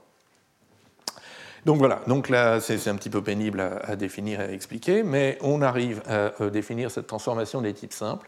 Donc 1.68 1.76
voilà, 1.76 2.00
donc 2.06 2.30
là 2.30 2.60
c'est 2.62 2.88
un 2.88 2.94
petit 2.94 3.10
peu 3.10 3.20
pénible 3.20 3.60
à, 3.60 3.94
définir 3.94 4.40
et 4.40 4.44
à 4.44 4.52
expliquer, 4.52 5.02
mais 5.02 5.36
on 5.42 5.60
arrive 5.60 6.00
à 6.06 6.32
euh, 6.40 6.48
définir 6.48 6.90
cette 6.90 7.06
transformation 7.06 7.60
des 7.60 7.74
types 7.74 7.92
simples 7.92 8.26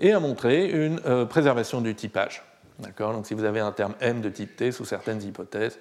et 0.00 0.10
à 0.10 0.18
montrer 0.18 0.68
une 0.68 1.00
euh, 1.06 1.24
préservation 1.24 1.80
du 1.82 1.94
typage. 1.94 2.42
D'accord? 2.80 3.12
Donc 3.12 3.28
si 3.28 3.34
vous 3.34 3.44
avez 3.44 3.60
un 3.60 3.70
terme 3.70 3.94
m 4.00 4.20
de 4.20 4.28
type 4.28 4.56
t 4.56 4.72
sous 4.72 4.84
certaines 4.84 5.22
hypothèses, 5.22 5.78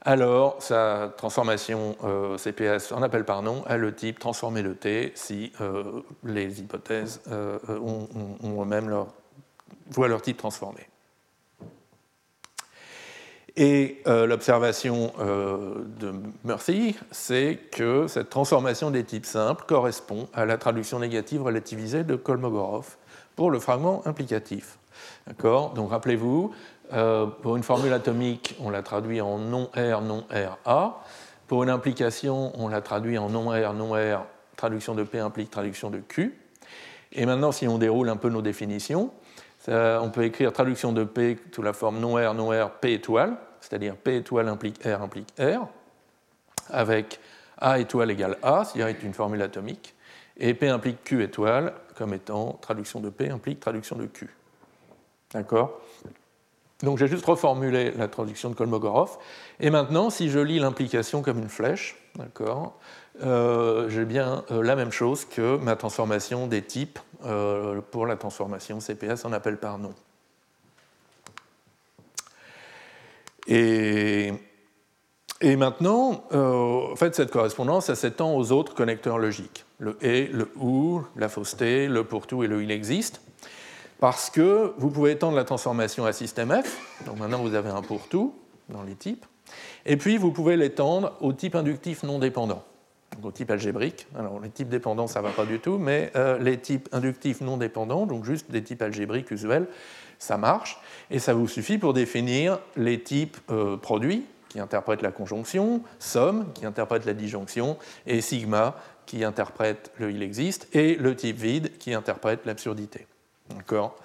alors 0.00 0.60
sa 0.60 1.14
transformation 1.16 1.94
euh, 2.02 2.36
CPS 2.36 2.90
en 2.90 3.02
appel 3.02 3.24
par 3.24 3.42
nom 3.42 3.62
a 3.66 3.76
le 3.76 3.94
type 3.94 4.18
transformer 4.18 4.62
le 4.62 4.74
T 4.74 5.12
si 5.14 5.52
les 6.24 6.60
hypothèses 6.60 7.20
ont, 7.30 8.08
eux-mêmes 8.42 8.88
leur, 8.88 9.06
voient 9.90 10.08
leur 10.08 10.22
type 10.22 10.38
transformé. 10.38 10.88
Et 13.60 14.02
l'observation 14.06 15.12
de 15.18 16.12
Murphy, 16.44 16.96
c'est 17.10 17.58
que 17.72 18.06
cette 18.06 18.30
transformation 18.30 18.92
des 18.92 19.02
types 19.02 19.26
simples 19.26 19.64
correspond 19.66 20.28
à 20.32 20.46
la 20.46 20.58
traduction 20.58 21.00
négative 21.00 21.42
relativisée 21.42 22.04
de 22.04 22.14
Kolmogorov 22.14 22.96
pour 23.34 23.50
le 23.50 23.58
fragment 23.58 24.06
implicatif. 24.06 24.78
D'accord? 25.26 25.70
Donc 25.74 25.90
rappelez-vous, 25.90 26.52
euh, 26.92 27.26
pour 27.26 27.56
une 27.56 27.64
formule 27.64 27.92
atomique, 27.92 28.56
on 28.60 28.70
la 28.70 28.82
traduit 28.82 29.20
en 29.20 29.38
non 29.38 29.70
R, 29.74 30.02
non 30.02 30.24
R, 30.30 30.58
A. 30.64 31.02
Pour 31.48 31.64
une 31.64 31.70
implication, 31.70 32.52
on 32.54 32.68
la 32.68 32.80
traduit 32.80 33.18
en 33.18 33.28
non 33.28 33.50
R, 33.50 33.74
non 33.74 33.94
R, 33.94 34.24
traduction 34.56 34.94
de 34.94 35.02
P 35.02 35.18
implique 35.18 35.50
traduction 35.50 35.90
de 35.90 35.98
Q. 35.98 36.38
Et 37.10 37.26
maintenant, 37.26 37.50
si 37.50 37.66
on 37.66 37.78
déroule 37.78 38.08
un 38.08 38.16
peu 38.16 38.28
nos 38.28 38.42
définitions, 38.42 39.10
on 39.66 40.10
peut 40.10 40.24
écrire 40.24 40.52
traduction 40.52 40.92
de 40.92 41.02
P 41.02 41.38
sous 41.52 41.62
la 41.62 41.72
forme 41.72 41.98
non 41.98 42.14
R, 42.14 42.34
non 42.34 42.50
R, 42.50 42.70
P 42.80 42.92
étoile, 42.92 43.36
c'est-à-dire 43.60 43.96
P 43.96 44.16
étoile 44.16 44.48
implique 44.48 44.82
R 44.84 45.02
implique 45.02 45.32
R, 45.38 45.66
avec 46.70 47.20
A 47.58 47.78
étoile 47.78 48.10
égale 48.10 48.38
A, 48.42 48.64
c'est-à-dire 48.64 48.96
une 49.02 49.14
formule 49.14 49.42
atomique, 49.42 49.94
et 50.36 50.54
P 50.54 50.68
implique 50.68 51.02
Q 51.04 51.22
étoile 51.22 51.74
comme 51.96 52.14
étant 52.14 52.58
traduction 52.60 53.00
de 53.00 53.10
P 53.10 53.28
implique 53.28 53.60
traduction 53.60 53.96
de 53.96 54.06
Q. 54.06 54.34
D'accord? 55.32 55.80
Donc 56.82 56.98
j'ai 56.98 57.08
juste 57.08 57.26
reformulé 57.26 57.90
la 57.90 58.06
traduction 58.06 58.50
de 58.50 58.54
Kolmogorov. 58.54 59.18
Et 59.58 59.70
maintenant, 59.70 60.10
si 60.10 60.30
je 60.30 60.38
lis 60.38 60.60
l'implication 60.60 61.22
comme 61.22 61.38
une 61.38 61.48
flèche, 61.48 61.96
euh, 63.22 63.88
j'ai 63.88 64.04
bien 64.04 64.44
euh, 64.50 64.62
la 64.62 64.76
même 64.76 64.92
chose 64.92 65.24
que 65.24 65.56
ma 65.56 65.74
transformation 65.74 66.46
des 66.46 66.62
types 66.62 67.00
euh, 67.24 67.80
pour 67.90 68.06
la 68.06 68.16
transformation 68.16 68.78
CPS 68.78 69.24
en 69.24 69.32
appel 69.32 69.56
par 69.56 69.78
nom. 69.78 69.92
Et, 73.48 74.32
maintenant, 75.42 76.24
en 76.32 76.96
fait, 76.96 77.14
cette 77.14 77.30
correspondance, 77.30 77.92
s'étend 77.94 78.36
aux 78.36 78.52
autres 78.52 78.74
connecteurs 78.74 79.18
logiques. 79.18 79.64
Le 79.78 79.96
et, 80.02 80.26
le 80.26 80.50
ou, 80.56 81.02
la 81.16 81.28
fausseté, 81.28 81.88
le 81.88 82.04
pour 82.04 82.26
tout 82.26 82.44
et 82.44 82.46
le 82.46 82.62
il 82.62 82.70
existe 82.70 83.20
parce 83.98 84.30
que 84.30 84.72
vous 84.78 84.90
pouvez 84.90 85.12
étendre 85.12 85.36
la 85.36 85.44
transformation 85.44 86.04
à 86.04 86.12
système 86.12 86.50
F, 86.50 87.04
donc 87.06 87.18
maintenant 87.18 87.38
vous 87.38 87.54
avez 87.54 87.70
un 87.70 87.82
pour 87.82 88.08
tout 88.08 88.34
dans 88.68 88.82
les 88.82 88.94
types, 88.94 89.26
et 89.86 89.96
puis 89.96 90.16
vous 90.18 90.30
pouvez 90.30 90.56
l'étendre 90.56 91.14
au 91.20 91.32
type 91.32 91.54
inductif 91.54 92.02
non 92.02 92.18
dépendant, 92.18 92.64
donc 93.18 93.26
au 93.26 93.32
type 93.32 93.50
algébrique. 93.50 94.06
Alors 94.16 94.40
les 94.40 94.48
types 94.48 94.68
dépendants, 94.68 95.06
ça 95.06 95.20
ne 95.20 95.26
va 95.26 95.32
pas 95.32 95.44
du 95.44 95.58
tout, 95.58 95.78
mais 95.78 96.12
euh, 96.14 96.38
les 96.38 96.58
types 96.58 96.88
inductifs 96.92 97.40
non 97.40 97.56
dépendants, 97.56 98.06
donc 98.06 98.24
juste 98.24 98.50
des 98.50 98.62
types 98.62 98.82
algébriques 98.82 99.30
usuels, 99.30 99.66
ça 100.18 100.36
marche, 100.36 100.80
et 101.10 101.18
ça 101.18 101.34
vous 101.34 101.48
suffit 101.48 101.78
pour 101.78 101.94
définir 101.94 102.60
les 102.76 103.00
types 103.00 103.36
euh, 103.50 103.76
produits, 103.76 104.24
qui 104.48 104.60
interprètent 104.60 105.02
la 105.02 105.10
conjonction, 105.10 105.82
somme, 105.98 106.46
qui 106.54 106.64
interprète 106.64 107.04
la 107.04 107.12
disjonction, 107.12 107.76
et 108.06 108.20
sigma, 108.20 108.76
qui 109.04 109.24
interprète 109.24 109.90
le 109.98 110.10
il 110.10 110.22
existe, 110.22 110.68
et 110.74 110.94
le 110.94 111.14
type 111.14 111.36
vide, 111.36 111.76
qui 111.78 111.92
interprète 111.92 112.46
l'absurdité. 112.46 113.06
D'accord? 113.54 113.96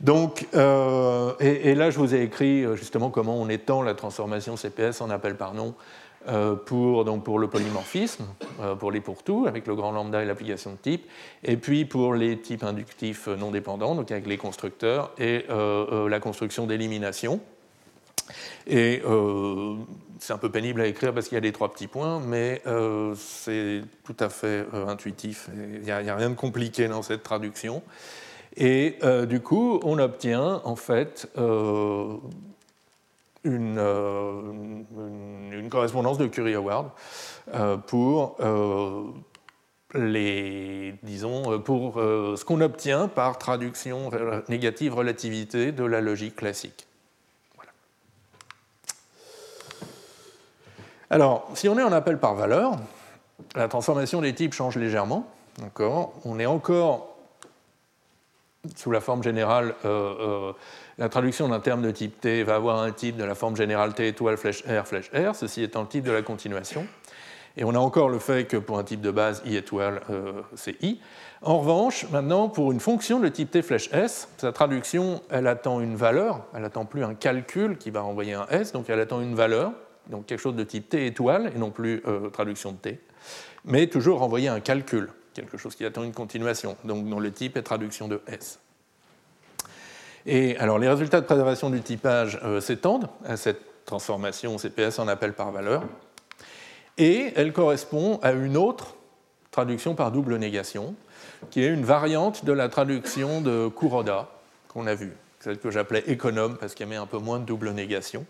Donc, 0.00 0.46
euh, 0.54 1.32
et, 1.40 1.74
là, 1.74 1.90
je 1.90 1.98
vous 1.98 2.14
ai 2.14 2.22
écrit 2.22 2.64
euh, 2.64 2.76
justement 2.76 3.10
comment 3.10 3.36
on 3.36 3.48
étend 3.48 3.82
la 3.82 3.94
transformation 3.94 4.56
CPS 4.56 5.00
en 5.00 5.10
appel 5.10 5.36
par 5.36 5.54
nom 5.54 5.74
pour, 6.66 7.04
donc 7.04 7.24
pour 7.24 7.38
le 7.38 7.48
polymorphisme, 7.48 8.24
pour 8.78 8.90
les 8.90 9.00
pour-tout, 9.00 9.46
avec 9.46 9.66
le 9.66 9.74
grand 9.74 9.92
lambda 9.92 10.22
et 10.22 10.26
l'application 10.26 10.72
de 10.72 10.76
type, 10.76 11.06
et 11.44 11.56
puis 11.56 11.84
pour 11.84 12.14
les 12.14 12.38
types 12.38 12.64
inductifs 12.64 13.28
non 13.28 13.50
dépendants, 13.50 13.94
donc 13.94 14.10
avec 14.10 14.26
les 14.26 14.36
constructeurs, 14.36 15.12
et 15.18 15.44
la 15.48 16.20
construction 16.20 16.66
d'élimination. 16.66 17.40
Et 18.66 19.02
c'est 20.18 20.32
un 20.32 20.38
peu 20.38 20.50
pénible 20.50 20.80
à 20.80 20.86
écrire 20.86 21.14
parce 21.14 21.28
qu'il 21.28 21.36
y 21.36 21.38
a 21.38 21.42
les 21.42 21.52
trois 21.52 21.72
petits 21.72 21.86
points, 21.86 22.20
mais 22.20 22.62
c'est 23.16 23.82
tout 24.04 24.16
à 24.20 24.28
fait 24.28 24.66
intuitif. 24.72 25.48
Il 25.54 25.82
n'y 25.82 25.90
a, 25.90 26.16
rien 26.16 26.30
de 26.30 26.34
compliqué 26.34 26.88
dans 26.88 27.02
cette 27.02 27.22
traduction. 27.22 27.82
Et 28.58 28.96
euh, 29.04 29.24
du 29.24 29.40
coup, 29.40 29.78
on 29.84 29.98
obtient 29.98 30.60
en 30.64 30.76
fait 30.76 31.28
euh, 33.48 34.42
euh, 34.98 35.58
une, 35.58 35.68
correspondance 35.70 36.18
de 36.18 36.26
Curie-Howard 36.26 36.90
pour 37.86 38.36
les, 39.94 40.94
disons, 41.02 41.60
pour 41.60 41.94
ce 41.94 42.44
qu'on 42.44 42.60
obtient 42.60 43.08
par 43.08 43.38
traduction 43.38 44.10
négative 44.48 44.94
relativité 44.94 45.72
de 45.72 45.84
la 45.84 46.00
logique 46.00 46.36
classique. 46.36 46.86
Alors, 51.10 51.48
si 51.54 51.68
on 51.68 51.78
est 51.78 51.82
en 51.82 51.92
appel 51.92 52.18
par 52.18 52.34
valeur, 52.34 52.76
la 53.54 53.68
transformation 53.68 54.20
des 54.20 54.34
types 54.34 54.52
change 54.52 54.76
légèrement. 54.76 55.26
On 56.24 56.38
est 56.38 56.46
encore 56.46 57.16
sous 58.76 58.90
la 58.90 59.00
forme 59.00 59.22
générale, 59.22 59.74
la 60.98 61.08
traduction 61.08 61.48
d'un 61.48 61.60
terme 61.60 61.82
de 61.82 61.90
type 61.90 62.20
T 62.20 62.42
va 62.42 62.56
avoir 62.56 62.80
un 62.80 62.90
type 62.90 63.16
de 63.16 63.24
la 63.24 63.34
forme 63.34 63.56
générale 63.56 63.94
T 63.94 64.08
étoile 64.08 64.36
flèche 64.36 64.64
R 64.64 64.86
flèche 64.86 65.10
R, 65.12 65.34
ceci 65.34 65.62
étant 65.62 65.82
le 65.82 65.88
type 65.88 66.04
de 66.04 66.12
la 66.12 66.22
continuation. 66.22 66.86
Et 67.56 67.64
on 67.64 67.74
a 67.74 67.78
encore 67.78 68.08
le 68.08 68.18
fait 68.18 68.46
que 68.46 68.56
pour 68.56 68.78
un 68.78 68.84
type 68.84 69.00
de 69.00 69.10
base 69.10 69.42
I 69.44 69.56
étoile, 69.56 70.00
c'est 70.54 70.80
I. 70.82 71.00
En 71.42 71.58
revanche, 71.58 72.06
maintenant, 72.10 72.48
pour 72.48 72.70
une 72.70 72.78
fonction 72.78 73.18
de 73.18 73.28
type 73.28 73.50
t 73.50 73.62
flèche 73.62 73.92
s, 73.92 74.28
sa 74.36 74.52
traduction, 74.52 75.22
elle 75.30 75.46
attend 75.46 75.80
une 75.80 75.96
valeur, 75.96 76.46
elle 76.54 76.64
attend 76.64 76.84
plus 76.84 77.04
un 77.04 77.14
calcul 77.14 77.76
qui 77.76 77.90
va 77.90 78.00
renvoyer 78.00 78.34
un 78.34 78.46
s, 78.48 78.72
donc 78.72 78.88
elle 78.90 79.00
attend 79.00 79.20
une 79.20 79.34
valeur, 79.34 79.72
donc 80.08 80.26
quelque 80.26 80.40
chose 80.40 80.54
de 80.54 80.64
type 80.64 80.88
t 80.88 81.06
étoile, 81.06 81.52
et 81.54 81.58
non 81.58 81.70
plus 81.70 82.02
euh, 82.06 82.28
traduction 82.30 82.72
de 82.72 82.76
t, 82.76 83.00
mais 83.64 83.86
toujours 83.88 84.20
renvoyer 84.20 84.48
un 84.48 84.60
calcul, 84.60 85.10
quelque 85.34 85.56
chose 85.56 85.74
qui 85.74 85.84
attend 85.84 86.04
une 86.04 86.14
continuation, 86.14 86.76
donc 86.84 87.08
dont 87.08 87.20
le 87.20 87.32
type 87.32 87.56
est 87.56 87.62
traduction 87.62 88.08
de 88.08 88.20
s. 88.26 88.60
Alors 90.58 90.78
les 90.78 90.88
résultats 90.88 91.22
de 91.22 91.26
préservation 91.26 91.70
du 91.70 91.80
typage 91.80 92.38
euh, 92.44 92.60
s'étendent 92.60 93.08
à 93.24 93.38
cette 93.38 93.84
transformation 93.86 94.58
CPS 94.58 94.98
en 94.98 95.08
appel 95.08 95.32
par 95.32 95.50
valeur, 95.52 95.84
et 96.98 97.32
elle 97.34 97.54
correspond 97.54 98.18
à 98.22 98.32
une 98.32 98.58
autre 98.58 98.96
traduction 99.50 99.94
par 99.94 100.12
double 100.12 100.36
négation, 100.36 100.94
qui 101.50 101.62
est 101.62 101.68
une 101.68 101.84
variante 101.84 102.44
de 102.44 102.52
la 102.52 102.68
traduction 102.68 103.40
de 103.40 103.68
Kuroda 103.68 104.28
qu'on 104.68 104.86
a 104.86 104.94
vue, 104.94 105.16
celle 105.40 105.58
que 105.58 105.70
j'appelais 105.70 106.04
économe 106.06 106.58
parce 106.58 106.74
qu'elle 106.74 106.88
met 106.88 106.96
un 106.96 107.06
peu 107.06 107.18
moins 107.18 107.38
de 107.38 107.44
double 107.44 107.70
négation. 107.70 108.26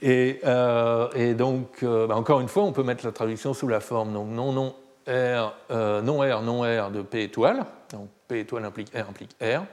Et, 0.00 0.40
euh, 0.44 1.34
donc, 1.34 1.82
euh, 1.82 2.06
bah, 2.06 2.14
encore 2.14 2.40
une 2.40 2.48
fois, 2.48 2.62
on 2.62 2.72
peut 2.72 2.82
mettre 2.84 3.04
la 3.04 3.12
traduction 3.12 3.52
sous 3.52 3.66
la 3.66 3.80
forme 3.80 4.12
donc 4.12 4.28
non, 4.28 4.52
non, 4.52 4.74
R, 5.08 5.54
non 6.02 6.20
R, 6.20 6.42
non 6.42 6.60
R 6.60 6.90
de 6.92 7.02
P 7.02 7.24
étoile. 7.24 7.64
Donc 7.90 8.08
P 8.28 8.40
étoile 8.40 8.64
implique 8.64 8.92
R 8.94 9.08
implique 9.08 9.36
R. 9.42 9.64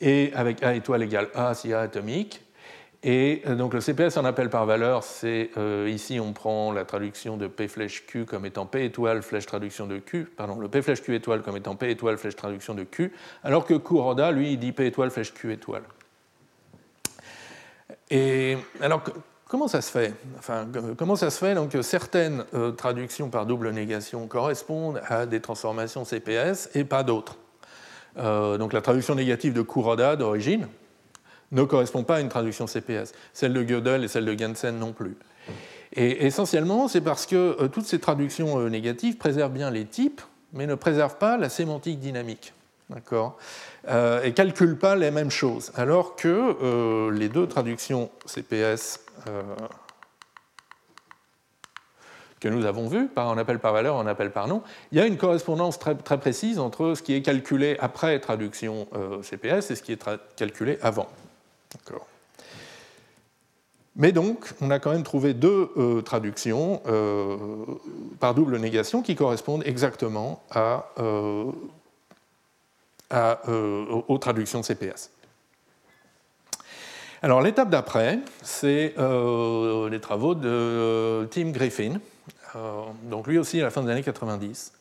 Et 0.00 0.32
avec 0.34 0.62
A 0.62 0.74
étoile 0.74 1.02
égale 1.02 1.28
A 1.34 1.54
si 1.54 1.72
A 1.72 1.80
atomique. 1.80 2.44
Et 3.06 3.42
euh, 3.46 3.54
donc 3.54 3.74
le 3.74 3.80
CPS 3.80 4.16
en 4.16 4.24
appel 4.24 4.48
par 4.48 4.64
valeur, 4.64 5.04
c'est 5.04 5.50
euh, 5.58 5.90
ici 5.92 6.18
on 6.20 6.32
prend 6.32 6.72
la 6.72 6.86
traduction 6.86 7.36
de 7.36 7.46
P 7.46 7.68
flèche 7.68 8.06
Q 8.06 8.24
comme 8.24 8.46
étant 8.46 8.64
P 8.64 8.86
étoile 8.86 9.22
flèche 9.22 9.44
traduction 9.44 9.86
de 9.86 9.98
Q, 9.98 10.24
pardon, 10.24 10.58
le 10.58 10.68
P 10.68 10.80
flèche 10.80 11.02
Q 11.02 11.14
étoile 11.14 11.42
comme 11.42 11.58
étant 11.58 11.76
P 11.76 11.90
étoile 11.90 12.16
flèche 12.16 12.34
traduction 12.34 12.74
de 12.74 12.82
Q, 12.82 13.12
alors 13.42 13.66
que 13.66 13.74
Kuroda, 13.74 14.32
lui, 14.32 14.54
il 14.54 14.58
dit 14.58 14.72
P 14.72 14.86
étoile 14.86 15.10
flèche 15.10 15.34
Q 15.34 15.52
étoile. 15.52 15.82
Et 18.10 18.56
alors, 18.80 19.02
comment 19.48 19.68
ça 19.68 19.82
se 19.82 19.90
fait? 19.90 20.14
Enfin, 20.38 20.66
Comment 20.96 21.16
ça 21.16 21.28
se 21.28 21.38
fait? 21.38 21.54
Donc, 21.54 21.70
que 21.70 21.82
certaines 21.82 22.44
euh, 22.54 22.70
traductions 22.70 23.28
par 23.28 23.44
double 23.44 23.70
négation 23.70 24.26
correspondent 24.28 25.02
à 25.08 25.26
des 25.26 25.40
transformations 25.40 26.04
CPS 26.04 26.70
et 26.74 26.84
pas 26.84 27.02
d'autres 27.02 27.36
Donc 28.16 28.72
la 28.72 28.80
traduction 28.80 29.14
négative 29.14 29.52
de 29.52 29.62
Kuroda 29.62 30.16
d'origine, 30.16 30.68
ne 31.54 31.62
correspond 31.64 32.02
pas 32.02 32.16
à 32.16 32.20
une 32.20 32.28
traduction 32.28 32.66
CPS. 32.66 33.12
Celle 33.32 33.54
de 33.54 33.62
Gödel 33.62 34.04
et 34.04 34.08
celle 34.08 34.24
de 34.24 34.38
Gensen 34.38 34.78
non 34.78 34.92
plus. 34.92 35.16
Et 35.94 36.26
essentiellement, 36.26 36.88
c'est 36.88 37.00
parce 37.00 37.26
que 37.26 37.36
euh, 37.36 37.68
toutes 37.68 37.86
ces 37.86 38.00
traductions 38.00 38.58
euh, 38.58 38.68
négatives 38.68 39.16
préservent 39.16 39.52
bien 39.52 39.70
les 39.70 39.84
types, 39.84 40.20
mais 40.52 40.66
ne 40.66 40.74
préservent 40.74 41.18
pas 41.18 41.36
la 41.36 41.48
sémantique 41.48 42.00
dynamique. 42.00 42.52
D'accord? 42.90 43.38
Euh, 43.88 44.22
Et 44.24 44.32
calculent 44.32 44.78
pas 44.78 44.96
les 44.96 45.10
mêmes 45.10 45.30
choses. 45.30 45.72
Alors 45.76 46.16
que 46.16 47.10
les 47.10 47.28
deux 47.28 47.46
traductions 47.46 48.10
CPS 48.26 49.00
que 52.44 52.54
nous 52.54 52.66
avons 52.66 52.88
vues, 52.88 53.08
par 53.08 53.30
un 53.30 53.38
appel 53.38 53.58
par 53.58 53.72
valeur, 53.72 53.98
un 53.98 54.06
appel 54.06 54.30
par 54.30 54.46
nom, 54.46 54.62
il 54.92 54.98
y 54.98 55.00
a 55.00 55.06
une 55.06 55.16
correspondance 55.16 55.78
très, 55.78 55.94
très 55.94 56.18
précise 56.18 56.58
entre 56.58 56.94
ce 56.94 57.02
qui 57.02 57.14
est 57.14 57.22
calculé 57.22 57.76
après 57.80 58.20
traduction 58.20 58.86
CPS 59.22 59.70
et 59.70 59.74
ce 59.76 59.82
qui 59.82 59.92
est 59.92 60.04
calculé 60.36 60.78
avant. 60.82 61.08
Mais 63.96 64.10
donc, 64.10 64.52
on 64.60 64.70
a 64.70 64.78
quand 64.80 64.90
même 64.90 65.04
trouvé 65.04 65.34
deux 65.34 65.70
euh, 65.76 66.02
traductions 66.02 66.82
euh, 66.86 67.36
par 68.18 68.34
double 68.34 68.58
négation 68.58 69.02
qui 69.02 69.14
correspondent 69.14 69.62
exactement 69.66 70.42
euh, 70.56 71.44
aux 74.08 74.18
traductions 74.18 74.62
CPS. 74.62 75.10
Alors, 77.22 77.40
l'étape 77.40 77.70
d'après, 77.70 78.18
c'est 78.42 78.94
les 78.98 80.00
travaux 80.00 80.34
de 80.34 81.26
Tim 81.30 81.50
Griffin, 81.52 82.00
donc 83.04 83.26
lui 83.26 83.38
aussi 83.38 83.60
à 83.60 83.64
la 83.64 83.70
fin 83.70 83.82
des 83.82 83.90
années 83.90 84.02
90, 84.02 84.72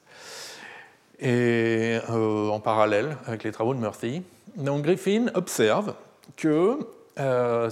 et 1.19 1.97
en 2.09 2.59
parallèle 2.59 3.17
avec 3.26 3.43
les 3.43 3.51
travaux 3.51 3.74
de 3.74 3.80
Murphy. 3.80 4.24
Donc, 4.55 4.84
Griffin 4.84 5.28
observe 5.34 5.95
que 6.36 6.80
euh, 7.19 7.69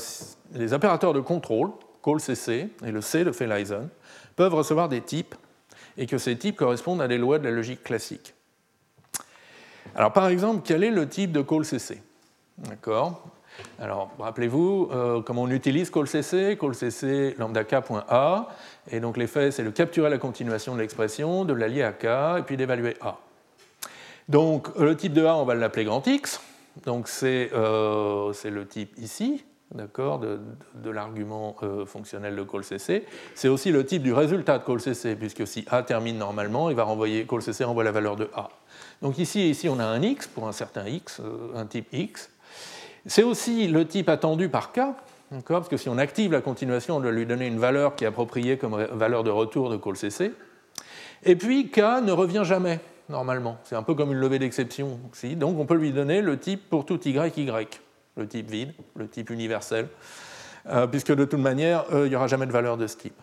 les 0.54 0.74
opérateurs 0.74 1.14
de 1.14 1.20
contrôle, 1.20 1.72
call 2.04 2.20
CC 2.20 2.70
et 2.86 2.92
le 2.92 3.02
C 3.02 3.24
de 3.24 3.32
Felizen, 3.32 3.90
peuvent 4.36 4.54
recevoir 4.54 4.90
des 4.90 5.02
types 5.02 5.36
et 5.98 6.08
que 6.08 6.18
ces 6.18 6.38
types 6.38 6.56
correspondent 6.56 7.02
à 7.02 7.08
des 7.08 7.18
lois 7.18 7.40
de 7.40 7.44
la 7.44 7.52
logique 7.52 7.84
classique. 7.84 8.34
Alors 9.96 10.14
par 10.14 10.28
exemple, 10.28 10.62
quel 10.64 10.84
est 10.84 10.92
le 10.92 11.08
type 11.08 11.32
de 11.32 11.42
call 11.42 11.66
CC 11.66 12.02
D'accord? 12.58 13.24
Alors, 13.80 14.12
rappelez-vous 14.20 14.90
euh, 14.92 15.22
comment 15.22 15.44
on 15.44 15.50
utilise 15.50 15.90
callcc, 15.90 16.58
callcc 16.60 17.38
lambda 17.38 17.64
k.a, 17.64 18.48
et 18.92 19.00
donc 19.00 19.18
l'effet 19.18 19.52
c'est 19.52 19.64
de 19.64 19.70
capturer 19.70 20.10
la 20.10 20.18
continuation 20.18 20.76
de 20.76 20.80
l'expression, 20.80 21.46
de 21.46 21.54
l'allier 21.54 21.84
à 21.84 21.92
k, 21.92 22.40
et 22.40 22.44
puis 22.44 22.58
d'évaluer 22.58 22.96
a. 23.02 23.18
Donc 24.30 24.68
le 24.78 24.96
type 24.96 25.14
de 25.14 25.26
a, 25.26 25.36
on 25.36 25.46
va 25.46 25.56
l'appeler 25.56 25.86
grand 25.86 26.06
X, 26.06 26.42
donc 26.86 27.10
euh, 27.24 28.34
c'est 28.34 28.50
le 28.50 28.66
type 28.66 28.94
ici, 28.98 29.44
d'accord, 29.74 30.20
de, 30.20 30.40
l'argument 30.90 31.56
euh, 31.64 31.86
fonctionnel 31.86 32.36
de 32.36 32.44
callcc. 32.44 33.04
C'est 33.36 33.48
aussi 33.48 33.72
le 33.72 33.86
type 33.86 34.04
du 34.04 34.14
résultat 34.14 34.60
de 34.60 34.64
callcc, 34.64 35.18
puisque 35.18 35.48
si 35.48 35.66
A 35.70 35.84
termine 35.84 36.18
normalement, 36.18 36.70
il 36.70 36.76
va 36.76 36.84
renvoyer 36.84 37.26
callcc 37.26 37.64
renvoie 37.64 37.84
la 37.84 37.92
valeur 37.92 38.16
de 38.16 38.30
A. 38.36 38.50
Donc 39.02 39.18
ici, 39.18 39.50
ici, 39.50 39.68
on 39.70 39.80
a 39.80 39.86
un 39.86 40.02
x 40.02 40.28
pour 40.28 40.48
un 40.48 40.52
certain 40.52 40.88
x, 40.88 41.20
euh, 41.20 41.56
un 41.56 41.66
type 41.66 41.88
x. 41.92 42.31
C'est 43.06 43.24
aussi 43.24 43.68
le 43.68 43.88
type 43.88 44.10
attendu 44.10 44.50
par 44.50 44.72
K, 44.72 44.82
parce 45.48 45.70
que 45.70 45.78
si 45.78 45.90
on 45.90 45.98
active 45.98 46.32
la 46.32 46.42
continuation, 46.42 46.98
on 46.98 47.00
doit 47.00 47.12
lui 47.12 47.26
donner 47.26 47.48
une 47.48 47.60
valeur 47.60 47.96
qui 47.96 48.04
est 48.04 48.08
appropriée 48.08 48.58
comme 48.58 48.76
valeur 48.92 49.24
de 49.24 49.30
retour 49.32 49.70
de 49.70 49.78
callcc. 49.78 50.32
Et 51.24 51.36
puis 51.36 51.70
K 51.70 51.80
ne 52.04 52.12
revient 52.12 52.44
jamais 52.44 52.80
normalement. 53.10 53.58
C'est 53.64 53.76
un 53.76 53.84
peu 53.84 53.94
comme 53.94 54.12
une 54.12 54.18
levée 54.18 54.40
d'exception 54.40 55.00
aussi. 55.12 55.36
Donc 55.36 55.60
on 55.60 55.66
peut 55.66 55.76
lui 55.76 55.92
donner 55.92 56.22
le 56.22 56.40
type 56.40 56.70
pour 56.70 56.86
tout 56.86 57.00
y, 57.08 57.12
y, 57.12 57.68
le 58.18 58.28
type 58.28 58.50
vide, 58.50 58.74
le 58.96 59.08
type 59.08 59.30
universel, 59.30 59.88
euh, 60.68 60.88
puisque 60.88 61.14
de 61.14 61.26
toute 61.26 61.40
manière, 61.40 61.86
euh, 61.92 62.08
il 62.08 62.10
n'y 62.10 62.16
aura 62.16 62.28
jamais 62.28 62.46
de 62.46 62.52
valeur 62.52 62.78
de 62.78 62.88
ce 62.88 62.98
type. 62.98 63.20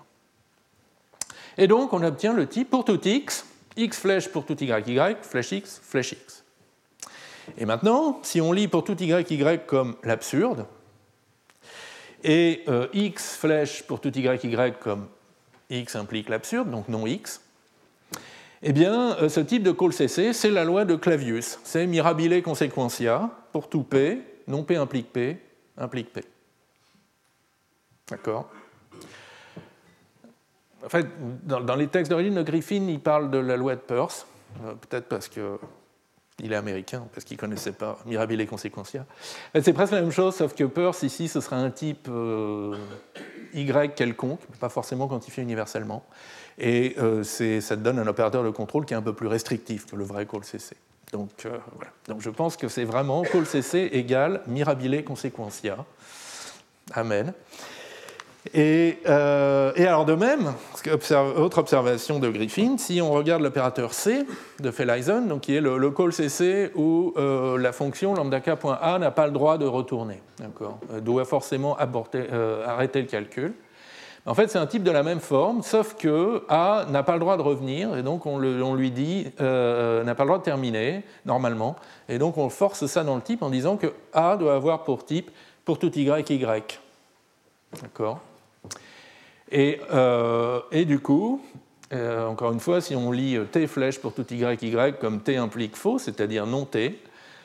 Et 1.57 1.67
donc 1.67 1.93
on 1.93 2.03
obtient 2.03 2.33
le 2.33 2.47
type 2.47 2.71
pour 2.71 2.85
tout 2.85 3.01
x, 3.03 3.47
x 3.77 3.99
flèche 3.99 4.29
pour 4.29 4.45
tout 4.47 4.63
y, 4.63 4.89
y, 4.89 5.17
flèche 5.23 5.53
x, 5.53 5.81
flèche 5.83 6.13
x. 6.13 6.38
Et 7.57 7.65
maintenant, 7.65 8.21
si 8.23 8.41
on 8.41 8.53
lit 8.53 8.69
pour 8.69 8.85
tout 8.85 9.01
y, 9.03 9.13
y 9.13 9.59
comme 9.67 9.97
l'absurde, 10.05 10.67
et 12.25 12.65
euh, 12.69 12.89
x 12.93 13.37
flèche 13.37 13.83
pour 13.85 14.01
tout 14.01 14.17
y, 14.17 14.79
comme 14.79 15.07
x 15.71 15.97
implique 15.97 16.29
l'absurde, 16.29 16.71
donc 16.71 16.89
non 16.89 17.07
x, 17.07 17.41
eh 18.63 18.73
bien, 18.73 19.17
euh, 19.19 19.29
ce 19.29 19.41
type 19.41 19.63
de 19.63 19.71
call 19.71 19.93
CC, 19.93 20.33
c'est 20.33 20.51
la 20.51 20.65
loi 20.65 20.85
de 20.85 20.97
Clavius. 20.97 21.61
C'est 21.63 21.87
mirabile 21.87 22.43
consequentia, 22.43 23.31
pour 23.53 23.69
tout 23.69 23.85
P, 23.85 24.21
non 24.49 24.65
P 24.65 24.77
implique 24.77 25.13
P, 25.13 25.41
implique 25.77 26.13
P. 26.13 26.25
D'accord 28.11 28.51
En 30.85 30.89
fait, 30.89 31.07
dans, 31.45 31.77
les 31.77 31.87
textes 31.87 32.11
d'origine 32.11 32.35
de 32.35 32.43
Griffin, 32.43 32.87
il 32.89 33.01
parle 33.01 33.31
de 33.31 33.39
la 33.39 33.57
loi 33.57 33.77
de 33.77 33.81
Peirce, 33.81 34.27
euh, 34.65 34.75
peut-être 34.75 35.09
parce 35.09 35.29
qu'il 36.39 36.53
est 36.53 36.57
américain, 36.57 37.07
parce 37.13 37.25
qu'il 37.25 37.37
ne 37.37 37.41
connaissait 37.41 37.73
pas 37.73 37.99
Mirabile 38.07 38.47
consequentia. 38.47 39.05
C'est 39.61 39.73
presque 39.73 39.93
la 39.93 40.01
même 40.01 40.13
chose, 40.13 40.37
sauf 40.37 40.55
que 40.55 40.65
Peirce, 40.65 41.03
ici, 41.03 41.29
ce 41.29 41.41
sera 41.41 41.57
un 41.57 41.71
type 41.71 42.09
euh, 42.09 42.77
Y 43.55 43.95
quelconque, 43.95 44.41
pas 44.61 44.69
forcément 44.69 45.09
quantifié 45.09 45.43
universellement. 45.43 46.05
Et 46.59 46.95
euh, 46.99 47.23
ça 47.25 47.77
donne 47.77 47.99
un 47.99 48.07
opérateur 48.07 48.45
de 48.45 48.51
contrôle 48.51 48.85
qui 48.85 48.95
est 48.95 48.97
un 48.97 49.03
peu 49.03 49.15
plus 49.15 49.27
restrictif 49.27 49.87
que 49.87 49.97
le 49.97 50.05
vrai 50.05 50.27
call 50.27 50.45
CC. 50.45 50.77
Donc, 51.13 51.31
euh, 51.47 51.59
voilà. 51.75 51.91
Donc 52.07 52.21
je 52.21 52.31
pense 52.31 52.57
que 52.57 52.69
c'est 52.69 52.85
vraiment 52.85 53.23
call 53.23 53.47
CC 53.47 53.89
égale 53.93 54.43
mirabile 54.47 55.05
consequentia. 55.05 55.85
Amen. 56.93 57.33
Et, 58.55 58.99
euh, 59.07 59.73
et, 59.77 59.87
alors 59.87 60.05
de 60.05 60.15
même, 60.15 60.53
autre 61.37 61.59
observation 61.59 62.19
de 62.19 62.29
Griffin, 62.29 62.77
si 62.79 63.01
on 63.01 63.11
regarde 63.11 63.43
l'opérateur 63.43 63.95
C 63.95 64.27
de 64.61 64.71
Felizen, 64.71 65.29
donc 65.29 65.43
qui 65.43 65.57
est 65.57 65.61
le, 65.61 65.91
call 65.91 66.13
CC 66.13 66.71
où 66.75 67.15
la 67.17 67.73
fonction 67.73 68.15
lambda 68.15 68.41
k.a 68.41 68.99
n'a 68.99 69.11
pas 69.11 69.27
le 69.27 69.33
droit 69.33 69.59
de 69.59 69.67
retourner, 69.67 70.23
doit 71.03 71.25
forcément 71.25 71.77
arrêter 71.77 73.01
le 73.01 73.07
calcul, 73.07 73.55
En 74.27 74.35
fait, 74.35 74.51
c'est 74.51 74.59
un 74.59 74.67
type 74.67 74.83
de 74.83 74.91
la 74.91 75.03
même 75.03 75.21
forme, 75.21 75.63
sauf 75.63 75.95
que 75.95 76.43
A 76.51 76.85
n'a 76.91 77.03
pas 77.03 77.15
le 77.15 77.21
droit 77.21 77.39
de 77.39 77.43
revenir, 77.43 77.97
et 77.97 78.03
donc 78.03 78.27
on, 78.27 78.39
lui 78.39 78.91
dit 78.91 79.27
euh, 79.41 80.05
n'a 80.05 80.15
pas 80.15 80.25
le 80.25 80.29
droit 80.29 80.39
de 80.39 80.45
terminer, 80.45 81.03
normalement. 81.25 81.77
Et 82.09 82.19
donc 82.19 82.37
on 82.37 82.51
force 82.51 82.85
ça 82.87 83.05
dans 83.05 83.17
le 83.17 83.23
type 83.23 83.43
en 83.43 83.49
disant 83.49 83.77
que 83.77 83.87
A 84.13 84.37
doit 84.37 84.55
avoir 84.55 84.85
pour 84.85 85.07
type 85.07 85.31
pour 85.65 85.79
tout 85.79 85.91
Y, 85.99 86.31
Y. 86.31 86.81
D'accord 87.81 88.21
et, 89.51 89.81
euh, 89.93 90.61
et, 90.71 90.85
du 90.85 90.99
coup, 91.01 91.43
euh, 91.93 92.27
encore 92.27 92.53
une 92.53 92.61
fois, 92.61 92.81
si 92.81 92.95
on 92.95 93.11
lit 93.11 93.39
T 93.51 93.67
flèche 93.67 93.99
pour 93.99 94.13
tout 94.13 94.27
Y, 94.33 94.63
Y 94.63 94.99
comme 94.99 95.21
T 95.21 95.37
implique 95.37 95.77
faux, 95.77 95.99
c'est-à-dire 95.99 96.47
non 96.47 96.65
T, 96.65 96.99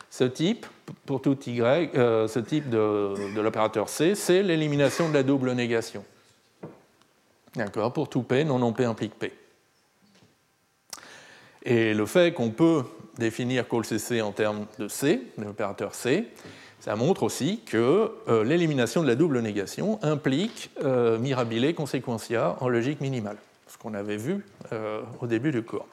ce 0.09 0.23
type, 0.23 0.65
pour 1.05 1.21
tout 1.21 1.37
Y, 1.47 1.91
ce 1.93 2.39
type 2.39 2.69
de, 2.69 3.33
de 3.35 3.41
l'opérateur 3.41 3.89
C, 3.89 4.15
c'est 4.15 4.43
l'élimination 4.43 5.09
de 5.09 5.13
la 5.13 5.23
double 5.23 5.53
négation. 5.53 6.03
D'accord 7.55 7.93
Pour 7.93 8.09
tout 8.09 8.23
P, 8.23 8.43
non 8.43 8.59
non 8.59 8.73
P 8.73 8.83
implique 8.83 9.13
P. 9.13 9.31
Et 11.63 11.93
le 11.93 12.05
fait 12.05 12.33
qu'on 12.33 12.49
peut 12.49 12.83
définir 13.17 13.67
call 13.67 13.85
CC 13.85 14.21
en 14.21 14.31
termes 14.31 14.65
de 14.79 14.87
C, 14.87 15.21
de 15.37 15.43
l'opérateur 15.45 15.93
C, 15.95 16.27
ça 16.83 16.97
montre 16.97 17.23
aussi 17.23 17.61
que 17.65 18.11
euh, 18.27 18.43
l'élimination 18.43 19.03
de 19.03 19.07
la 19.07 19.15
double 19.15 19.39
négation 19.39 19.99
implique 20.01 20.69
euh, 20.83 21.17
mirabile 21.17 21.73
consequentia 21.73 22.57
en 22.59 22.67
logique 22.67 22.99
minimale, 22.99 23.37
ce 23.67 23.77
qu'on 23.77 23.93
avait 23.93 24.17
vu 24.17 24.45
euh, 24.73 25.01
au 25.21 25.27
début 25.27 25.51
du 25.51 25.63
cours. 25.63 25.87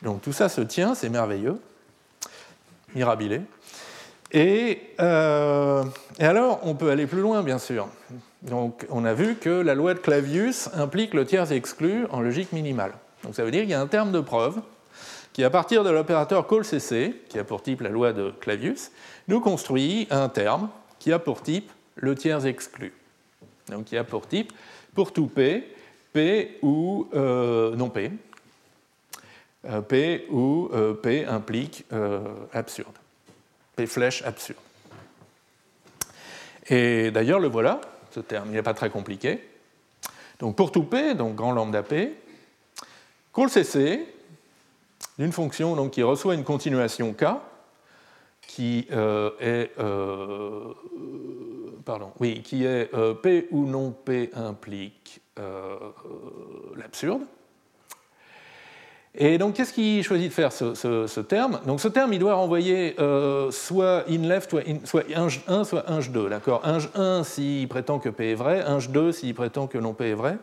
Donc 0.00 0.22
tout 0.22 0.32
ça 0.32 0.48
se 0.48 0.62
tient, 0.62 0.94
c'est 0.94 1.10
merveilleux, 1.10 1.60
mirabile. 2.94 3.42
Et, 4.32 4.80
et 4.98 6.24
alors, 6.24 6.60
on 6.62 6.74
peut 6.74 6.88
aller 6.88 7.06
plus 7.06 7.20
loin, 7.20 7.42
bien 7.42 7.58
sûr. 7.58 7.86
Donc 8.40 8.86
on 8.88 9.04
a 9.04 9.12
vu 9.12 9.34
que 9.34 9.50
la 9.50 9.74
loi 9.74 9.92
de 9.92 9.98
Clavius 9.98 10.70
implique 10.72 11.12
le 11.12 11.26
tiers 11.26 11.52
exclu 11.52 12.06
en 12.08 12.22
logique 12.22 12.52
minimale. 12.52 12.92
Donc 13.24 13.34
ça 13.34 13.44
veut 13.44 13.50
dire 13.50 13.60
qu'il 13.60 13.72
y 13.72 13.74
a 13.74 13.80
un 13.82 13.86
terme 13.88 14.10
de 14.10 14.20
preuve 14.20 14.62
qui, 15.32 15.44
à 15.44 15.50
partir 15.50 15.84
de 15.84 15.90
l'opérateur 15.90 16.46
call-cc, 16.46 17.14
qui 17.28 17.38
a 17.38 17.44
pour 17.44 17.62
type 17.62 17.80
la 17.80 17.88
loi 17.88 18.12
de 18.12 18.32
Clavius, 18.40 18.90
nous 19.28 19.40
construit 19.40 20.06
un 20.10 20.28
terme 20.28 20.68
qui 20.98 21.12
a 21.12 21.18
pour 21.18 21.42
type 21.42 21.70
le 21.96 22.14
tiers 22.14 22.46
exclu. 22.46 22.92
Donc 23.68 23.86
qui 23.86 23.96
a 23.96 24.04
pour 24.04 24.26
type, 24.26 24.52
pour 24.94 25.12
tout 25.12 25.26
P, 25.26 25.74
P 26.12 26.58
ou 26.62 27.08
euh, 27.14 27.74
non 27.76 27.88
P, 27.88 28.10
euh, 29.64 29.80
P 29.80 30.26
ou 30.30 30.68
euh, 30.72 30.94
P 30.94 31.24
implique 31.24 31.84
absurde, 32.52 32.94
P 33.76 33.86
flèche 33.86 34.22
absurde. 34.22 34.58
Et 36.68 37.10
d'ailleurs, 37.10 37.40
le 37.40 37.48
voilà, 37.48 37.80
ce 38.10 38.20
terme, 38.20 38.48
il 38.50 38.52
n'est 38.52 38.62
pas 38.62 38.74
très 38.74 38.90
compliqué. 38.90 39.40
Donc 40.38 40.56
pour 40.56 40.72
tout 40.72 40.84
P, 40.84 41.14
donc 41.14 41.34
grand 41.34 41.52
lambda 41.52 41.82
P, 41.82 42.14
call 43.34 43.48
CC 43.48 44.06
d'une 45.22 45.30
fonction 45.30 45.76
donc, 45.76 45.92
qui 45.92 46.02
reçoit 46.02 46.34
une 46.34 46.42
continuation 46.42 47.12
K 47.12 47.26
qui 48.40 48.88
euh, 48.90 49.30
est, 49.40 49.70
euh, 49.78 50.74
pardon, 51.84 52.10
oui, 52.18 52.42
qui 52.42 52.64
est 52.64 52.92
euh, 52.92 53.14
P 53.14 53.46
ou 53.52 53.64
non 53.64 53.92
P 53.92 54.30
implique 54.34 55.20
l'absurde. 56.76 57.22
Et 59.14 59.38
donc, 59.38 59.54
qu'est-ce 59.54 59.72
qu'il 59.72 60.02
choisit 60.02 60.28
de 60.28 60.34
faire 60.34 60.52
ce, 60.52 61.20
terme? 61.20 61.60
Donc, 61.66 61.80
ce 61.80 61.88
terme, 61.88 62.12
il 62.12 62.18
doit 62.18 62.34
renvoyer 62.34 62.96
soit 63.50 64.04
in 64.08 64.26
left, 64.26 64.50
soit, 64.50 64.62
in, 64.66 64.78
soit 64.84 65.04
1, 65.46 65.64
soit 65.64 65.84
2. 66.10 66.28
D'accord? 66.28 66.62
1 66.64 67.22
s'il 67.22 67.68
prétend 67.68 67.98
que 68.00 68.08
P 68.08 68.32
est 68.32 68.34
vrai, 68.34 68.62
1 68.62 68.78
2 68.90 69.12
s'il 69.12 69.34
prétend 69.34 69.68
que 69.68 69.78
non 69.78 69.94
P 69.94 70.10
est 70.10 70.14
vrai. 70.14 70.38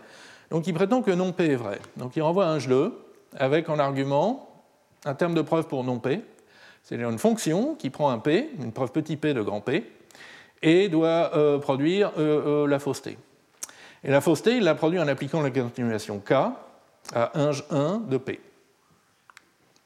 Donc, 0.52 0.68
il 0.68 0.74
prétend 0.74 1.02
que 1.02 1.12
non 1.12 1.34
P 1.34 1.52
est 1.52 1.56
vrai. 1.56 1.80
Donc, 1.98 2.16
il 2.16 2.22
renvoie 2.22 2.46
1 2.48 2.60
2 2.60 2.94
avec 3.38 3.70
en 3.70 3.78
argument 3.78 4.49
un 5.06 5.14
terme 5.14 5.34
de 5.34 5.42
preuve 5.42 5.68
pour 5.68 5.84
non 5.84 6.00
P. 6.00 6.22
C'est-à-dire 6.84 7.10
une 7.10 7.20
fonction 7.20 7.76
qui 7.76 7.90
prend 7.90 8.10
un 8.10 8.20
P, 8.20 8.50
une 8.60 8.72
preuve 8.72 8.92
petit 8.92 9.18
p 9.18 9.34
de 9.34 9.42
grand 9.42 9.62
P, 9.62 9.92
et 10.62 10.90
doit 10.90 11.36
euh, 11.36 11.60
produire 11.60 12.12
euh, 12.18 12.68
la 12.68 12.80
fausseté. 12.80 13.18
Et 14.04 14.12
la 14.12 14.22
fausseté, 14.22 14.58
il 14.58 14.64
la 14.64 14.76
produit 14.76 15.00
en 15.00 15.08
appliquant 15.08 15.42
la 15.42 15.52
continuation 15.52 16.20
K 16.20 16.32
à 17.14 17.32
1 17.36 17.52
1 17.70 17.98
de 18.00 18.18
P. 18.18 18.40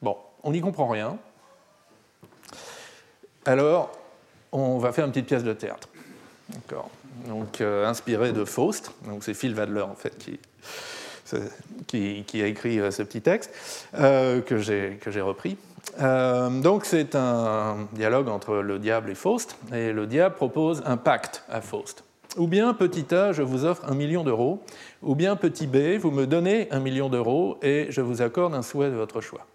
Bon, 0.01 0.17
on 0.43 0.51
n'y 0.51 0.61
comprend 0.61 0.87
rien. 0.87 1.17
Alors, 3.45 3.91
on 4.51 4.77
va 4.77 4.91
faire 4.91 5.05
une 5.05 5.11
petite 5.11 5.27
pièce 5.27 5.43
de 5.43 5.53
théâtre. 5.53 5.89
D'accord. 6.49 6.89
Donc, 7.27 7.61
euh, 7.61 7.85
inspiré 7.85 8.31
de 8.33 8.45
Faust, 8.45 8.91
donc 9.05 9.23
c'est 9.23 9.33
Phil 9.33 9.55
Wadler 9.55 9.81
en 9.81 9.95
fait 9.95 10.17
qui, 10.17 10.39
qui, 11.87 12.41
a 12.41 12.47
écrit 12.47 12.79
euh, 12.79 12.91
ce 12.91 13.03
petit 13.03 13.21
texte 13.21 13.51
euh, 13.95 14.41
que 14.41 14.57
j'ai 14.57 15.21
repris. 15.21 15.57
donc, 15.99 16.85
c'est 16.85 17.15
un 17.15 17.87
dialogue 17.93 18.29
entre 18.29 18.55
le 18.55 18.79
diable 18.79 19.11
et 19.11 19.15
Faust, 19.15 19.57
et 19.73 19.91
le 19.91 20.07
diable 20.07 20.35
propose 20.35 20.81
un 20.85 20.97
pacte 20.97 21.43
à 21.49 21.61
Faust. 21.61 22.03
Ou 22.37 22.47
bien, 22.47 22.73
petit 22.73 23.13
a, 23.13 23.31
je 23.31 23.43
vous 23.43 23.63
offre 23.63 23.83
un 23.87 23.93
million 23.93 24.23
d'euros, 24.23 24.63
ou 25.03 25.13
bien, 25.13 25.35
petit 25.35 25.67
b, 25.67 25.97
vous 25.99 26.09
me 26.09 26.25
donnez 26.25 26.67
un 26.71 26.79
million 26.79 27.09
d'euros 27.09 27.57
et 27.61 27.87
je 27.89 28.01
vous 28.01 28.21
accorde 28.23 28.55
un 28.55 28.63
souhait 28.63 28.89
de 28.89 28.95
votre 28.95 29.21
choix. 29.21 29.45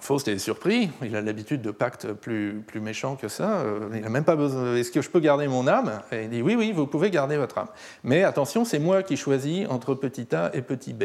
Faust 0.00 0.28
est 0.28 0.38
surpris, 0.38 0.90
il 1.02 1.16
a 1.16 1.20
l'habitude 1.20 1.62
de 1.62 1.70
pactes 1.70 2.12
plus, 2.12 2.64
méchants 2.76 3.16
que 3.16 3.28
ça, 3.28 3.58
euh, 3.60 3.88
il 3.94 4.00
n'a 4.00 4.08
même 4.08 4.24
pas 4.24 4.36
besoin, 4.36 4.76
est-ce 4.76 4.90
que 4.90 5.02
je 5.02 5.10
peux 5.10 5.20
garder 5.20 5.48
mon 5.48 5.66
âme? 5.66 6.00
Et 6.12 6.24
il 6.24 6.30
dit 6.30 6.42
oui, 6.42 6.54
oui, 6.56 6.72
vous 6.72 6.86
pouvez 6.86 7.10
garder 7.10 7.36
votre 7.36 7.58
âme. 7.58 7.68
Mais 8.02 8.22
attention, 8.24 8.64
c'est 8.64 8.78
moi 8.78 9.02
qui 9.02 9.16
choisis 9.16 9.66
entre 9.68 9.94
petit 9.94 10.34
a 10.34 10.50
et 10.54 10.62
petit 10.62 10.92
b. 10.92 11.04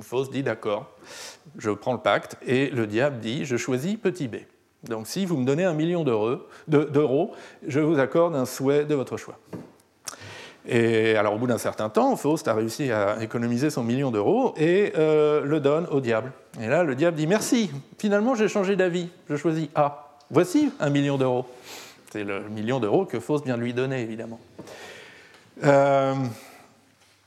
Faust 0.00 0.32
dit 0.32 0.42
d'accord, 0.42 0.90
je 1.58 1.70
prends 1.70 1.92
le 1.92 2.00
pacte, 2.00 2.36
et 2.46 2.70
le 2.70 2.86
diable 2.86 3.20
dit 3.20 3.44
je 3.44 3.56
choisis 3.56 3.96
petit 3.96 4.28
b. 4.28 4.36
Donc 4.84 5.06
si 5.06 5.26
vous 5.26 5.36
me 5.36 5.44
donnez 5.44 5.64
un 5.64 5.74
million 5.74 6.04
d'euros, 6.04 7.30
je 7.66 7.80
vous 7.80 7.98
accorde 7.98 8.34
un 8.34 8.44
souhait 8.44 8.84
de 8.84 8.94
votre 8.94 9.16
choix. 9.16 9.38
Et 10.68 11.16
alors 11.16 11.34
au 11.34 11.38
bout 11.38 11.46
d'un 11.46 11.58
certain 11.58 11.88
temps, 11.88 12.16
Faust 12.16 12.48
a 12.48 12.54
réussi 12.54 12.90
à 12.90 13.22
économiser 13.22 13.70
son 13.70 13.84
million 13.84 14.10
d'euros 14.10 14.52
et 14.56 14.92
euh, 14.96 15.44
le 15.44 15.60
donne 15.60 15.86
au 15.90 16.00
diable. 16.00 16.32
Et 16.60 16.66
là, 16.66 16.82
le 16.82 16.94
diable 16.94 17.16
dit 17.16 17.26
merci, 17.26 17.70
finalement 17.98 18.34
j'ai 18.34 18.48
changé 18.48 18.74
d'avis, 18.74 19.08
je 19.30 19.36
choisis 19.36 19.68
A. 19.74 20.14
Voici 20.30 20.72
un 20.80 20.90
million 20.90 21.18
d'euros. 21.18 21.46
C'est 22.10 22.24
le 22.24 22.40
million 22.48 22.80
d'euros 22.80 23.04
que 23.04 23.20
Faust 23.20 23.44
vient 23.44 23.56
de 23.56 23.62
lui 23.62 23.74
donner, 23.74 24.00
évidemment. 24.00 24.40
Euh, 25.64 26.14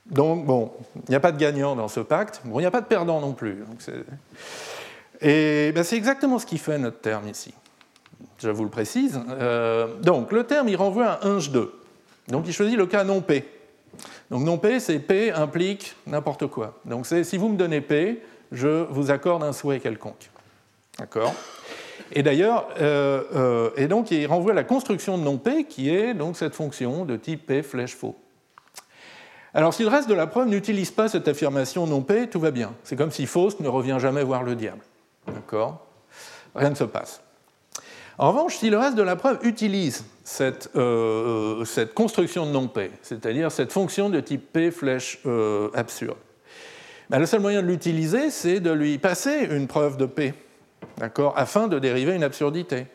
donc 0.06 0.46
bon, 0.46 0.72
il 0.96 1.12
n'y 1.12 1.16
a 1.16 1.20
pas 1.22 1.32
de 1.32 1.38
gagnant 1.38 1.76
dans 1.76 1.88
ce 1.88 2.02
pacte, 2.02 2.42
bon, 2.44 2.60
il 2.60 2.64
n'y 2.64 2.68
a 2.68 2.72
pas 2.72 2.82
de 2.82 2.88
perdant 2.88 3.22
non 3.22 3.34
plus. 3.34 3.64
et 5.22 5.72
ben, 5.74 5.84
c'est 5.84 5.96
exactement 5.96 6.40
ce 6.40 6.46
qui 6.46 6.58
fait 6.58 6.78
notre 6.78 7.00
terme 7.00 7.30
ici. 7.30 7.54
Je 8.40 8.50
vous 8.50 8.64
le 8.64 8.70
précise. 8.70 9.20
Euh, 9.30 9.96
donc 10.02 10.32
le 10.32 10.44
terme, 10.44 10.68
il 10.68 10.76
renvoie 10.76 11.08
à 11.08 11.28
1 11.28 11.38
2. 11.52 11.74
Donc 12.30 12.47
il 12.47 12.53
choisit 12.53 12.77
le 12.77 12.86
cas 12.86 13.03
non 13.03 13.21
P. 13.21 13.45
Donc 14.30 14.43
non 14.43 14.57
P, 14.57 14.80
c'est 14.80 14.99
P 14.99 15.32
implique 15.32 15.95
n'importe 16.05 16.47
quoi. 16.47 16.80
Donc 16.86 17.05
c'est 17.05 17.23
si 17.23 17.38
vous 17.38 17.49
me 17.49 17.57
donnez 17.57 17.82
P, 17.82 18.21
je 18.51 18.86
vous 18.89 19.11
accorde 19.11 19.43
un 19.43 19.53
souhait 19.53 19.80
quelconque. 19.80 20.30
D'accord? 20.97 21.34
Et 22.11 22.23
d'ailleurs, 22.23 22.67
euh, 22.80 23.23
euh, 23.36 23.69
et 23.75 23.88
donc 23.88 24.11
il 24.11 24.25
renvoie 24.25 24.53
la 24.53 24.63
construction 24.63 25.17
de 25.17 25.23
non 25.23 25.38
P 25.38 25.65
qui 25.65 25.93
est 25.93 26.13
donc 26.13 26.38
cette 26.38 26.55
fonction 26.55 27.05
de 27.05 27.15
type 27.17 27.47
P 27.47 27.63
flèche 27.63 27.95
faux. 27.95 28.15
Alors 29.53 29.73
si 29.73 29.84
le 29.84 29.89
reste 29.89 30.07
de 30.07 30.13
la 30.13 30.27
preuve 30.27 30.47
n'utilise 30.47 30.91
pas 30.91 31.07
cette 31.09 31.27
affirmation 31.27 31.88
non 31.88 32.01
P, 32.01 32.27
tout 32.27 32.39
va 32.39 32.51
bien. 32.51 32.73
C'est 32.84 32.95
comme 32.95 33.11
si 33.11 33.25
Faust 33.25 33.59
ne 33.59 33.67
revient 33.67 33.97
jamais 33.99 34.23
voir 34.23 34.43
le 34.43 34.55
diable. 34.55 34.82
D'accord? 35.27 35.86
Rien 36.55 36.69
ne 36.69 36.75
se 36.75 36.84
passe. 36.84 37.21
En 38.22 38.34
revanche, 38.34 38.57
si 38.57 38.70
le 38.70 38.78
reste 38.78 38.95
de 38.95 39.01
la 39.01 39.15
preuve 39.15 39.39
utilise 39.43 40.03
cette, 40.26 40.72
euh, 40.76 41.63
cette 41.63 41.93
construction 41.93 42.45
de 42.45 42.51
non-P, 42.51 42.91
c'est-à-dire 43.01 43.49
cette 43.49 43.72
fonction 43.72 44.09
de 44.09 44.20
type 44.20 44.51
P 44.51 44.72
flèche 44.72 45.20
euh, 45.26 45.70
absurde, 45.74 46.17
ben, 47.09 47.20
le 47.20 47.26
seul 47.26 47.39
moyen 47.39 47.61
de 47.61 47.67
l'utiliser, 47.67 48.30
c'est 48.30 48.59
de 48.59 48.72
lui 48.72 48.97
passer 48.97 49.47
une 49.49 49.67
preuve 49.67 49.95
de 49.95 50.05
P, 50.05 50.34
afin 51.34 51.70
de 51.70 51.80
dériver 51.80 52.13
une 52.13 52.26
absurdité. 52.26 52.88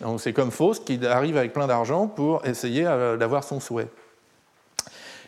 Donc 0.00 0.20
c'est 0.20 0.32
comme 0.32 0.52
Faust 0.52 0.84
qui 0.84 1.04
arrive 1.04 1.36
avec 1.36 1.52
plein 1.52 1.66
d'argent 1.66 2.06
pour 2.06 2.46
essayer 2.46 2.86
euh, 2.86 3.16
d'avoir 3.16 3.42
son 3.42 3.58
souhait. 3.58 3.88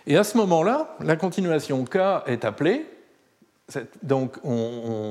Et 0.07 0.17
à 0.17 0.23
ce 0.23 0.37
moment-là, 0.37 0.97
la 1.01 1.17
continuation 1.17 1.85
K 1.85 1.99
est 2.27 2.45
appelée, 2.45 2.87
donc 4.05 4.37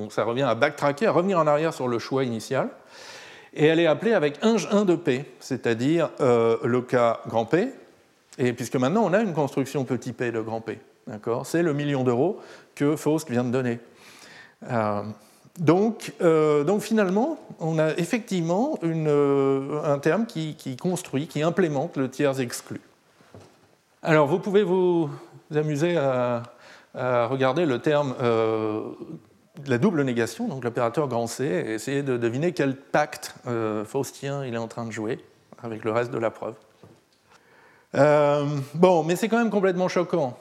ça 0.09 0.23
revient 0.23 0.43
à 0.43 0.55
backtracker, 0.55 1.07
à 1.07 1.11
revenir 1.11 1.39
en 1.39 1.47
arrière 1.47 1.73
sur 1.73 1.89
le 1.89 1.99
choix 1.99 2.23
initial, 2.23 2.69
et 3.53 3.65
elle 3.65 3.79
est 3.79 3.87
appelée 3.87 4.13
avec 4.13 4.35
1 4.41 4.85
de 4.85 4.95
P, 4.95 5.25
c'est-à-dire 5.39 6.09
euh, 6.21 6.57
le 6.63 6.81
cas 6.81 7.21
grand 7.27 7.45
P, 7.45 7.69
et 8.37 8.53
puisque 8.53 8.75
maintenant 8.75 9.03
on 9.05 9.13
a 9.13 9.21
une 9.21 9.33
construction 9.33 9.83
petit 9.83 10.13
p 10.13 10.31
de 10.31 10.41
grand 10.41 10.61
P, 10.61 10.79
c'est 11.43 11.63
le 11.63 11.73
million 11.73 12.03
d'euros 12.03 12.39
que 12.75 12.95
Faust 12.95 13.29
vient 13.29 13.43
de 13.43 13.51
donner. 13.51 13.79
Euh, 14.69 15.01
donc, 15.57 16.13
euh, 16.21 16.63
donc, 16.63 16.81
finalement, 16.81 17.37
on 17.59 17.79
a 17.79 17.91
effectivement 17.97 18.77
une, 18.81 19.09
un 19.83 19.99
terme 19.99 20.25
qui, 20.25 20.77
construit, 20.77 21.27
qui 21.27 21.41
implémente 21.41 21.97
le 21.97 22.09
tiers 22.09 22.39
exclu. 22.39 22.79
Alors, 24.01 24.27
vous 24.27 24.39
pouvez 24.39 24.63
vous 24.63 25.09
amuser 25.53 25.97
à, 25.97 26.43
regarder 26.95 27.65
le 27.65 27.79
terme 27.79 28.15
la 29.67 29.77
double 29.77 30.03
négation, 30.03 30.47
donc 30.47 30.63
l'opérateur 30.63 31.07
grand 31.07 31.27
C, 31.27 31.45
et 31.45 31.73
essayer 31.73 32.03
de 32.03 32.17
deviner 32.17 32.53
quel 32.53 32.75
pacte 32.75 33.35
euh, 33.47 33.85
faustien 33.85 34.45
il 34.45 34.53
est 34.53 34.57
en 34.57 34.67
train 34.67 34.85
de 34.85 34.91
jouer 34.91 35.19
avec 35.61 35.83
le 35.83 35.91
reste 35.91 36.11
de 36.11 36.17
la 36.17 36.31
preuve. 36.31 36.55
Euh, 37.95 38.45
bon, 38.75 39.03
mais 39.03 39.15
c'est 39.15 39.27
quand 39.27 39.37
même 39.37 39.49
complètement 39.49 39.87
choquant. 39.87 40.37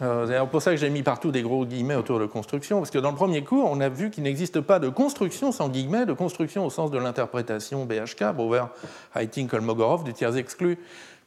Euh, 0.00 0.26
c'est 0.28 0.50
pour 0.50 0.62
ça 0.62 0.70
que 0.70 0.76
j'ai 0.76 0.90
mis 0.90 1.02
partout 1.02 1.32
des 1.32 1.42
gros 1.42 1.66
guillemets 1.66 1.96
autour 1.96 2.20
de 2.20 2.26
construction, 2.26 2.78
parce 2.78 2.90
que 2.90 2.98
dans 2.98 3.10
le 3.10 3.16
premier 3.16 3.42
cours, 3.42 3.68
on 3.70 3.80
a 3.80 3.88
vu 3.88 4.10
qu'il 4.10 4.22
n'existe 4.22 4.60
pas 4.60 4.78
de 4.78 4.88
construction 4.88 5.50
sans 5.50 5.68
guillemets, 5.68 6.06
de 6.06 6.12
construction 6.12 6.64
au 6.64 6.70
sens 6.70 6.90
de 6.90 6.98
l'interprétation 6.98 7.84
BHK, 7.84 8.32
Bauer, 8.34 8.68
Heiting, 9.16 9.48
Kolmogorov, 9.48 10.04
du 10.04 10.12
tiers 10.12 10.36
exclu. 10.36 10.78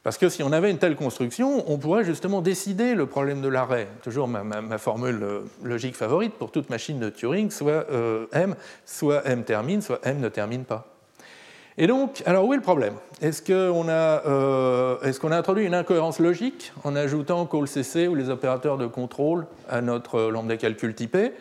Parce 0.06 0.18
que 0.18 0.28
si 0.28 0.44
on 0.44 0.52
avait 0.52 0.70
une 0.70 0.78
telle 0.78 0.94
construction, 0.94 1.64
on 1.68 1.78
pourrait 1.78 2.04
justement 2.04 2.40
décider 2.40 2.94
le 2.94 3.06
problème 3.06 3.42
de 3.42 3.48
l'arrêt. 3.48 3.88
Toujours 4.04 4.28
ma, 4.28 4.78
formule 4.78 5.20
euh, 5.20 5.40
logique 5.64 5.96
favorite 5.96 6.32
pour 6.34 6.52
toute 6.52 6.70
machine 6.70 7.00
de 7.00 7.10
Turing, 7.10 7.50
soit 7.50 7.90
euh, 7.90 8.26
M, 8.30 8.54
soit 8.84 9.26
M 9.26 9.42
termine, 9.42 9.82
soit 9.82 9.98
M 10.04 10.20
ne 10.20 10.28
termine 10.28 10.62
pas. 10.62 10.86
Et 11.76 11.88
donc, 11.88 12.22
alors 12.24 12.46
où 12.46 12.52
est 12.52 12.56
le 12.56 12.62
problème? 12.62 12.94
Est-ce 13.20 13.42
qu'on 13.42 13.88
a, 13.88 14.24
euh, 14.28 14.96
a, 15.02 15.34
introduit 15.34 15.66
une 15.66 15.74
incohérence 15.74 16.20
logique 16.20 16.72
en 16.84 16.94
ajoutant 16.94 17.44
call 17.44 17.66
CC 17.66 18.06
ou 18.06 18.14
les 18.14 18.30
opérateurs 18.30 18.78
de 18.78 18.86
contrôle 18.86 19.48
à 19.68 19.80
notre 19.80 20.20
lambda 20.30 20.56
calcul 20.56 20.94
typé? 20.94 21.32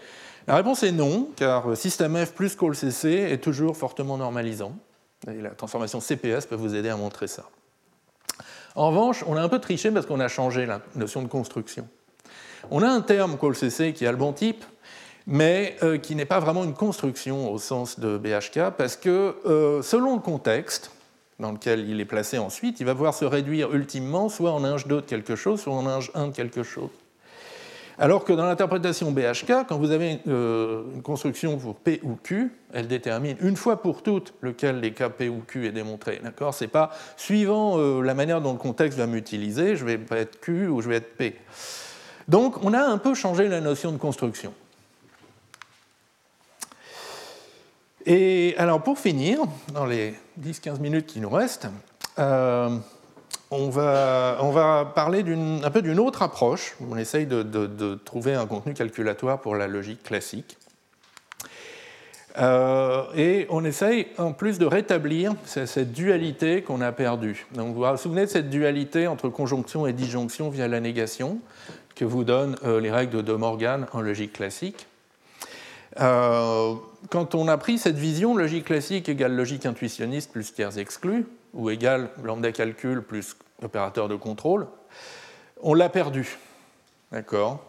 La 0.47 0.55
réponse 0.55 0.81
est 0.81 0.91
non, 0.91 1.29
car 1.35 1.77
système 1.77 2.17
F 2.17 2.33
plus 2.33 2.55
call 2.55 2.73
CC 2.75 3.11
est 3.11 3.43
toujours 3.43 3.77
fortement 3.77 4.17
normalisant. 4.17 4.73
Et 5.27 5.39
la 5.39 5.51
transformation 5.51 5.99
CPS 5.99 6.47
peut 6.47 6.55
vous 6.55 6.73
aider 6.73 6.89
à 6.89 6.97
montrer 6.97 7.27
ça. 7.27 7.43
En 8.75 8.89
revanche, 8.89 9.23
on 9.27 9.37
a 9.37 9.41
un 9.41 9.49
peu 9.49 9.59
triché 9.59 9.89
parce 9.91 10.05
qu'on 10.05 10.19
a 10.19 10.27
changé 10.27 10.65
la 10.65 10.81
notion 10.95 11.21
de 11.21 11.27
construction. 11.27 11.87
On 12.71 12.81
a 12.81 12.89
un 12.89 13.01
terme 13.01 13.37
CallCC 13.37 13.93
qui 13.93 14.05
a 14.05 14.11
le 14.11 14.17
bon 14.17 14.33
type, 14.33 14.63
mais 15.27 15.77
euh, 15.81 15.97
qui 15.97 16.15
n'est 16.15 16.25
pas 16.25 16.39
vraiment 16.39 16.63
une 16.63 16.73
construction 16.73 17.51
au 17.51 17.57
sens 17.57 17.99
de 17.99 18.17
BHK, 18.17 18.71
parce 18.77 18.95
que 18.95 19.35
euh, 19.45 19.81
selon 19.81 20.15
le 20.15 20.21
contexte 20.21 20.91
dans 21.39 21.51
lequel 21.51 21.89
il 21.89 21.99
est 21.99 22.05
placé 22.05 22.37
ensuite, 22.37 22.79
il 22.79 22.85
va 22.85 22.93
pouvoir 22.93 23.13
se 23.13 23.25
réduire 23.25 23.73
ultimement 23.73 24.29
soit 24.29 24.51
en 24.51 24.63
ing 24.65 24.85
2 24.85 24.95
de 24.95 25.01
quelque 25.01 25.35
chose, 25.35 25.61
soit 25.61 25.73
en 25.73 25.99
ing 25.99 26.09
1 26.13 26.27
de 26.27 26.31
quelque 26.31 26.63
chose. 26.63 26.89
Alors 27.97 28.25
que 28.25 28.33
dans 28.33 28.45
l'interprétation 28.45 29.11
BHK, 29.11 29.67
quand 29.67 29.77
vous 29.77 29.91
avez 29.91 30.19
euh, 30.27 30.83
une 30.93 31.01
construction 31.01 31.57
pour 31.57 31.75
P 31.75 32.01
ou 32.03 32.17
Q, 32.21 32.51
elle 32.73 32.87
détermine 32.87 33.37
une 33.39 33.55
fois 33.55 33.81
pour 33.81 34.03
toutes 34.03 34.33
lequel 34.41 34.81
des 34.81 34.91
cas 34.91 35.09
P 35.09 35.29
ou 35.29 35.41
Q 35.47 35.67
est 35.67 35.71
démontré. 35.71 36.19
D'accord? 36.21 36.53
C'est 36.53 36.67
pas 36.67 36.91
suivant 37.15 37.79
euh, 37.79 38.01
la 38.01 38.13
manière 38.13 38.41
dont 38.41 38.51
le 38.51 38.59
contexte 38.59 38.97
va 38.97 39.07
m'utiliser, 39.07 39.77
je 39.77 39.85
vais 39.85 39.99
être 40.11 40.41
Q 40.41 40.67
ou 40.67 40.81
je 40.81 40.89
vais 40.89 40.97
être 40.97 41.15
P. 41.15 41.35
Donc 42.27 42.63
on 42.63 42.73
a 42.73 42.83
un 42.83 42.97
peu 42.97 43.13
changé 43.13 43.47
la 43.47 43.61
notion 43.61 43.93
de 43.93 43.97
construction. 43.97 44.53
Et 48.05 48.55
alors 48.57 48.83
pour 48.83 48.99
finir, 48.99 49.39
dans 49.73 49.85
les 49.85 50.15
10-15 50.41 50.79
minutes 50.79 51.07
qui 51.07 51.19
nous 51.21 51.29
restent, 51.29 51.67
euh, 52.19 52.77
on 53.51 53.69
va, 53.69 54.91
parler 54.95 55.23
un 55.63 55.71
peu 55.71 55.81
d'une 55.81 55.99
autre 55.99 56.21
approche. 56.21 56.75
On 56.89 56.97
essaye 56.97 57.25
de, 57.25 57.95
trouver 58.03 58.33
un 58.33 58.45
contenu 58.45 58.73
calculatoire 58.73 59.39
pour 59.39 59.55
la 59.55 59.67
logique 59.67 60.03
classique. 60.03 60.57
Euh, 62.37 63.03
et 63.15 63.47
on 63.49 63.63
essaye 63.63 64.07
en 64.17 64.33
plus 64.33 64.59
de 64.59 64.65
rétablir 64.65 65.33
cette 65.45 65.93
dualité 65.93 66.63
qu'on 66.63 66.81
a 66.81 66.91
perdue. 66.91 67.45
Donc 67.53 67.73
vous 67.73 67.85
vous 67.85 67.97
souvenez 67.97 68.25
de 68.25 68.29
cette 68.29 68.49
dualité 68.49 69.07
entre 69.07 69.29
conjonction 69.29 69.87
et 69.87 69.93
disjonction 69.93 70.49
via 70.49 70.67
la 70.67 70.81
négation 70.81 71.39
que 71.95 72.03
vous 72.03 72.25
donnent 72.25 72.57
euh, 72.65 72.81
les 72.81 72.91
règles 72.91 73.15
de 73.15 73.21
De 73.21 73.33
Morgan 73.33 73.87
en 73.93 74.01
logique 74.01 74.33
classique? 74.33 74.85
Euh, 76.01 76.73
quand 77.09 77.35
on 77.35 77.47
a 77.47 77.57
pris 77.57 77.77
cette 77.77 77.95
vision, 77.95 78.35
logique 78.35 78.65
classique 78.65 79.07
égale 79.07 79.33
logique 79.33 79.65
intuitionniste 79.65 80.31
plus 80.31 80.53
tiers 80.53 80.77
exclus, 80.77 81.25
ou 81.55 81.69
égale 81.69 82.09
lambda 82.23 82.51
calcul 82.51 83.01
plus 83.01 83.35
opérateur 83.63 84.07
de 84.07 84.15
contrôle, 84.15 84.67
on 85.61 85.73
l'a 85.73 85.89
perdu. 85.89 86.37
D'accord? 87.11 87.63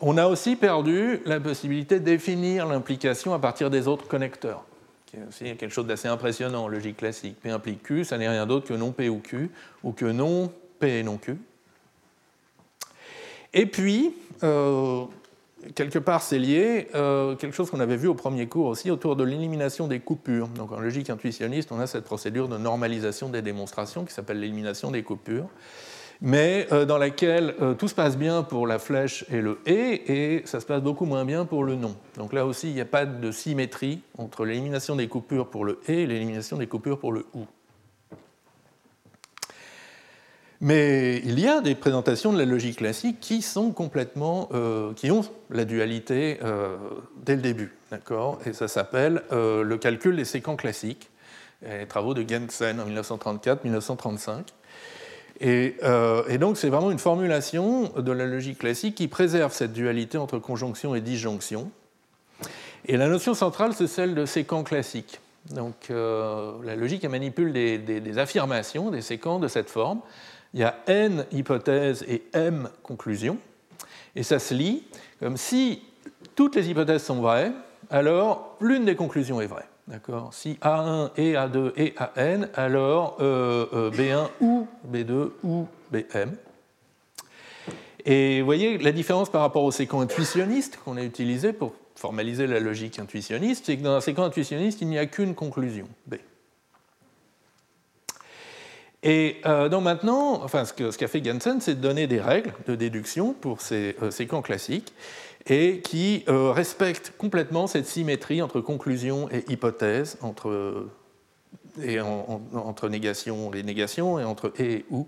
On 0.00 0.18
a 0.18 0.26
aussi 0.26 0.54
perdu 0.54 1.20
la 1.24 1.40
possibilité 1.40 1.98
de 1.98 2.04
définir 2.04 2.66
l'implication 2.66 3.32
à 3.32 3.38
partir 3.38 3.70
des 3.70 3.88
autres 3.88 4.06
connecteurs, 4.06 4.64
qui 5.06 5.16
est 5.16 5.26
aussi 5.28 5.56
quelque 5.56 5.72
chose 5.72 5.86
d'assez 5.86 6.08
impressionnant 6.08 6.64
en 6.64 6.68
logique 6.68 6.98
classique. 6.98 7.40
P 7.40 7.50
implique 7.50 7.82
Q, 7.82 8.04
ça 8.04 8.18
n'est 8.18 8.28
rien 8.28 8.46
d'autre 8.46 8.68
que 8.68 8.74
non 8.74 8.92
P 8.92 9.08
ou 9.08 9.20
Q, 9.20 9.50
ou 9.82 9.92
que 9.92 10.04
non 10.04 10.52
P 10.78 10.98
et 10.98 11.02
non 11.02 11.16
Q. 11.16 11.38
Et 13.54 13.66
puis, 13.66 14.14
euh, 14.42 15.04
quelque 15.74 15.98
part, 15.98 16.22
c'est 16.22 16.38
lié, 16.38 16.88
euh, 16.94 17.36
quelque 17.36 17.54
chose 17.54 17.70
qu'on 17.70 17.80
avait 17.80 17.96
vu 17.96 18.08
au 18.08 18.14
premier 18.14 18.46
cours 18.46 18.66
aussi, 18.66 18.90
autour 18.90 19.16
de 19.16 19.24
l'élimination 19.24 19.86
des 19.86 20.00
coupures. 20.00 20.48
Donc 20.48 20.72
en 20.72 20.80
logique 20.80 21.10
intuitionniste, 21.10 21.72
on 21.72 21.80
a 21.80 21.86
cette 21.86 22.04
procédure 22.04 22.48
de 22.48 22.58
normalisation 22.58 23.28
des 23.28 23.42
démonstrations 23.42 24.04
qui 24.04 24.12
s'appelle 24.12 24.40
l'élimination 24.40 24.90
des 24.90 25.02
coupures, 25.02 25.48
mais 26.20 26.66
euh, 26.72 26.84
dans 26.84 26.98
laquelle 26.98 27.54
euh, 27.60 27.74
tout 27.74 27.88
se 27.88 27.94
passe 27.94 28.16
bien 28.16 28.42
pour 28.42 28.66
la 28.66 28.78
flèche 28.78 29.24
et 29.30 29.40
le 29.40 29.60
et, 29.66 30.36
et 30.36 30.46
ça 30.46 30.60
se 30.60 30.66
passe 30.66 30.82
beaucoup 30.82 31.06
moins 31.06 31.24
bien 31.24 31.44
pour 31.44 31.64
le 31.64 31.76
non. 31.76 31.96
Donc 32.16 32.32
là 32.32 32.46
aussi, 32.46 32.68
il 32.68 32.74
n'y 32.74 32.80
a 32.80 32.86
pas 32.86 33.06
de 33.06 33.30
symétrie 33.30 34.00
entre 34.18 34.44
l'élimination 34.44 34.96
des 34.96 35.08
coupures 35.08 35.48
pour 35.48 35.64
le 35.64 35.80
et 35.88 36.02
et 36.02 36.06
l'élimination 36.06 36.56
des 36.56 36.66
coupures 36.66 36.98
pour 36.98 37.12
le 37.12 37.24
ou. 37.34 37.46
Mais 40.60 41.20
il 41.24 41.40
y 41.40 41.48
a 41.48 41.60
des 41.60 41.74
présentations 41.74 42.32
de 42.32 42.38
la 42.38 42.44
logique 42.44 42.78
classique 42.78 43.18
qui 43.20 43.42
sont 43.42 43.72
complètement, 43.72 44.48
euh, 44.54 44.92
qui 44.94 45.10
ont 45.10 45.22
la 45.50 45.64
dualité 45.64 46.38
euh, 46.42 46.76
dès 47.24 47.36
le 47.36 47.42
début, 47.42 47.72
d'accord? 47.90 48.38
Et 48.46 48.52
ça 48.52 48.68
s'appelle 48.68 49.22
euh, 49.32 49.62
le 49.62 49.76
calcul 49.78 50.16
des 50.16 50.24
séquences 50.24 50.58
classiques, 50.58 51.10
les 51.66 51.86
travaux 51.86 52.14
de 52.14 52.24
Gensen 52.28 52.80
en 52.80 52.86
1934-1935. 52.88 54.44
Et, 55.40 55.76
donc 56.38 56.56
c'est 56.56 56.68
vraiment 56.68 56.92
une 56.92 56.98
formulation 56.98 57.90
de 57.96 58.12
la 58.12 58.26
logique 58.26 58.58
classique 58.58 58.94
qui 58.94 59.08
préserve 59.08 59.52
cette 59.52 59.72
dualité 59.72 60.18
entre 60.18 60.38
conjonction 60.38 60.94
et 60.94 61.00
disjonction. 61.00 61.70
Et 62.86 62.96
la 62.96 63.08
notion 63.08 63.34
centrale, 63.34 63.72
c'est 63.72 63.86
celle 63.86 64.14
de 64.14 64.26
séquence 64.26 64.68
classique. 64.68 65.20
Donc 65.50 65.88
la 65.88 66.76
logique 66.76 67.02
elle 67.02 67.10
manipule 67.10 67.52
des, 67.52 67.78
des 67.78 68.18
affirmations, 68.18 68.90
des 68.90 69.02
séquences 69.02 69.40
de 69.40 69.48
cette 69.48 69.70
forme 69.70 70.00
il 70.54 70.60
y 70.60 70.64
a 70.64 70.76
n 70.86 71.26
hypothèses 71.32 72.04
et 72.08 72.22
m 72.32 72.70
conclusions, 72.82 73.38
et 74.16 74.22
ça 74.22 74.38
se 74.38 74.54
lit 74.54 74.84
comme 75.20 75.36
si 75.36 75.82
toutes 76.34 76.56
les 76.56 76.70
hypothèses 76.70 77.02
sont 77.02 77.20
vraies, 77.20 77.52
alors 77.90 78.56
l'une 78.60 78.84
des 78.84 78.96
conclusions 78.96 79.40
est 79.40 79.46
vraie. 79.46 79.66
D'accord? 79.86 80.32
Si 80.32 80.54
A1 80.62 81.10
et 81.16 81.34
A2 81.34 81.72
et 81.76 81.94
AN, 81.98 82.46
alors 82.54 83.18
euh, 83.20 83.66
euh, 83.74 83.90
B1 83.90 84.28
ou 84.40 84.66
B2 84.90 85.30
ou 85.42 85.66
BM. 85.92 86.32
Et 88.06 88.40
vous 88.40 88.46
voyez 88.46 88.78
la 88.78 88.92
différence 88.92 89.30
par 89.30 89.42
rapport 89.42 89.64
au 89.64 89.70
séquent 89.70 89.94
intuitionniste 89.94 90.78
qu'on 90.82 90.96
a 90.96 91.02
utilisé 91.02 91.52
pour 91.52 91.74
formaliser 91.94 92.46
la 92.46 92.60
logique 92.60 92.98
intuitionniste, 92.98 93.66
c'est 93.66 93.76
que 93.76 93.82
dans 93.82 93.94
un 93.94 94.00
séquent 94.00 94.20
intuitionniste, 94.20 94.80
il 94.80 94.88
n'y 94.88 94.98
a 94.98 95.06
qu'une 95.06 95.34
conclusion, 95.34 95.86
B. 96.06 96.16
Et 99.06 99.36
euh, 99.44 99.68
donc 99.68 99.84
maintenant, 99.84 100.42
enfin, 100.42 100.64
ce 100.64 100.72
qu'a 100.72 101.08
fait 101.08 101.20
Gansen, 101.20 101.60
c'est 101.60 101.74
de 101.74 101.80
donner 101.80 102.06
des 102.06 102.20
règles 102.20 102.54
de 102.66 102.74
déduction 102.74 103.34
pour 103.34 103.60
ces 103.60 103.94
euh, 104.02 104.10
séquences 104.10 104.44
classiques 104.44 104.94
et 105.46 105.80
qui 105.80 106.24
euh, 106.28 106.50
respectent 106.50 107.12
complètement 107.18 107.66
cette 107.66 107.86
symétrie 107.86 108.40
entre 108.40 108.62
conclusion 108.62 109.28
et 109.30 109.44
hypothèse, 109.52 110.16
entre, 110.22 110.88
et 111.82 112.00
entre 112.00 112.88
négation 112.88 113.52
et 113.52 113.62
négation, 113.62 114.18
et 114.18 114.24
entre 114.24 114.54
et 114.56 114.72
et 114.72 114.84
ou. 114.90 115.06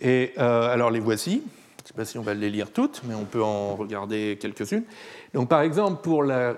Et 0.00 0.32
alors 0.36 0.92
les 0.92 1.00
voici. 1.00 1.42
Je 1.78 1.82
ne 1.82 1.88
sais 1.88 1.94
pas 1.94 2.04
si 2.04 2.18
on 2.18 2.22
va 2.22 2.34
les 2.34 2.50
lire 2.50 2.70
toutes, 2.70 3.02
mais 3.08 3.14
on 3.14 3.24
peut 3.24 3.42
en 3.42 3.74
regarder 3.74 4.38
quelques-unes. 4.40 4.84
Donc 5.34 5.48
par 5.48 5.62
exemple, 5.62 6.00
pour 6.02 6.22
la 6.22 6.54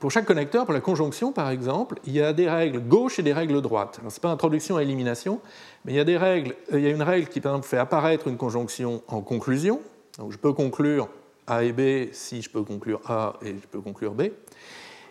pour 0.00 0.10
chaque 0.10 0.26
connecteur, 0.26 0.64
pour 0.64 0.74
la 0.74 0.80
conjonction 0.80 1.32
par 1.32 1.50
exemple, 1.50 1.98
il 2.06 2.12
y 2.12 2.22
a 2.22 2.32
des 2.32 2.48
règles 2.48 2.80
gauche 2.80 3.18
et 3.18 3.22
des 3.22 3.32
règles 3.32 3.60
droite. 3.60 4.00
Ce 4.00 4.04
n'est 4.04 4.20
pas 4.20 4.30
introduction 4.30 4.78
et 4.78 4.82
élimination, 4.82 5.40
mais 5.84 5.92
il 5.92 5.96
y 5.96 6.00
a 6.00 6.04
des 6.04 6.16
règles. 6.16 6.54
Euh, 6.72 6.78
il 6.78 6.84
y 6.84 6.86
a 6.86 6.90
une 6.90 7.02
règle 7.02 7.28
qui 7.28 7.40
par 7.40 7.52
exemple 7.52 7.68
fait 7.68 7.78
apparaître 7.78 8.28
une 8.28 8.36
conjonction 8.36 9.02
en 9.08 9.20
conclusion. 9.20 9.80
Donc 10.18 10.32
je 10.32 10.38
peux 10.38 10.52
conclure 10.52 11.08
A 11.46 11.64
et 11.64 11.72
B 11.72 12.12
si 12.12 12.42
je 12.42 12.50
peux 12.50 12.62
conclure 12.62 13.00
A 13.06 13.34
et 13.42 13.50
je 13.50 13.66
peux 13.66 13.80
conclure 13.80 14.12
B. 14.12 14.24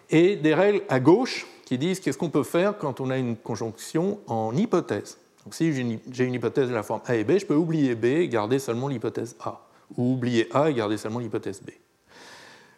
Et 0.09 0.35
des 0.35 0.53
règles 0.53 0.81
à 0.89 0.99
gauche 0.99 1.47
qui 1.65 1.77
disent 1.77 1.99
qu'est-ce 1.99 2.17
qu'on 2.17 2.29
peut 2.29 2.43
faire 2.43 2.77
quand 2.77 3.01
on 3.01 3.09
a 3.09 3.17
une 3.17 3.35
conjonction 3.35 4.19
en 4.27 4.55
hypothèse. 4.55 5.17
Donc 5.43 5.53
si 5.53 5.73
j'ai 5.73 6.25
une, 6.25 6.33
hypothèse 6.33 6.69
de 6.69 6.73
la 6.73 6.83
forme 6.83 7.01
A 7.05 7.15
et 7.15 7.23
B, 7.23 7.37
je 7.37 7.45
peux 7.45 7.55
oublier 7.55 7.95
B 7.95 8.05
et 8.05 8.27
garder 8.27 8.59
seulement 8.59 8.87
l'hypothèse 8.87 9.35
A. 9.41 9.61
Ou 9.97 10.13
oublier 10.13 10.47
A 10.53 10.69
et 10.69 10.73
garder 10.73 10.97
seulement 10.97 11.19
l'hypothèse 11.19 11.61
B. 11.61 11.71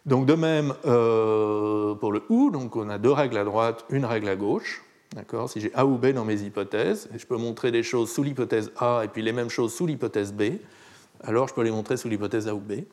Donc 0.06 0.26
de 0.26 0.34
même 0.34 0.74
euh, 0.86 1.94
pour 1.94 2.12
le 2.12 2.22
OU, 2.28 2.50
donc 2.50 2.76
on 2.76 2.88
a 2.88 2.98
deux 2.98 3.12
règles 3.12 3.36
à 3.36 3.44
droite, 3.44 3.84
une 3.90 4.04
règle 4.04 4.28
à 4.28 4.36
gauche. 4.36 4.82
Si 5.48 5.60
j'ai 5.60 5.74
A 5.74 5.84
ou 5.84 5.98
B 5.98 6.08
dans 6.08 6.24
mes 6.24 6.40
hypothèses, 6.40 7.08
et 7.12 7.18
je 7.18 7.26
peux 7.26 7.36
montrer 7.36 7.72
des 7.72 7.82
choses 7.82 8.12
sous 8.12 8.22
l'hypothèse 8.22 8.70
A 8.76 9.02
et 9.04 9.08
puis 9.08 9.22
les 9.22 9.32
mêmes 9.32 9.50
choses 9.50 9.74
sous 9.74 9.84
l'hypothèse 9.84 10.32
B, 10.32 10.52
alors 11.24 11.48
je 11.48 11.54
peux 11.54 11.62
les 11.62 11.72
montrer 11.72 11.96
sous 11.96 12.08
l'hypothèse 12.08 12.46
A 12.48 12.54
ou 12.54 12.60
B. 12.60 12.84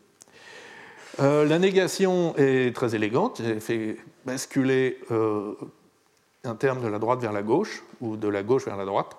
Euh, 1.20 1.45
la 1.45 1.60
négation 1.60 2.36
est 2.38 2.76
très 2.76 2.95
élégante, 2.95 3.39
elle 3.39 3.62
fait 3.62 3.97
basculer 4.26 4.99
euh, 5.12 5.53
un 6.43 6.55
terme 6.55 6.82
de 6.82 6.88
la 6.88 6.99
droite 6.99 7.22
vers 7.22 7.34
la 7.34 7.43
gauche 7.43 7.84
ou 8.01 8.18
de 8.18 8.28
la 8.28 8.43
gauche 8.43 8.66
vers 8.66 8.78
la 8.78 8.86
droite. 8.86 9.16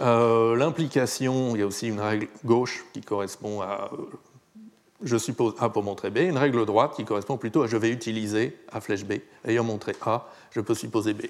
L'implication, 0.00 1.54
il 1.54 1.60
y 1.60 1.62
a 1.62 1.66
aussi 1.66 1.88
une 1.88 2.00
règle 2.00 2.28
gauche 2.44 2.84
qui 2.92 3.02
correspond 3.02 3.60
à 3.60 3.90
je 5.04 5.16
suppose 5.16 5.54
A 5.58 5.68
pour 5.68 5.82
montrer 5.82 6.10
B, 6.10 6.18
une 6.18 6.38
règle 6.38 6.64
droite 6.66 6.92
qui 6.94 7.04
correspond 7.04 7.36
plutôt 7.36 7.62
à 7.62 7.66
je 7.66 7.76
vais 7.76 7.90
utiliser 7.90 8.56
A 8.72 8.80
flèche 8.80 9.04
B. 9.04 9.14
Ayant 9.46 9.64
montré 9.64 9.94
A, 10.04 10.28
je 10.50 10.60
peux 10.60 10.74
supposer 10.74 11.14
B. 11.14 11.22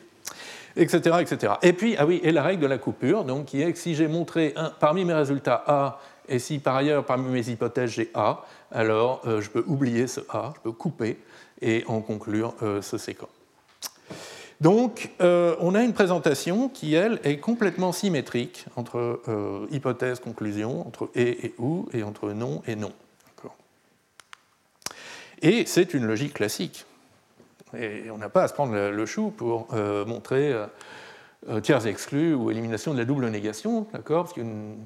Etc. 0.76 0.98
etc. 1.20 1.54
Et 1.62 1.72
puis, 1.72 1.96
ah 1.98 2.06
oui, 2.06 2.20
et 2.22 2.32
la 2.32 2.42
règle 2.42 2.62
de 2.62 2.66
la 2.66 2.78
coupure, 2.78 3.24
donc, 3.24 3.46
qui 3.46 3.60
est 3.60 3.72
que 3.72 3.78
si 3.78 3.94
j'ai 3.94 4.08
montré 4.08 4.54
un, 4.56 4.70
parmi 4.70 5.04
mes 5.04 5.12
résultats 5.12 5.62
A, 5.66 6.00
et 6.28 6.38
si 6.38 6.58
par 6.58 6.76
ailleurs 6.76 7.04
parmi 7.04 7.28
mes 7.28 7.48
hypothèses 7.48 7.90
j'ai 7.90 8.10
A, 8.14 8.44
alors 8.70 9.22
euh, 9.26 9.40
je 9.40 9.50
peux 9.50 9.64
oublier 9.66 10.06
ce 10.06 10.20
A, 10.30 10.52
je 10.56 10.60
peux 10.60 10.72
couper 10.72 11.18
et 11.60 11.84
en 11.88 12.00
conclure 12.00 12.54
euh, 12.62 12.80
ce 12.80 12.96
séquent. 12.96 13.28
Donc, 14.60 15.10
euh, 15.20 15.56
on 15.58 15.74
a 15.74 15.82
une 15.82 15.92
présentation 15.92 16.68
qui, 16.68 16.94
elle, 16.94 17.18
est 17.24 17.38
complètement 17.38 17.90
symétrique 17.90 18.64
entre 18.76 19.20
hypothèse, 19.72 20.20
conclusion, 20.20 20.86
entre 20.86 21.10
et 21.16 21.46
et 21.46 21.54
ou, 21.58 21.88
et 21.92 22.04
entre 22.04 22.30
non 22.30 22.62
et 22.66 22.76
non. 22.76 22.92
Et 25.42 25.66
c'est 25.66 25.92
une 25.92 26.06
logique 26.06 26.34
classique. 26.34 26.86
Et 27.76 28.10
on 28.10 28.18
n'a 28.18 28.28
pas 28.28 28.44
à 28.44 28.48
se 28.48 28.54
prendre 28.54 28.74
le 28.74 29.06
chou 29.06 29.30
pour 29.30 29.68
euh, 29.72 30.04
montrer 30.04 30.54
euh, 31.48 31.60
tiers 31.60 31.86
exclus 31.86 32.34
ou 32.34 32.50
élimination 32.50 32.92
de 32.92 32.98
la 32.98 33.04
double 33.04 33.28
négation, 33.28 33.86
d'accord? 33.92 34.32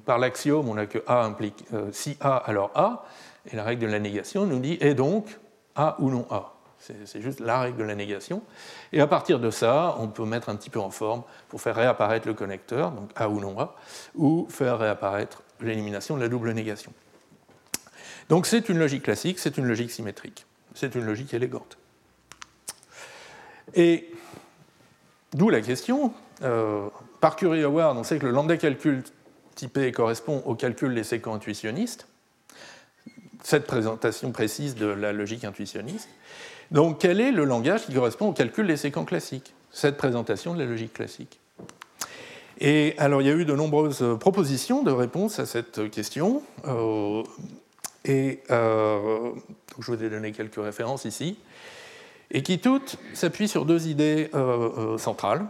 Par 0.06 0.18
l'axiome, 0.18 0.68
on 0.68 0.76
a 0.78 0.86
que 0.86 0.98
A 1.06 1.24
implique 1.24 1.64
euh, 1.74 1.88
si 1.92 2.16
A, 2.20 2.36
alors 2.36 2.70
A, 2.74 3.04
et 3.52 3.56
la 3.56 3.64
règle 3.64 3.82
de 3.86 3.92
la 3.92 3.98
négation 3.98 4.46
nous 4.46 4.58
dit 4.58 4.78
et 4.80 4.94
donc 4.94 5.38
A 5.74 5.96
ou 5.98 6.10
non 6.10 6.26
A. 6.30 6.52
C'est 6.78 7.20
juste 7.20 7.40
la 7.40 7.60
règle 7.60 7.78
de 7.78 7.84
la 7.84 7.94
négation. 7.94 8.42
Et 8.92 9.00
à 9.00 9.06
partir 9.06 9.40
de 9.40 9.50
ça, 9.50 9.96
on 9.98 10.08
peut 10.08 10.24
mettre 10.24 10.48
un 10.50 10.56
petit 10.56 10.70
peu 10.70 10.78
en 10.78 10.90
forme 10.90 11.22
pour 11.48 11.60
faire 11.60 11.74
réapparaître 11.74 12.28
le 12.28 12.34
connecteur, 12.34 12.92
donc 12.92 13.10
A 13.16 13.28
ou 13.28 13.40
non 13.40 13.58
A, 13.58 13.74
ou 14.14 14.46
faire 14.48 14.78
réapparaître 14.78 15.42
l'élimination 15.60 16.16
de 16.16 16.20
la 16.20 16.28
double 16.28 16.52
négation. 16.52 16.92
Donc 18.28 18.46
c'est 18.46 18.68
une 18.68 18.78
logique 18.78 19.04
classique, 19.04 19.38
c'est 19.38 19.56
une 19.56 19.66
logique 19.66 19.90
symétrique, 19.90 20.46
c'est 20.74 20.94
une 20.94 21.04
logique 21.04 21.32
élégante. 21.32 21.78
Et 23.74 24.10
d'où 25.32 25.48
la 25.48 25.60
question, 25.60 26.12
euh, 26.42 26.88
par 27.20 27.36
Curie-Howard, 27.36 27.96
on 27.96 28.04
sait 28.04 28.18
que 28.18 28.26
le 28.26 28.32
lambda 28.32 28.56
calcul 28.56 29.02
typé 29.54 29.90
correspond 29.92 30.42
au 30.44 30.54
calcul 30.54 30.94
des 30.94 31.04
séquents 31.04 31.34
intuitionnistes, 31.34 32.08
cette 33.42 33.66
présentation 33.66 34.32
précise 34.32 34.74
de 34.74 34.86
la 34.86 35.12
logique 35.12 35.44
intuitionniste. 35.44 36.08
Donc 36.72 37.00
quel 37.00 37.20
est 37.20 37.30
le 37.30 37.44
langage 37.44 37.86
qui 37.86 37.94
correspond 37.94 38.28
au 38.28 38.32
calcul 38.32 38.66
des 38.66 38.76
séquents 38.76 39.04
classiques? 39.04 39.54
Cette 39.70 39.96
présentation 39.96 40.54
de 40.54 40.58
la 40.58 40.64
logique 40.64 40.94
classique. 40.94 41.38
Et 42.58 42.94
alors 42.98 43.22
il 43.22 43.28
y 43.28 43.30
a 43.30 43.34
eu 43.34 43.44
de 43.44 43.54
nombreuses 43.54 44.04
propositions 44.18 44.82
de 44.82 44.90
réponse 44.90 45.38
à 45.38 45.46
cette 45.46 45.90
question. 45.90 46.42
Euh, 46.66 47.22
et 48.06 48.42
euh, 48.50 49.32
je 49.78 49.92
vous 49.92 50.02
ai 50.02 50.08
donné 50.08 50.32
quelques 50.32 50.62
références 50.62 51.04
ici, 51.04 51.38
et 52.30 52.42
qui 52.42 52.58
toutes 52.58 52.98
s'appuient 53.14 53.48
sur 53.48 53.64
deux 53.64 53.88
idées 53.88 54.30
euh, 54.34 54.94
euh, 54.94 54.98
centrales. 54.98 55.46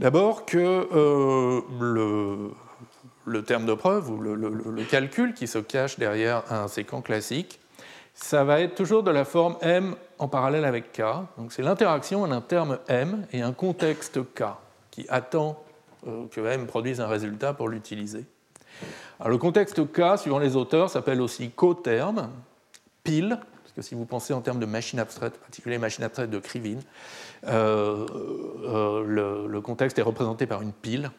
D'abord 0.00 0.44
que 0.44 0.88
le, 1.80 3.42
terme 3.42 3.64
de 3.64 3.74
preuve 3.74 4.10
ou 4.10 4.18
le, 4.18 4.34
le, 4.34 4.84
calcul 4.84 5.34
qui 5.34 5.46
se 5.46 5.58
cache 5.58 6.00
derrière 6.00 6.42
un 6.50 6.66
séquent 6.66 7.00
classique, 7.00 7.60
ça 8.12 8.42
va 8.42 8.60
être 8.60 8.74
toujours 8.74 9.04
de 9.04 9.12
la 9.12 9.24
forme 9.24 9.56
m 9.60 9.94
en 10.18 10.26
parallèle 10.26 10.64
avec 10.64 10.92
k. 10.92 11.02
Donc 11.38 11.52
c'est 11.52 11.62
l'interaction 11.62 12.24
entre 12.24 12.32
un 12.32 12.40
terme 12.40 12.78
m 12.88 13.24
et 13.32 13.42
un 13.42 13.52
contexte 13.52 14.20
k 14.34 14.44
qui 14.90 15.06
attend 15.08 15.62
que 16.04 16.40
m 16.40 16.66
produise 16.66 17.00
un 17.00 17.06
résultat 17.06 17.54
pour 17.54 17.68
l'utiliser 17.68 18.26
le 19.24 19.38
contexte 19.38 19.80
K, 19.92 20.18
suivant 20.18 20.38
les 20.38 20.56
auteurs, 20.56 20.90
s'appelle 20.90 21.20
aussi 21.20 21.50
coterme, 21.50 22.30
pile, 23.04 23.38
parce 23.62 23.72
que 23.74 23.82
si 23.82 23.94
vous 23.94 24.04
pensez 24.04 24.32
en 24.32 24.40
termes 24.40 24.58
de 24.58 24.66
machine 24.66 24.98
abstraite, 24.98 25.34
en 25.36 25.40
particulier 25.40 25.78
machine 25.78 26.04
abstraite 26.04 26.30
de 26.30 26.38
Krivine, 26.38 26.82
euh, 27.46 28.06
euh, 28.64 29.46
le, 29.48 29.60
contexte 29.60 29.98
est 29.98 30.02
représenté 30.02 30.46
par 30.46 30.62
une 30.62 30.72
pile, 30.72 31.10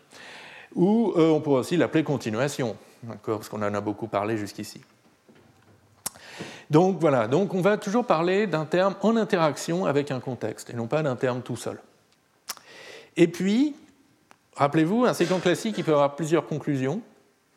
ou 0.74 1.14
euh, 1.16 1.30
on 1.30 1.42
pourrait 1.42 1.62
aussi 1.62 1.78
l'appeler 1.78 2.04
continuation, 2.04 2.76
parce 3.26 3.50
qu'on 3.50 3.62
en 3.62 3.74
a 3.74 3.82
beaucoup 3.82 4.08
parlé 4.08 4.38
jusqu'ici. 4.38 4.82
Donc 6.70 6.98
voilà, 7.00 7.28
donc 7.28 7.54
on 7.54 7.62
va 7.62 7.78
toujours 7.78 8.06
parler 8.06 8.48
d'un 8.48 8.66
terme 8.66 8.96
en 9.02 9.16
interaction 9.16 9.86
avec 9.86 10.12
un 10.12 10.20
contexte, 10.20 10.70
et 10.70 10.74
non 10.74 10.88
pas 10.88 11.04
d'un 11.04 11.16
terme 11.16 11.42
tout 11.42 11.56
seul. 11.56 11.80
Et 13.18 13.28
puis, 13.28 13.76
rappelez-vous, 14.56 15.06
un 15.06 15.14
séquent 15.14 15.40
classique, 15.40 15.76
il 15.78 15.84
peut 15.84 15.94
avoir 15.94 16.16
plusieurs 16.16 16.46
conclusions 16.48 17.02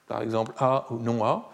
par 0.08 0.22
exemple 0.22 0.52
A 0.58 0.86
ou 0.90 0.96
non 0.96 1.24
A. 1.24 1.50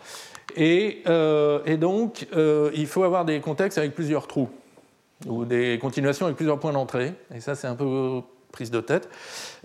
Et, 0.56 1.02
euh, 1.08 1.76
donc, 1.76 2.26
euh, 2.34 2.70
il 2.74 2.86
faut 2.86 3.02
avoir 3.02 3.24
des 3.24 3.40
contextes 3.40 3.78
avec 3.78 3.94
plusieurs 3.94 4.26
trous, 4.26 4.48
ou 5.26 5.44
des 5.44 5.78
continuations 5.80 6.26
avec 6.26 6.36
plusieurs 6.36 6.60
points 6.60 6.72
d'entrée. 6.72 7.14
Et 7.34 7.40
ça, 7.40 7.54
c'est 7.54 7.66
un 7.66 7.74
peu 7.74 8.20
prise 8.52 8.70
de 8.70 8.80
tête. 8.80 9.08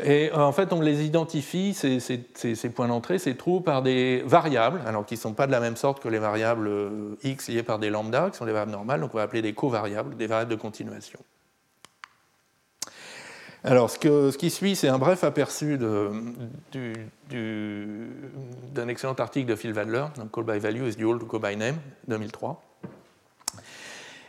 Et 0.03 0.31
euh, 0.31 0.37
en 0.37 0.51
fait, 0.51 0.73
on 0.73 0.81
les 0.81 1.05
identifie, 1.05 1.75
ces, 1.75 1.99
ces 1.99 2.69
points 2.69 2.87
d'entrée, 2.87 3.19
ces 3.19 3.35
trous, 3.35 3.61
par 3.61 3.83
des 3.83 4.23
variables, 4.25 4.81
alors 4.87 5.05
qui 5.05 5.13
ne 5.13 5.19
sont 5.19 5.33
pas 5.33 5.45
de 5.45 5.51
la 5.51 5.59
même 5.59 5.75
sorte 5.75 6.01
que 6.01 6.09
les 6.09 6.19
variables 6.19 6.71
x 7.23 7.49
liées 7.49 7.63
par 7.63 7.77
des 7.77 7.91
lambda, 7.91 8.29
qui 8.31 8.37
sont 8.37 8.45
des 8.45 8.51
variables 8.51 8.71
normales, 8.71 9.01
donc 9.01 9.11
on 9.13 9.17
va 9.17 9.23
appeler 9.23 9.43
des 9.43 9.53
covariables, 9.53 10.17
des 10.17 10.27
variables 10.27 10.51
de 10.51 10.55
continuation. 10.55 11.19
Alors, 13.63 13.89
ce, 13.89 14.37
qui 14.37 14.49
suit, 14.49 14.75
c'est 14.75 14.87
un 14.87 14.97
bref 14.97 15.23
aperçu 15.25 15.77
d'un 15.77 16.13
excellent 18.87 19.13
article 19.13 19.49
de 19.49 19.55
Phil 19.55 19.73
Wadler, 19.73 20.05
Call 20.31 20.43
by 20.45 20.59
Value 20.59 20.87
is 20.87 20.95
dual 20.95 21.19
to 21.19 21.25
Call 21.25 21.41
by 21.41 21.57
Name, 21.57 21.75
2003. 22.07 22.61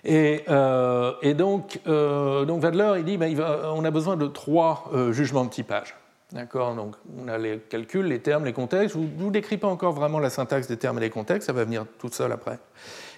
Et, 0.05 0.45
euh, 0.49 1.35
donc, 1.35 1.79
euh, 1.87 2.45
donc, 2.45 2.63
Wadler, 2.63 2.95
il 2.99 3.05
dit 3.05 3.19
ben, 3.19 3.37
on 3.75 3.85
a 3.85 3.91
besoin 3.91 4.17
de 4.17 4.27
trois 4.27 4.91
euh, 4.95 5.13
jugements 5.13 5.45
de 5.45 5.51
typage. 5.51 5.95
D'accord? 6.33 6.75
Donc, 6.75 6.97
on 7.19 7.29
a 7.29 7.39
les 7.39 7.59
calculs, 7.59 8.07
les 8.07 8.21
termes, 8.21 8.45
les 8.45 8.53
contextes. 8.53 8.97
Je 8.97 9.01
ne 9.01 9.07
vous 9.19 9.31
décris 9.31 9.59
pas 9.59 9.69
encore 9.69 9.93
vraiment 9.93 10.19
la 10.19 10.31
syntaxe 10.31 10.67
des 10.67 10.77
termes 10.77 10.99
et 10.99 11.03
des 11.03 11.11
contextes, 11.11 11.47
ça 11.47 11.53
va 11.53 11.65
venir 11.65 11.87
tout 11.99 12.09
seul 12.11 12.33
après. 12.33 12.59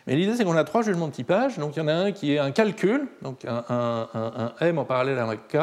Mais 0.06 0.16
l'idée, 0.16 0.34
c'est 0.34 0.44
qu'on 0.44 0.56
a 0.56 0.64
trois 0.64 0.82
jugements 0.82 1.08
de 1.08 1.12
typage. 1.12 1.58
Donc, 1.58 1.76
il 1.76 1.80
y 1.80 1.82
en 1.82 1.88
a 1.88 1.94
un 1.94 2.12
qui 2.12 2.34
est 2.34 2.38
un 2.38 2.50
calcul, 2.50 3.06
donc 3.22 3.44
un, 3.46 3.64
un 3.68 4.52
M 4.60 4.78
en 4.78 4.84
parallèle 4.84 5.18
avec 5.18 5.46
K, 5.48 5.58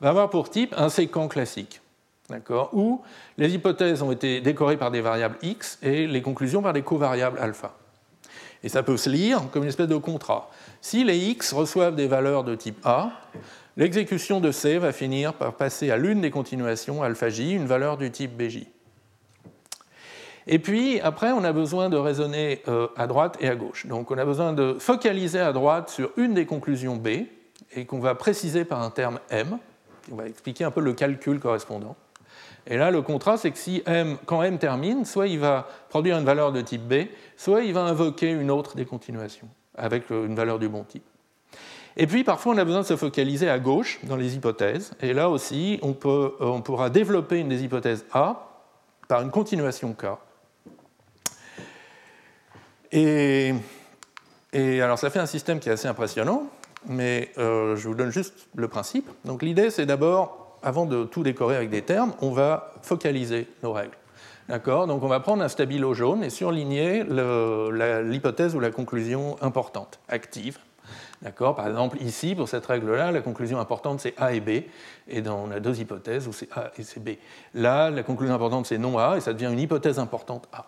va 0.00 0.10
avoir 0.10 0.30
pour 0.30 0.50
type 0.50 0.74
un 0.76 0.88
séquent 0.88 1.28
classique, 1.28 1.80
où 2.72 3.02
les 3.38 3.54
hypothèses 3.54 4.02
ont 4.02 4.12
été 4.12 4.40
décorées 4.40 4.76
par 4.76 4.90
des 4.90 5.00
variables 5.00 5.36
x 5.42 5.78
et 5.82 6.06
les 6.06 6.22
conclusions 6.22 6.62
par 6.62 6.72
des 6.72 6.82
covariables 6.82 7.38
alpha. 7.38 7.74
Et 8.62 8.68
ça 8.68 8.82
peut 8.82 8.96
se 8.96 9.10
lire 9.10 9.42
comme 9.52 9.62
une 9.62 9.68
espèce 9.68 9.88
de 9.88 9.96
contrat. 9.96 10.50
Si 10.80 11.04
les 11.04 11.18
x 11.18 11.52
reçoivent 11.52 11.94
des 11.94 12.06
valeurs 12.06 12.44
de 12.44 12.54
type 12.54 12.78
A, 12.84 13.10
l'exécution 13.76 14.40
de 14.40 14.50
C 14.50 14.78
va 14.78 14.92
finir 14.92 15.34
par 15.34 15.54
passer 15.54 15.90
à 15.90 15.98
l'une 15.98 16.22
des 16.22 16.30
continuations 16.30 17.02
alpha 17.02 17.28
j, 17.28 17.52
une 17.52 17.66
valeur 17.66 17.98
du 17.98 18.10
type 18.10 18.36
bj. 18.36 18.66
Et 20.46 20.58
puis, 20.58 21.00
après, 21.00 21.32
on 21.32 21.42
a 21.42 21.52
besoin 21.52 21.88
de 21.88 21.96
raisonner 21.96 22.62
euh, 22.68 22.88
à 22.96 23.06
droite 23.06 23.36
et 23.40 23.48
à 23.48 23.54
gauche. 23.54 23.86
Donc, 23.86 24.10
on 24.10 24.18
a 24.18 24.24
besoin 24.24 24.52
de 24.52 24.76
focaliser 24.78 25.40
à 25.40 25.52
droite 25.52 25.88
sur 25.88 26.10
une 26.16 26.34
des 26.34 26.44
conclusions 26.44 26.96
B, 26.96 27.08
et 27.76 27.86
qu'on 27.86 27.98
va 27.98 28.14
préciser 28.14 28.64
par 28.64 28.82
un 28.82 28.90
terme 28.90 29.18
M, 29.30 29.58
on 30.12 30.16
va 30.16 30.26
expliquer 30.26 30.64
un 30.64 30.70
peu 30.70 30.80
le 30.80 30.92
calcul 30.92 31.40
correspondant. 31.40 31.96
Et 32.66 32.76
là, 32.76 32.90
le 32.90 33.02
contrat, 33.02 33.36
c'est 33.36 33.50
que 33.50 33.58
si 33.58 33.82
m, 33.86 34.16
quand 34.26 34.42
m 34.42 34.58
termine, 34.58 35.04
soit 35.04 35.26
il 35.26 35.38
va 35.38 35.68
produire 35.90 36.18
une 36.18 36.24
valeur 36.24 36.52
de 36.52 36.60
type 36.60 36.82
B, 36.82 37.08
soit 37.36 37.62
il 37.62 37.74
va 37.74 37.82
invoquer 37.82 38.30
une 38.30 38.50
autre 38.50 38.74
des 38.76 38.86
continuations, 38.86 39.48
avec 39.76 40.10
une 40.10 40.34
valeur 40.34 40.58
du 40.58 40.68
bon 40.68 40.82
type. 40.84 41.04
Et 41.96 42.06
puis, 42.06 42.24
parfois, 42.24 42.54
on 42.54 42.58
a 42.58 42.64
besoin 42.64 42.80
de 42.80 42.86
se 42.86 42.96
focaliser 42.96 43.48
à 43.48 43.58
gauche 43.58 44.00
dans 44.04 44.16
les 44.16 44.34
hypothèses. 44.34 44.94
Et 45.00 45.12
là 45.12 45.28
aussi, 45.28 45.78
on, 45.82 45.92
peut, 45.92 46.34
on 46.40 46.60
pourra 46.60 46.90
développer 46.90 47.38
une 47.38 47.48
des 47.48 47.62
hypothèses 47.62 48.04
A 48.12 48.48
par 49.06 49.22
une 49.22 49.30
continuation 49.30 49.92
K. 49.92 50.06
Et 52.90 53.52
alors, 54.54 54.98
ça 54.98 55.10
fait 55.10 55.18
un 55.18 55.26
système 55.26 55.60
qui 55.60 55.68
est 55.68 55.72
assez 55.72 55.88
impressionnant 55.88 56.48
mais 56.86 57.30
euh, 57.38 57.76
je 57.76 57.88
vous 57.88 57.94
donne 57.94 58.10
juste 58.10 58.48
le 58.54 58.68
principe. 58.68 59.08
Donc 59.24 59.42
l'idée, 59.42 59.70
c'est 59.70 59.86
d'abord, 59.86 60.58
avant 60.62 60.86
de 60.86 61.04
tout 61.04 61.22
décorer 61.22 61.56
avec 61.56 61.70
des 61.70 61.82
termes, 61.82 62.12
on 62.20 62.30
va 62.30 62.72
focaliser 62.82 63.48
nos 63.62 63.72
règles. 63.72 63.96
D'accord? 64.48 64.86
Donc 64.86 65.02
on 65.02 65.08
va 65.08 65.20
prendre 65.20 65.42
un 65.42 65.48
stabilo 65.48 65.94
jaune 65.94 66.22
et 66.22 66.30
surligner 66.30 67.02
l'hypothèse 67.04 68.54
ou 68.54 68.60
la 68.60 68.70
conclusion 68.70 69.36
importante, 69.40 70.00
active. 70.08 70.58
D'accord? 71.22 71.54
Par 71.56 71.66
exemple, 71.66 71.96
ici, 72.02 72.34
pour 72.34 72.48
cette 72.48 72.66
règle-là, 72.66 73.10
la 73.10 73.22
conclusion 73.22 73.58
importante, 73.58 74.00
c'est 74.00 74.14
A 74.18 74.34
et 74.34 74.40
B, 74.40 74.48
et 75.08 75.26
on 75.26 75.50
a 75.50 75.60
deux 75.60 75.80
hypothèses 75.80 76.28
où 76.28 76.32
c'est 76.34 76.52
A 76.52 76.70
et 76.76 76.82
c'est 76.82 77.02
B. 77.02 77.16
Là, 77.54 77.88
la 77.90 78.02
conclusion 78.02 78.34
importante, 78.34 78.66
c'est 78.66 78.76
non 78.76 78.98
A, 78.98 79.16
et 79.16 79.20
ça 79.20 79.32
devient 79.32 79.50
une 79.50 79.60
hypothèse 79.60 79.98
importante 79.98 80.46
A. 80.52 80.66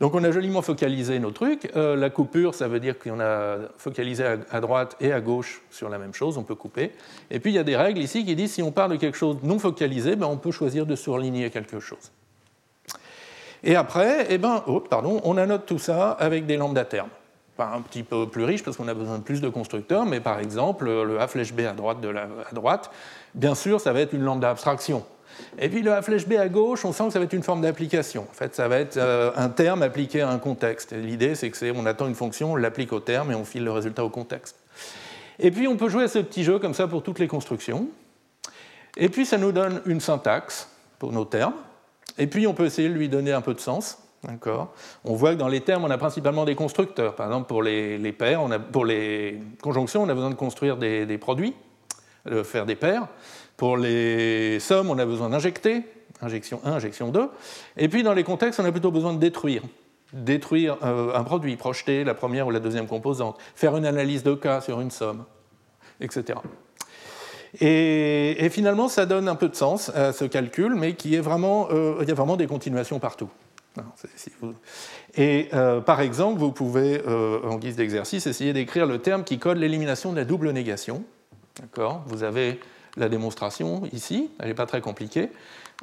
Donc 0.00 0.14
on 0.14 0.22
a 0.22 0.30
joliment 0.30 0.62
focalisé 0.62 1.18
nos 1.18 1.32
trucs. 1.32 1.70
Euh, 1.74 1.96
la 1.96 2.10
coupure, 2.10 2.54
ça 2.54 2.68
veut 2.68 2.78
dire 2.78 2.98
qu'on 2.98 3.20
a 3.20 3.56
focalisé 3.78 4.24
à, 4.50 4.60
droite 4.60 4.96
et 5.00 5.12
à 5.12 5.20
gauche 5.20 5.62
sur 5.70 5.88
la 5.88 5.98
même 5.98 6.14
chose, 6.14 6.38
on 6.38 6.44
peut 6.44 6.54
couper. 6.54 6.92
Et 7.30 7.40
puis 7.40 7.50
il 7.50 7.54
y 7.54 7.58
a 7.58 7.64
des 7.64 7.76
règles 7.76 8.00
ici 8.00 8.24
qui 8.24 8.36
disent 8.36 8.52
si 8.52 8.62
on 8.62 8.70
part 8.70 8.88
de 8.88 8.96
quelque 8.96 9.16
chose 9.16 9.38
non 9.42 9.58
focalisé, 9.58 10.14
ben, 10.14 10.26
on 10.26 10.36
peut 10.36 10.52
choisir 10.52 10.86
de 10.86 10.94
surligner 10.94 11.50
quelque 11.50 11.80
chose. 11.80 12.12
Et 13.64 13.74
après, 13.74 14.26
eh 14.30 14.38
ben, 14.38 14.62
oh, 14.68 14.80
pardon, 14.80 15.20
on 15.24 15.36
annote 15.36 15.66
tout 15.66 15.80
ça 15.80 16.12
avec 16.12 16.46
des 16.46 16.56
lambda 16.56 16.84
termes. 16.84 17.10
Un 17.58 17.80
petit 17.80 18.04
peu 18.04 18.28
plus 18.28 18.44
riche 18.44 18.62
parce 18.62 18.76
qu'on 18.76 18.86
a 18.86 18.94
besoin 18.94 19.18
de 19.18 19.24
plus 19.24 19.40
de 19.40 19.48
constructeurs, 19.48 20.06
mais 20.06 20.20
par 20.20 20.38
exemple, 20.38 20.84
le 20.84 21.20
A 21.20 21.26
flèche 21.26 21.52
B 21.52 21.62
à 21.62 21.72
droite, 21.72 21.98
à 22.48 22.54
droite, 22.54 22.88
bien 23.34 23.56
sûr, 23.56 23.80
ça 23.80 23.92
va 23.92 23.98
être 23.98 24.12
une 24.12 24.22
lambda 24.22 24.50
abstraction. 24.50 25.04
Et 25.58 25.68
puis 25.68 25.82
le 25.82 25.92
A 25.92 26.02
flèche 26.02 26.26
B 26.26 26.34
à 26.34 26.48
gauche, 26.48 26.84
on 26.84 26.92
sent 26.92 27.06
que 27.06 27.12
ça 27.12 27.18
va 27.18 27.24
être 27.24 27.32
une 27.32 27.42
forme 27.42 27.62
d'application. 27.62 28.26
En 28.30 28.34
fait, 28.34 28.54
ça 28.54 28.68
va 28.68 28.78
être 28.78 28.96
euh, 28.96 29.30
un 29.36 29.48
terme 29.48 29.82
appliqué 29.82 30.20
à 30.20 30.30
un 30.30 30.38
contexte. 30.38 30.92
L'idée, 30.92 31.34
c'est 31.34 31.50
que 31.50 31.72
on 31.72 31.86
attend 31.86 32.06
une 32.06 32.14
fonction, 32.14 32.52
on 32.52 32.56
l'applique 32.56 32.92
au 32.92 33.00
terme 33.00 33.30
et 33.30 33.34
on 33.34 33.44
file 33.44 33.64
le 33.64 33.72
résultat 33.72 34.04
au 34.04 34.10
contexte. 34.10 34.56
Et 35.38 35.50
puis 35.50 35.68
on 35.68 35.76
peut 35.76 35.88
jouer 35.88 36.04
à 36.04 36.08
ce 36.08 36.18
petit 36.18 36.44
jeu 36.44 36.58
comme 36.58 36.74
ça 36.74 36.88
pour 36.88 37.02
toutes 37.02 37.18
les 37.18 37.28
constructions. 37.28 37.88
Et 38.96 39.08
puis 39.08 39.26
ça 39.26 39.38
nous 39.38 39.52
donne 39.52 39.80
une 39.86 40.00
syntaxe 40.00 40.68
pour 40.98 41.12
nos 41.12 41.24
termes. 41.24 41.54
Et 42.18 42.26
puis 42.26 42.46
on 42.46 42.54
peut 42.54 42.66
essayer 42.66 42.88
de 42.88 42.94
lui 42.94 43.08
donner 43.08 43.32
un 43.32 43.40
peu 43.40 43.54
de 43.54 43.60
sens. 43.60 43.98
On 45.04 45.14
voit 45.14 45.34
que 45.34 45.38
dans 45.38 45.48
les 45.48 45.60
termes, 45.60 45.84
on 45.84 45.90
a 45.90 45.98
principalement 45.98 46.44
des 46.44 46.56
constructeurs. 46.56 47.14
Par 47.14 47.26
exemple, 47.26 47.46
pour 47.46 47.62
les, 47.62 48.12
paires, 48.12 48.42
pour 48.72 48.84
les 48.84 49.40
conjonctions, 49.62 50.02
on 50.02 50.08
a 50.08 50.14
besoin 50.14 50.30
de 50.30 50.34
construire 50.34 50.76
des, 50.76 51.06
des 51.06 51.18
produits, 51.18 51.54
de 52.26 52.42
faire 52.42 52.66
des 52.66 52.74
paires. 52.74 53.06
Pour 53.58 53.76
les 53.76 54.60
sommes, 54.60 54.88
on 54.88 54.98
a 54.98 55.04
besoin 55.04 55.30
d'injecter, 55.30 55.82
injection 56.22 56.60
1, 56.64 56.74
injection 56.74 57.08
2. 57.08 57.28
Et 57.76 57.88
puis 57.88 58.04
dans 58.04 58.14
les 58.14 58.22
contextes, 58.22 58.60
on 58.60 58.64
a 58.64 58.70
plutôt 58.70 58.92
besoin 58.92 59.12
de 59.12 59.18
détruire. 59.18 59.62
Détruire 60.12 60.78
euh, 60.84 61.12
un 61.12 61.24
produit, 61.24 61.56
projeter 61.56 62.04
la 62.04 62.14
première 62.14 62.46
ou 62.46 62.52
la 62.52 62.60
deuxième 62.60 62.86
composante, 62.86 63.36
faire 63.56 63.76
une 63.76 63.84
analyse 63.84 64.22
de 64.22 64.34
cas 64.34 64.60
sur 64.60 64.80
une 64.80 64.92
somme, 64.92 65.24
etc. 66.00 66.38
Et, 67.60 68.48
finalement, 68.52 68.86
ça 68.86 69.06
donne 69.06 69.28
un 69.28 69.34
peu 69.34 69.48
de 69.48 69.56
sens 69.56 69.88
à 69.88 70.12
ce 70.12 70.24
calcul, 70.24 70.76
mais 70.76 70.94
qui 70.94 71.16
est 71.16 71.20
vraiment, 71.20 71.66
euh, 71.72 71.98
il 72.02 72.08
y 72.08 72.12
a 72.12 72.14
vraiment 72.14 72.36
des 72.36 72.46
continuations 72.46 73.00
partout. 73.00 73.28
Et 75.16 75.48
euh, 75.52 75.80
par 75.80 76.00
exemple, 76.00 76.38
vous 76.38 76.52
pouvez, 76.52 77.02
en 77.04 77.56
guise 77.56 77.74
d'exercice, 77.74 78.28
essayer 78.28 78.52
d'écrire 78.52 78.86
le 78.86 78.98
terme 78.98 79.24
qui 79.24 79.40
code 79.40 79.58
l'élimination 79.58 80.12
de 80.12 80.16
la 80.16 80.24
double 80.24 80.52
négation. 80.52 81.02
D'accord? 81.60 82.04
Vous 82.06 82.22
avez 82.22 82.60
la 82.98 83.08
démonstration 83.08 83.82
ici, 83.92 84.30
elle 84.38 84.48
n'est 84.48 84.54
pas 84.54 84.66
très 84.66 84.80
compliquée. 84.80 85.30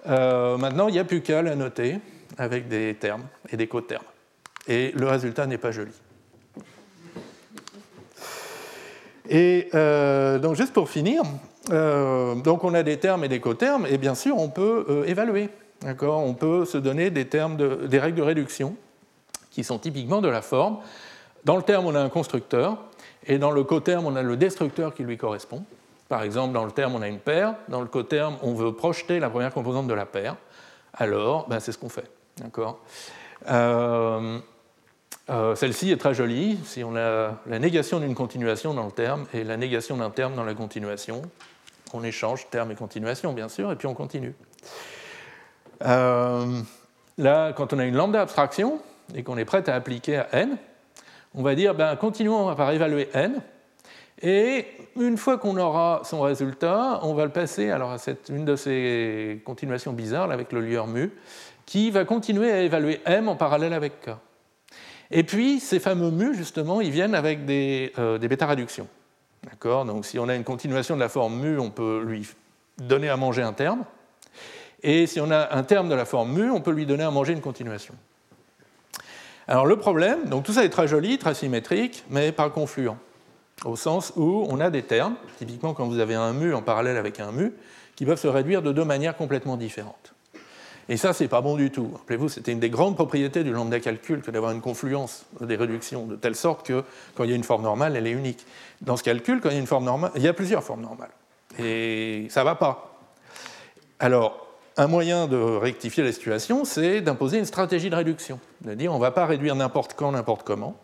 Euh, 0.08 0.58
maintenant, 0.58 0.88
il 0.88 0.92
n'y 0.92 1.00
a 1.00 1.04
plus 1.04 1.22
qu'à 1.22 1.42
la 1.42 1.56
noter 1.56 1.98
avec 2.38 2.68
des 2.68 2.96
termes 2.96 3.24
et 3.52 3.58
des 3.58 3.68
cotermes. 3.68 4.04
Et 4.68 4.92
le 4.96 5.08
résultat 5.08 5.48
n'est 5.48 5.58
pas 5.58 5.72
joli. 5.72 5.92
Et 9.30 9.70
euh, 9.74 10.38
donc, 10.38 10.56
juste 10.56 10.74
pour 10.74 10.90
finir, 10.90 11.24
euh, 11.72 12.36
donc 12.36 12.64
on 12.64 12.74
a 12.74 12.84
des 12.84 12.98
termes 12.98 13.24
et 13.24 13.28
des 13.28 13.40
cotermes, 13.40 13.88
et 13.88 13.98
bien 13.98 14.14
sûr, 14.14 14.38
on 14.38 14.50
peut 14.50 15.04
évaluer. 15.08 15.50
On 16.02 16.34
peut 16.34 16.66
se 16.66 16.78
donner 16.78 17.10
des, 17.10 17.26
termes 17.26 17.58
des 17.88 18.00
règles 18.00 18.18
de 18.18 18.24
réduction 18.24 18.76
qui 19.52 19.64
sont 19.64 19.78
typiquement 19.78 20.22
de 20.22 20.28
la 20.28 20.42
forme. 20.42 20.80
Dans 21.44 21.58
le 21.58 21.64
terme, 21.64 21.86
on 21.86 21.96
a 21.96 22.02
un 22.02 22.10
constructeur, 22.10 22.86
et 23.28 23.38
dans 23.38 23.52
le 23.52 23.64
coterme, 23.64 24.06
on 24.06 24.16
a 24.16 24.24
le 24.24 24.36
destructeur 24.36 24.94
qui 24.94 25.04
lui 25.04 25.18
correspond. 25.18 25.64
Par 26.08 26.22
exemple, 26.22 26.54
dans 26.54 26.66
le 26.66 26.72
terme, 26.72 26.96
on 26.96 27.02
a 27.02 27.08
une 27.08 27.20
paire. 27.20 27.56
Dans 27.68 27.82
le 27.82 27.88
coterme, 27.88 28.38
on 28.42 28.54
veut 28.54 28.74
projeter 28.74 29.20
la 29.20 29.30
première 29.30 29.54
composante 29.54 29.88
de 29.88 29.94
la 29.94 30.06
paire. 30.06 30.36
Alors, 30.94 31.48
ben, 31.48 31.60
c'est 31.60 31.72
ce 31.72 31.78
qu'on 31.78 31.90
fait. 31.90 32.10
D'accord? 32.38 32.80
Euh, 33.50 34.40
euh, 35.30 35.56
Celle-ci 35.56 35.92
est 35.92 35.98
très 35.98 36.14
jolie. 36.14 36.60
Si 36.64 36.84
on 36.84 36.96
a 36.96 37.40
la 37.48 37.60
négation 37.60 38.00
d'une 38.00 38.14
continuation 38.14 38.74
dans 38.74 38.86
le 38.86 38.92
terme 38.92 39.26
et 39.34 39.44
la 39.44 39.58
négation 39.58 39.98
d'un 39.98 40.12
terme 40.12 40.36
dans 40.36 40.44
la 40.44 40.54
continuation, 40.54 41.24
on 41.94 42.04
échange 42.04 42.48
terme 42.50 42.72
et 42.72 42.76
continuation, 42.76 43.34
bien 43.34 43.50
sûr, 43.50 43.72
et 43.72 43.76
puis 43.76 43.88
on 43.88 43.94
continue. 43.94 44.36
Euh, 45.84 46.62
là, 47.18 47.54
quand 47.54 47.74
on 47.74 47.80
a 47.80 47.86
une 47.86 47.96
lambda 47.96 48.22
abstraction 48.22 48.80
et 49.14 49.24
qu'on 49.24 49.38
est 49.38 49.46
prêt 49.46 49.68
à 49.70 49.76
appliquer 49.76 50.18
à 50.18 50.28
n, 50.34 50.58
on 51.34 51.42
va 51.42 51.56
dire 51.56 51.74
ben, 51.74 51.96
continuons 51.96 52.54
par 52.56 52.72
évaluer 52.72 53.10
n 53.14 53.42
et 54.26 54.66
une 55.00 55.18
fois 55.18 55.38
qu'on 55.38 55.56
aura 55.56 56.02
son 56.04 56.22
résultat, 56.22 57.00
on 57.04 57.14
va 57.14 57.26
le 57.26 57.32
passer 57.32 57.70
alors, 57.70 57.92
à 57.92 58.00
cette, 58.00 58.30
une 58.30 58.44
de 58.44 58.56
ces 58.56 59.40
continuations 59.46 59.94
bizarres 59.94 60.32
avec 60.32 60.52
le 60.52 60.62
lieur 60.62 60.88
mu, 60.88 61.12
qui 61.68 61.92
va 61.92 62.06
continuer 62.06 62.52
à 62.52 62.62
évaluer 62.62 63.02
m 63.06 63.30
en 63.30 63.36
parallèle 63.36 63.74
avec 63.74 64.02
k. 64.02 64.10
Et 65.12 65.22
puis, 65.22 65.60
ces 65.60 65.80
fameux 65.80 66.10
mu, 66.10 66.34
justement, 66.34 66.82
ils 66.82 66.90
viennent 66.90 67.14
avec 67.14 67.46
des, 67.46 67.94
euh, 68.00 68.18
bêta-réductions. 68.18 68.88
D'accord? 69.44 69.86
Donc, 69.86 70.08
si 70.08 70.18
on 70.18 70.28
a 70.28 70.34
une 70.34 70.44
continuation 70.44 70.96
de 70.96 71.02
la 71.02 71.10
forme 71.10 71.40
mu, 71.40 71.60
on 71.60 71.70
peut 71.70 72.02
lui 72.04 72.28
donner 72.80 73.10
à 73.10 73.18
manger 73.18 73.44
un 73.44 73.54
terme. 73.54 73.86
Et 74.82 75.06
si 75.06 75.20
on 75.20 75.30
a 75.30 75.56
un 75.56 75.62
terme 75.62 75.88
de 75.88 75.94
la 75.94 76.06
forme 76.06 76.34
mu, 76.34 76.50
on 76.50 76.62
peut 76.62 76.72
lui 76.72 76.88
donner 76.88 77.04
à 77.04 77.12
manger 77.12 77.34
une 77.34 77.42
continuation. 77.42 77.94
Alors, 79.48 79.68
le 79.68 79.78
problème, 79.78 80.26
donc 80.30 80.46
tout 80.46 80.54
ça 80.54 80.66
est 80.66 80.70
très 80.70 80.88
joli, 80.88 81.20
très 81.20 81.36
symétrique, 81.36 82.04
mais 82.10 82.32
pas 82.32 82.50
confluent 82.50 82.90
au 83.64 83.76
sens 83.76 84.14
où 84.16 84.46
on 84.50 84.60
a 84.60 84.70
des 84.70 84.84
termes, 84.84 85.16
typiquement 85.38 85.74
quand 85.74 85.86
vous 85.86 86.00
avez 86.00 86.16
un 86.16 86.34
mu 86.34 86.54
en 86.54 86.62
parallèle 86.62 86.98
avec 86.98 87.20
un 87.20 87.32
mu, 87.32 87.54
qui 87.96 88.06
peuvent 88.06 88.20
se 88.20 88.28
réduire 88.28 88.62
de 88.62 88.72
deux 88.72 88.84
manières 88.84 89.16
complètement 89.16 89.56
différentes. 89.56 90.14
Et 90.88 90.98
ça, 90.98 91.14
c'est 91.14 91.28
pas 91.28 91.42
bon 91.42 91.56
du 91.56 91.72
tout. 91.72 91.90
Rappelez-vous, 91.94 92.30
c'était 92.30 92.52
une 92.52 92.60
des 92.60 92.70
grandes 92.70 92.96
propriétés 92.96 93.44
du 93.44 93.52
lambda 93.52 93.80
calcul 93.80 94.22
que 94.22 94.30
d'avoir 94.30 94.52
une 94.52 94.62
confluence 94.62 95.26
des 95.42 95.56
réductions, 95.56 96.06
de 96.06 96.16
telle 96.16 96.36
sorte 96.36 96.66
que 96.66 96.84
quand 97.16 97.24
il 97.24 97.32
y 97.32 97.34
a 97.34 97.36
une 97.36 97.44
forme 97.44 97.64
normale, 97.64 97.96
elle 97.96 98.06
est 98.06 98.12
unique. 98.12 98.46
Dans 98.82 98.96
ce 98.96 99.02
calcul, 99.02 99.42
quand 99.42 99.50
il 99.50 99.54
y 99.54 99.58
a 99.58 99.62
une 99.62 99.68
forme 99.68 99.86
normale, 99.86 100.12
il 100.16 100.22
y 100.22 100.28
a 100.28 100.34
plusieurs 100.34 100.64
formes 100.64 100.82
normales. 100.82 101.10
Et 101.58 102.28
ça 102.30 102.42
ne 102.42 102.46
va 102.46 102.56
pas. 102.56 103.00
Alors, 104.00 104.46
un 104.78 104.88
moyen 104.88 105.28
de 105.28 105.38
rectifier 105.38 106.04
la 106.04 106.12
situation, 106.12 106.66
c'est 106.66 107.02
d'imposer 107.02 107.40
une 107.40 107.46
stratégie 107.46 107.90
de 107.90 107.96
réduction. 107.96 108.40
De 108.62 108.76
dire, 108.76 108.92
on 108.92 108.98
ne 108.98 109.02
va 109.02 109.12
pas 109.12 109.26
réduire 109.26 109.56
n'importe 109.56 109.96
quand, 109.96 110.12
n'importe 110.12 110.44
comment. 110.44 110.76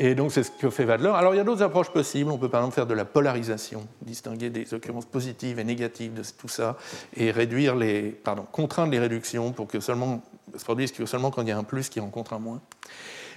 Et 0.00 0.14
donc 0.14 0.30
c'est 0.30 0.44
ce 0.44 0.52
que 0.52 0.70
fait 0.70 0.84
Wadler. 0.84 1.10
Alors 1.12 1.34
il 1.34 1.38
y 1.38 1.40
a 1.40 1.44
d'autres 1.44 1.62
approches 1.62 1.90
possibles. 1.90 2.30
On 2.30 2.38
peut 2.38 2.48
par 2.48 2.60
exemple 2.60 2.76
faire 2.76 2.86
de 2.86 2.94
la 2.94 3.04
polarisation, 3.04 3.86
distinguer 4.00 4.48
des 4.48 4.72
occurrences 4.72 5.06
positives 5.06 5.58
et 5.58 5.64
négatives 5.64 6.14
de 6.14 6.22
tout 6.38 6.46
ça, 6.46 6.76
et 7.16 7.32
réduire 7.32 7.74
les, 7.74 8.10
pardon, 8.10 8.46
contraindre 8.50 8.92
les 8.92 9.00
réductions 9.00 9.50
pour 9.50 9.66
que 9.66 9.80
seulement 9.80 10.22
se 10.56 10.62
produise 10.64 10.92
seulement 11.04 11.32
quand 11.32 11.42
il 11.42 11.48
y 11.48 11.52
a 11.52 11.58
un 11.58 11.64
plus 11.64 11.88
qui 11.88 11.98
rencontre 11.98 12.32
un 12.32 12.38
moins. 12.38 12.60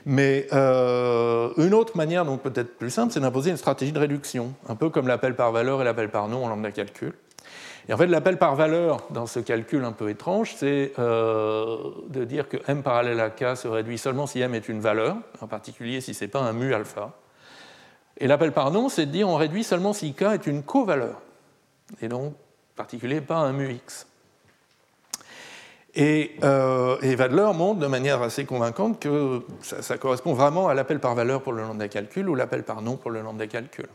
Mais 0.06 0.48
euh, 0.54 1.52
une 1.58 1.74
autre 1.74 1.98
manière, 1.98 2.26
donc 2.26 2.42
peut-être 2.42 2.78
plus 2.78 2.92
simple, 2.92 3.12
c'est 3.12 3.20
d'imposer 3.20 3.52
une 3.52 3.58
stratégie 3.58 3.92
de 3.92 4.00
réduction, 4.00 4.54
un 4.70 4.76
peu 4.76 4.90
comme 4.90 5.08
l'appel 5.08 5.36
par 5.36 5.52
valeur 5.52 5.82
et 5.82 5.84
l'appel 5.84 6.10
par 6.10 6.28
nom 6.28 6.46
en 6.46 6.50
lambda 6.50 6.72
calcul. 6.72 7.14
Et 7.90 7.94
en 7.94 7.98
fait, 7.98 8.08
l'appel 8.08 8.38
par 8.38 8.56
valeur 8.56 9.08
dans 9.10 9.26
ce 9.26 9.40
calcul 9.40 9.84
un 9.84 9.92
peu 9.92 10.10
étrange, 10.10 10.54
c'est 10.56 10.94
euh, 11.00 11.78
de 12.10 12.24
dire 12.26 12.48
que 12.48 12.58
m 12.68 12.84
parallèle 12.84 13.20
à 13.20 13.30
k 13.30 13.56
se 13.56 13.68
réduit 13.68 13.98
seulement 13.98 14.28
si 14.28 14.40
m 14.40 14.54
est 14.54 14.70
une 14.70 14.82
valeur, 14.82 15.18
en 15.42 15.48
particulier 15.48 16.02
si 16.02 16.14
ce 16.14 16.24
n'est 16.24 16.30
pas 16.30 16.42
un 16.42 16.54
mu 16.54 16.74
alpha. 16.74 17.12
Et 18.18 18.28
l'appel 18.28 18.52
par 18.52 18.72
nom, 18.72 18.88
c'est 18.88 19.08
de 19.08 19.12
dire 19.12 19.28
on 19.28 19.36
réduit 19.36 19.64
seulement 19.64 19.94
si 19.94 20.14
k 20.14 20.24
est 20.34 20.48
une 20.48 20.64
covaleur, 20.64 21.22
et 22.02 22.08
donc 22.08 22.34
en 22.34 22.36
particulier 22.76 23.20
pas 23.20 23.38
un 23.38 23.52
mu 23.52 23.72
x. 23.72 24.08
Et, 25.94 26.38
euh, 26.44 26.98
Wadler 27.18 27.50
montre 27.54 27.82
de 27.82 27.88
manière 27.88 28.22
assez 28.22 28.46
convaincante 28.46 29.02
que 29.02 29.42
ça, 29.62 29.82
ça 29.82 29.98
correspond 29.98 30.34
vraiment 30.34 30.70
à 30.70 30.74
l'appel 30.74 31.00
par 31.00 31.16
valeur 31.16 31.42
pour 31.42 31.52
le 31.52 31.64
lambda 31.64 31.90
calcul 31.90 32.30
ou 32.30 32.36
l'appel 32.36 32.64
par 32.64 32.82
nom 32.82 32.96
pour 32.96 33.12
le 33.12 33.22
lambda 33.22 33.46
calcul. 33.48 33.88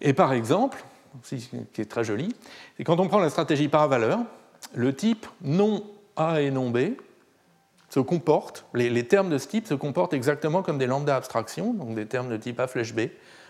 Et 0.00 0.14
par 0.14 0.32
exemple, 0.32 0.82
qui 1.22 1.80
est 1.80 1.90
très 1.90 2.04
joli, 2.04 2.34
c'est 2.76 2.84
quand 2.84 3.00
on 3.00 3.08
prend 3.08 3.18
la 3.18 3.30
stratégie 3.30 3.68
par 3.68 3.88
valeur, 3.88 4.20
le 4.74 4.94
type 4.94 5.26
non 5.42 5.84
A 6.16 6.40
et 6.40 6.50
non 6.50 6.70
B 6.70 6.78
se 7.90 8.00
comportent, 8.00 8.64
les, 8.74 9.06
termes 9.06 9.30
de 9.30 9.38
ce 9.38 9.46
type 9.46 9.66
se 9.66 9.74
comportent 9.74 10.14
exactement 10.14 10.62
comme 10.62 10.78
des 10.78 10.86
lambda 10.86 11.16
abstractions, 11.16 11.72
donc 11.74 11.94
des 11.94 12.06
termes 12.06 12.28
de 12.28 12.36
type 12.36 12.58
A 12.58 12.66
flèche 12.66 12.94
B, 12.94 13.02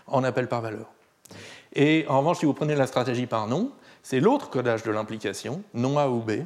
en 0.07 0.23
appel 0.23 0.47
par 0.47 0.61
valeur. 0.61 0.91
Et 1.73 2.05
en 2.07 2.19
revanche, 2.19 2.39
si 2.39 2.45
vous 2.45 2.53
prenez 2.53 2.75
la 2.75 2.85
stratégie 2.85 3.25
par 3.25 3.47
nom, 3.47 3.71
c'est 4.03 4.19
l'autre 4.19 4.49
codage 4.49 4.83
de 4.83 4.91
l'implication, 4.91 5.63
non 5.73 5.97
A 5.97 6.07
ou 6.07 6.19
B, 6.19 6.43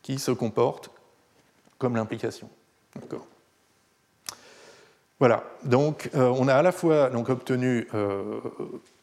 qui 0.00 0.18
se 0.18 0.30
comporte 0.30 0.90
comme 1.78 1.96
l'implication. 1.96 2.48
D'accord 2.98 3.26
voilà, 5.22 5.44
donc 5.62 6.10
euh, 6.16 6.34
on 6.36 6.48
a 6.48 6.54
à 6.54 6.62
la 6.62 6.72
fois 6.72 7.08
donc, 7.08 7.28
obtenu 7.28 7.86
euh, 7.94 8.40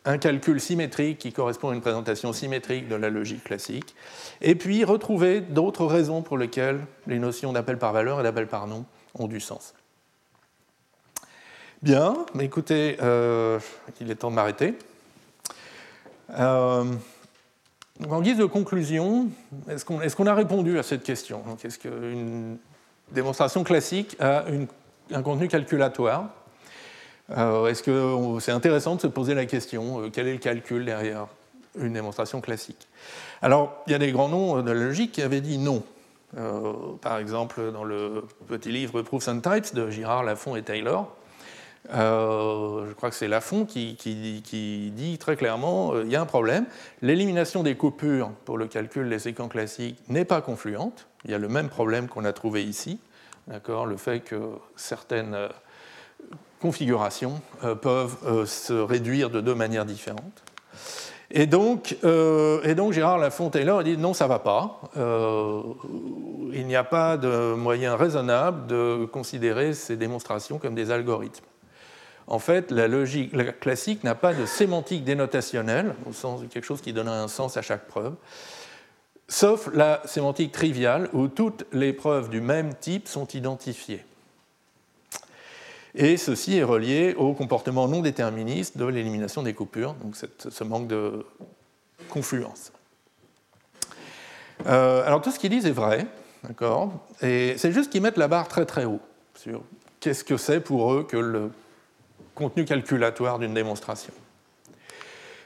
un 0.10 0.18
calcul 0.18 0.60
symétrique 0.60 1.20
qui 1.20 1.32
correspond 1.32 1.70
à 1.70 1.76
une 1.76 1.82
présentation 1.82 2.34
symétrique 2.34 2.88
de 2.88 2.96
la 2.96 3.12
logique 3.12 3.44
classique, 3.44 3.94
et 4.42 4.56
puis 4.56 4.84
retrouver 4.84 5.40
d'autres 5.40 5.86
raisons 5.86 6.24
pour 6.24 6.36
lesquelles 6.38 6.80
les 7.06 7.20
notions 7.20 7.54
d'appel 7.54 7.78
par 7.78 7.94
valeur 7.94 8.20
et 8.20 8.24
d'appel 8.24 8.48
par 8.48 8.66
nom 8.66 8.86
ont 9.14 9.28
du 9.28 9.40
sens. 9.40 9.76
Bien, 11.84 12.26
écoutez, 12.40 12.98
il 14.02 14.12
est 14.12 14.16
temps 14.16 14.32
de 14.32 14.36
m'arrêter. 14.36 14.74
en 16.36 16.88
guise 18.22 18.38
de 18.38 18.46
conclusion, 18.46 19.30
est-ce 19.70 20.16
qu'on 20.16 20.26
a 20.26 20.34
répondu 20.34 20.80
à 20.80 20.84
cette 20.84 21.04
question? 21.04 21.44
Est-ce 21.64 21.78
qu'une 21.78 22.58
démonstration 23.12 23.64
classique 23.64 24.18
a 24.20 24.46
un 25.12 25.22
contenu 25.22 25.48
calculatoire? 25.48 26.30
Est-ce 27.32 27.84
que 27.84 28.40
c'est 28.40 28.52
intéressant 28.52 28.96
de 28.96 29.02
se 29.02 29.08
poser 29.08 29.34
la 29.34 29.46
question 29.46 30.10
quel 30.12 30.28
est 30.28 30.34
le 30.34 30.40
calcul 30.40 30.86
derrière 30.86 31.28
une 31.80 31.94
démonstration 31.94 32.42
classique? 32.42 32.88
Alors, 33.42 33.84
il 33.88 33.92
y 33.92 33.96
a 33.96 34.00
des 34.00 34.12
grands 34.12 34.30
noms 34.30 34.62
de 34.62 34.72
la 34.72 34.80
logique 34.80 35.12
qui 35.12 35.22
avaient 35.22 35.42
dit 35.42 35.58
non. 35.58 35.84
Euh, 36.38 36.74
par 37.02 37.18
exemple, 37.18 37.72
dans 37.72 37.84
le 37.84 38.24
petit 38.48 38.72
livre 38.72 39.02
Proofs 39.02 39.28
and 39.28 39.40
Types 39.40 39.74
de 39.74 39.90
Girard, 39.90 40.24
Lafont 40.24 40.56
et 40.56 40.62
Taylor, 40.62 41.16
euh, 41.94 42.86
je 42.88 42.94
crois 42.94 43.10
que 43.10 43.16
c'est 43.16 43.28
Lafont 43.28 43.66
qui, 43.66 43.96
dit 44.94 45.18
très 45.18 45.36
clairement 45.36 45.94
euh, 45.94 46.04
il 46.04 46.12
y 46.12 46.16
a 46.16 46.22
un 46.22 46.26
problème. 46.26 46.66
L'élimination 47.02 47.64
des 47.64 47.76
coupures 47.76 48.32
pour 48.46 48.58
le 48.58 48.68
calcul 48.68 49.10
des 49.10 49.20
séquences 49.20 49.50
classiques 49.50 49.98
n'est 50.10 50.26
pas 50.26 50.42
confluente. 50.42 51.08
Il 51.26 51.32
y 51.32 51.34
a 51.34 51.40
le 51.40 51.48
même 51.48 51.70
problème 51.70 52.08
qu'on 52.08 52.26
a 52.26 52.34
trouvé 52.34 52.64
ici. 52.64 53.00
Le 53.68 53.98
fait 53.98 54.20
que 54.20 54.38
certaines 54.76 55.36
configurations 56.60 57.42
peuvent 57.82 58.46
se 58.46 58.74
réduire 58.74 59.30
de 59.30 59.42
deux 59.42 59.56
manières 59.56 59.86
différentes. 59.86 60.44
Et 61.32 61.46
donc, 61.46 61.96
euh, 62.04 62.62
et 62.64 62.74
donc 62.74 62.94
Gérard 62.94 63.20
Lafont-Taylor 63.20 63.84
dit 63.84 63.98
non, 63.98 64.14
ça 64.14 64.26
ne 64.26 64.30
va 64.30 64.40
pas. 64.40 64.82
Euh, 64.98 65.62
il 66.52 66.66
n'y 66.66 66.76
a 66.76 66.84
pas 66.84 67.18
de 67.18 67.54
moyen 67.54 67.96
raisonnable 67.96 68.66
de 68.66 69.06
considérer 69.06 69.74
ces 69.74 69.96
démonstrations 69.96 70.58
comme 70.58 70.74
des 70.74 70.90
algorithmes. 70.90 71.46
En 72.26 72.40
fait, 72.40 72.72
la 72.72 72.88
logique 72.88 73.60
classique 73.60 74.04
n'a 74.04 74.16
pas 74.16 74.34
de 74.34 74.46
sémantique 74.46 75.04
dénotationnelle, 75.04 75.96
au 76.08 76.14
sens 76.14 76.42
de 76.42 76.48
quelque 76.48 76.66
chose 76.66 76.82
qui 76.82 76.94
donne 76.94 77.08
un 77.08 77.28
sens 77.28 77.58
à 77.58 77.62
chaque 77.62 77.88
preuve, 77.88 78.14
sauf 79.28 79.70
la 79.74 80.02
sémantique 80.06 80.52
triviale, 80.52 81.10
où 81.14 81.28
toutes 81.28 81.66
les 81.74 81.94
preuves 81.94 82.30
du 82.30 82.42
même 82.42 82.74
type 82.76 83.08
sont 83.08 83.28
identifiées. 83.28 84.04
Et 85.96 86.18
ceci 86.18 86.58
est 86.58 86.64
relié 86.64 87.16
au 87.16 87.34
comportement 87.34 87.88
non 87.88 88.02
déterministe 88.02 88.78
de 88.78 88.86
l'élimination 88.86 89.42
des 89.42 89.54
coupures, 89.54 89.96
donc 89.96 90.16
ce 90.16 90.64
manque 90.64 90.88
de 90.88 91.26
confluence. 92.10 92.72
Euh, 94.68 95.06
alors 95.06 95.22
tout 95.22 95.32
ce 95.32 95.40
qu'ils 95.40 95.50
disent 95.50 95.66
est 95.66 95.72
vrai, 95.72 96.06
d'accord? 96.44 96.92
Et 97.22 97.56
c'est 97.58 97.72
juste 97.72 97.92
qu'ils 97.92 98.02
mettent 98.02 98.18
la 98.18 98.28
barre 98.28 98.48
très 98.48 98.66
très 98.66 98.86
haut 98.86 99.00
sur 99.36 99.64
qu'est-ce 100.00 100.24
que 100.24 100.38
c'est 100.38 100.60
pour 100.60 100.94
eux 100.94 101.04
que 101.04 101.18
le 101.18 101.52
contenu 102.36 102.66
calculatoire 102.66 103.40
d'une 103.40 103.54
démonstration. 103.54 104.14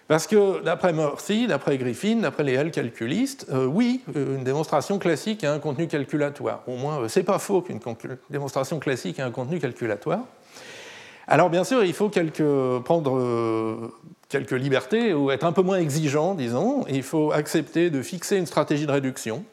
Parce 0.07 0.27
que 0.27 0.61
d'après 0.63 0.91
Murphy, 0.91 1.47
d'après 1.47 1.77
Griffin, 1.77 2.17
d'après 2.17 2.43
les 2.43 2.53
L 2.53 2.71
calculistes, 2.71 3.47
euh, 3.51 3.65
oui, 3.65 4.01
une 4.13 4.43
démonstration 4.43 4.99
classique 4.99 5.43
a 5.43 5.53
un 5.53 5.59
contenu 5.59 5.87
calculatoire. 5.87 6.61
Au 6.67 6.75
moins, 6.75 7.01
euh, 7.01 7.07
c'est 7.07 7.23
pas 7.23 7.39
faux 7.39 7.61
qu'une 7.61 7.79
démonstration 8.29 8.79
classique 8.79 9.19
ait 9.19 9.23
un 9.23 9.31
contenu 9.31 9.59
calculatoire. 9.59 10.19
Alors 11.27 11.49
bien 11.49 11.63
sûr, 11.63 11.85
il 11.85 11.93
faut 11.93 12.09
prendre 12.83 13.17
euh, 13.17 13.93
quelques 14.27 14.51
libertés 14.51 15.13
ou 15.13 15.31
être 15.31 15.45
un 15.45 15.53
peu 15.53 15.61
moins 15.61 15.77
exigeant, 15.77 16.35
disons. 16.35 16.85
Il 16.89 17.03
faut 17.03 17.31
accepter 17.31 17.89
de 17.89 18.01
fixer 18.01 18.35
une 18.35 18.45
stratégie 18.45 18.85
de 18.85 18.91
réduction 18.91 19.45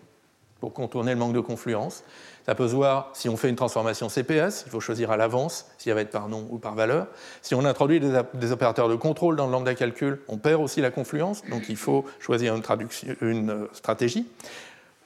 pour 0.59 0.73
contourner 0.73 1.13
le 1.13 1.19
manque 1.19 1.33
de 1.33 1.41
confluence. 1.41 2.03
Ça 2.47 2.55
peut 2.55 2.69
se 2.69 2.75
voir 2.75 3.11
si 3.13 3.29
on 3.29 3.37
fait 3.37 3.49
une 3.49 3.57
transformation 3.57 4.09
CPS, 4.09 4.65
il 4.67 4.71
faut 4.71 4.81
choisir 4.81 5.11
à 5.11 5.17
l'avance 5.17 5.67
s'il 5.79 5.93
va 5.93 6.01
être 6.01 6.11
par 6.11 6.29
nom 6.29 6.47
ou 6.51 6.59
par 6.59 6.75
valeur. 6.75 7.07
Si 7.43 7.55
on 7.55 7.65
introduit 7.65 8.01
des, 8.01 8.53
opérateurs 8.53 8.89
de 8.89 8.97
contrôle 8.97 9.37
dans 9.37 9.47
le 9.47 9.53
lambda 9.53 9.75
calcul, 9.75 10.21
on 10.29 10.39
perd 10.39 10.63
aussi 10.63 10.81
la 10.81 10.91
confluence, 10.91 11.43
donc 11.51 11.69
il 11.69 11.77
faut 11.77 12.05
choisir 12.19 12.55
une, 13.21 13.51
euh, 13.51 13.69
stratégie. 13.73 14.27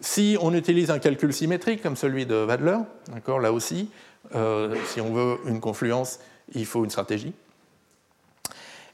Si 0.00 0.36
on 0.40 0.54
utilise 0.54 0.90
un 0.90 0.98
calcul 0.98 1.32
symétrique 1.32 1.82
comme 1.82 1.96
celui 1.96 2.26
de 2.26 2.44
Wadler, 2.44 2.78
là 3.40 3.52
aussi, 3.52 3.90
euh, 4.34 4.74
si 4.86 5.00
on 5.00 5.12
veut 5.12 5.38
une 5.46 5.60
confluence, 5.60 6.20
il 6.54 6.66
faut 6.66 6.84
une 6.84 6.90
stratégie. 6.90 7.34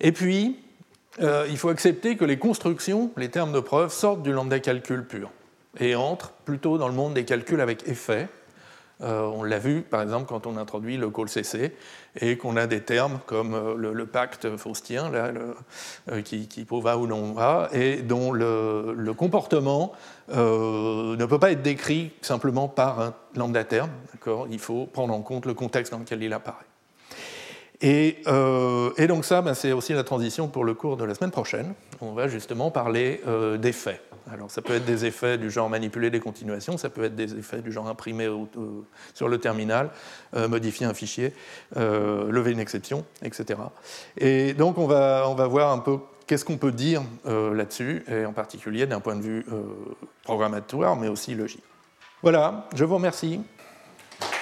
Et 0.01 0.13
puis, 0.13 0.59
euh, 1.21 1.47
il 1.51 1.59
faut 1.59 1.69
accepter 1.69 2.17
que 2.17 2.25
les 2.25 2.39
constructions, 2.39 3.11
les 3.17 3.29
termes 3.29 3.53
de 3.53 3.61
preuve, 3.61 3.93
sortent 3.93 4.23
du 4.23 4.33
lambda 4.33 4.61
calcul 4.61 5.05
pur 5.05 5.31
et 5.79 5.95
entrent 5.95 6.33
plutôt 6.45 6.79
dans 6.79 6.89
le 6.89 6.95
monde 6.95 7.15
des 7.15 7.25
calculs 7.25 7.61
avec 7.61 7.87
effet. 7.89 8.29
Euh, 9.03 9.23
on 9.23 9.43
l'a 9.43 9.59
vu 9.59 9.81
par 9.81 10.03
exemple 10.03 10.27
quand 10.27 10.47
on 10.47 10.59
introduit 10.59 10.99
le 10.99 11.09
call 11.09 11.31
CC 11.31 11.75
et 12.21 12.37
qu'on 12.37 12.59
a 12.59 12.67
des 12.67 12.83
termes 12.83 13.19
comme 13.25 13.55
euh, 13.55 13.75
le, 13.75 14.05
pacte 14.05 14.59
faustien 14.59 15.11
là, 15.11 15.33
qui, 16.23 16.49
qui 16.49 16.67
va 16.71 16.99
ou 16.99 17.07
non 17.07 17.33
va 17.33 17.71
et 17.73 18.03
dont 18.03 18.31
le, 18.31 18.93
le 18.95 19.15
comportement 19.15 19.93
ne 20.29 21.25
peut 21.25 21.39
pas 21.39 21.53
être 21.53 21.63
décrit 21.63 22.13
simplement 22.21 22.69
par 22.69 23.01
un 23.01 23.15
lambda 23.37 23.65
terme. 23.65 23.91
Il 24.51 24.59
faut 24.59 24.85
prendre 24.85 25.15
en 25.15 25.23
compte 25.23 25.47
le 25.47 25.55
contexte 25.55 25.93
dans 25.93 26.01
lequel 26.01 26.23
il 26.23 26.33
apparaît. 26.35 26.70
Euh, 27.83 28.91
et, 28.97 29.07
donc 29.07 29.25
ça, 29.25 29.43
ben, 29.43 29.55
c'est 29.55 29.73
aussi 29.73 29.93
la 29.93 30.05
transition 30.05 30.49
pour 30.49 30.65
le 30.65 30.75
cours 30.75 30.97
de 30.97 31.05
la 31.05 31.15
semaine 31.15 31.31
prochaine. 31.31 31.75
On 32.01 32.13
va 32.13 32.29
justement 32.29 32.71
parler 32.71 33.21
euh, 33.27 33.57
d'effets. 33.57 34.01
Alors 34.31 34.51
ça 34.51 34.63
peut 34.63 34.75
être 34.75 34.85
des 34.85 35.07
effets 35.07 35.39
du 35.39 35.51
genre 35.51 35.69
manipuler 35.69 36.11
des 36.11 36.21
continuations, 36.21 36.77
ça 36.77 36.91
peut 36.91 37.03
être 37.03 37.17
des 37.17 37.35
effets 37.37 37.63
du 37.63 37.73
genre 37.73 37.89
imprimer 37.89 38.29
sur 39.15 39.29
le 39.29 39.39
terminal, 39.39 39.91
euh, 40.37 40.47
modifier 40.47 40.87
un 40.87 40.95
fichier, 40.95 41.33
lever 41.75 42.53
une 42.53 42.61
exception, 42.61 43.05
etc. 43.23 43.59
Et 44.19 44.53
donc 44.53 44.79
on 44.79 44.87
va, 44.87 45.25
on 45.27 45.35
va 45.35 45.47
voir 45.49 45.73
un 45.73 45.79
peu 45.79 45.99
qu'est-ce 46.27 46.45
qu'on 46.45 46.59
peut 46.59 46.71
dire 46.71 47.03
là-dessus, 47.25 48.05
et 48.09 48.25
en 48.25 48.33
particulier 48.33 48.87
d'un 48.87 49.01
point 49.01 49.17
de 49.17 49.23
vue 49.23 49.47
programmatoire, 50.23 50.95
mais 50.97 51.09
aussi 51.09 51.35
logique. 51.35 51.65
Voilà, 52.23 52.69
je 52.77 52.85
vous 52.85 52.97
remercie. 52.97 53.41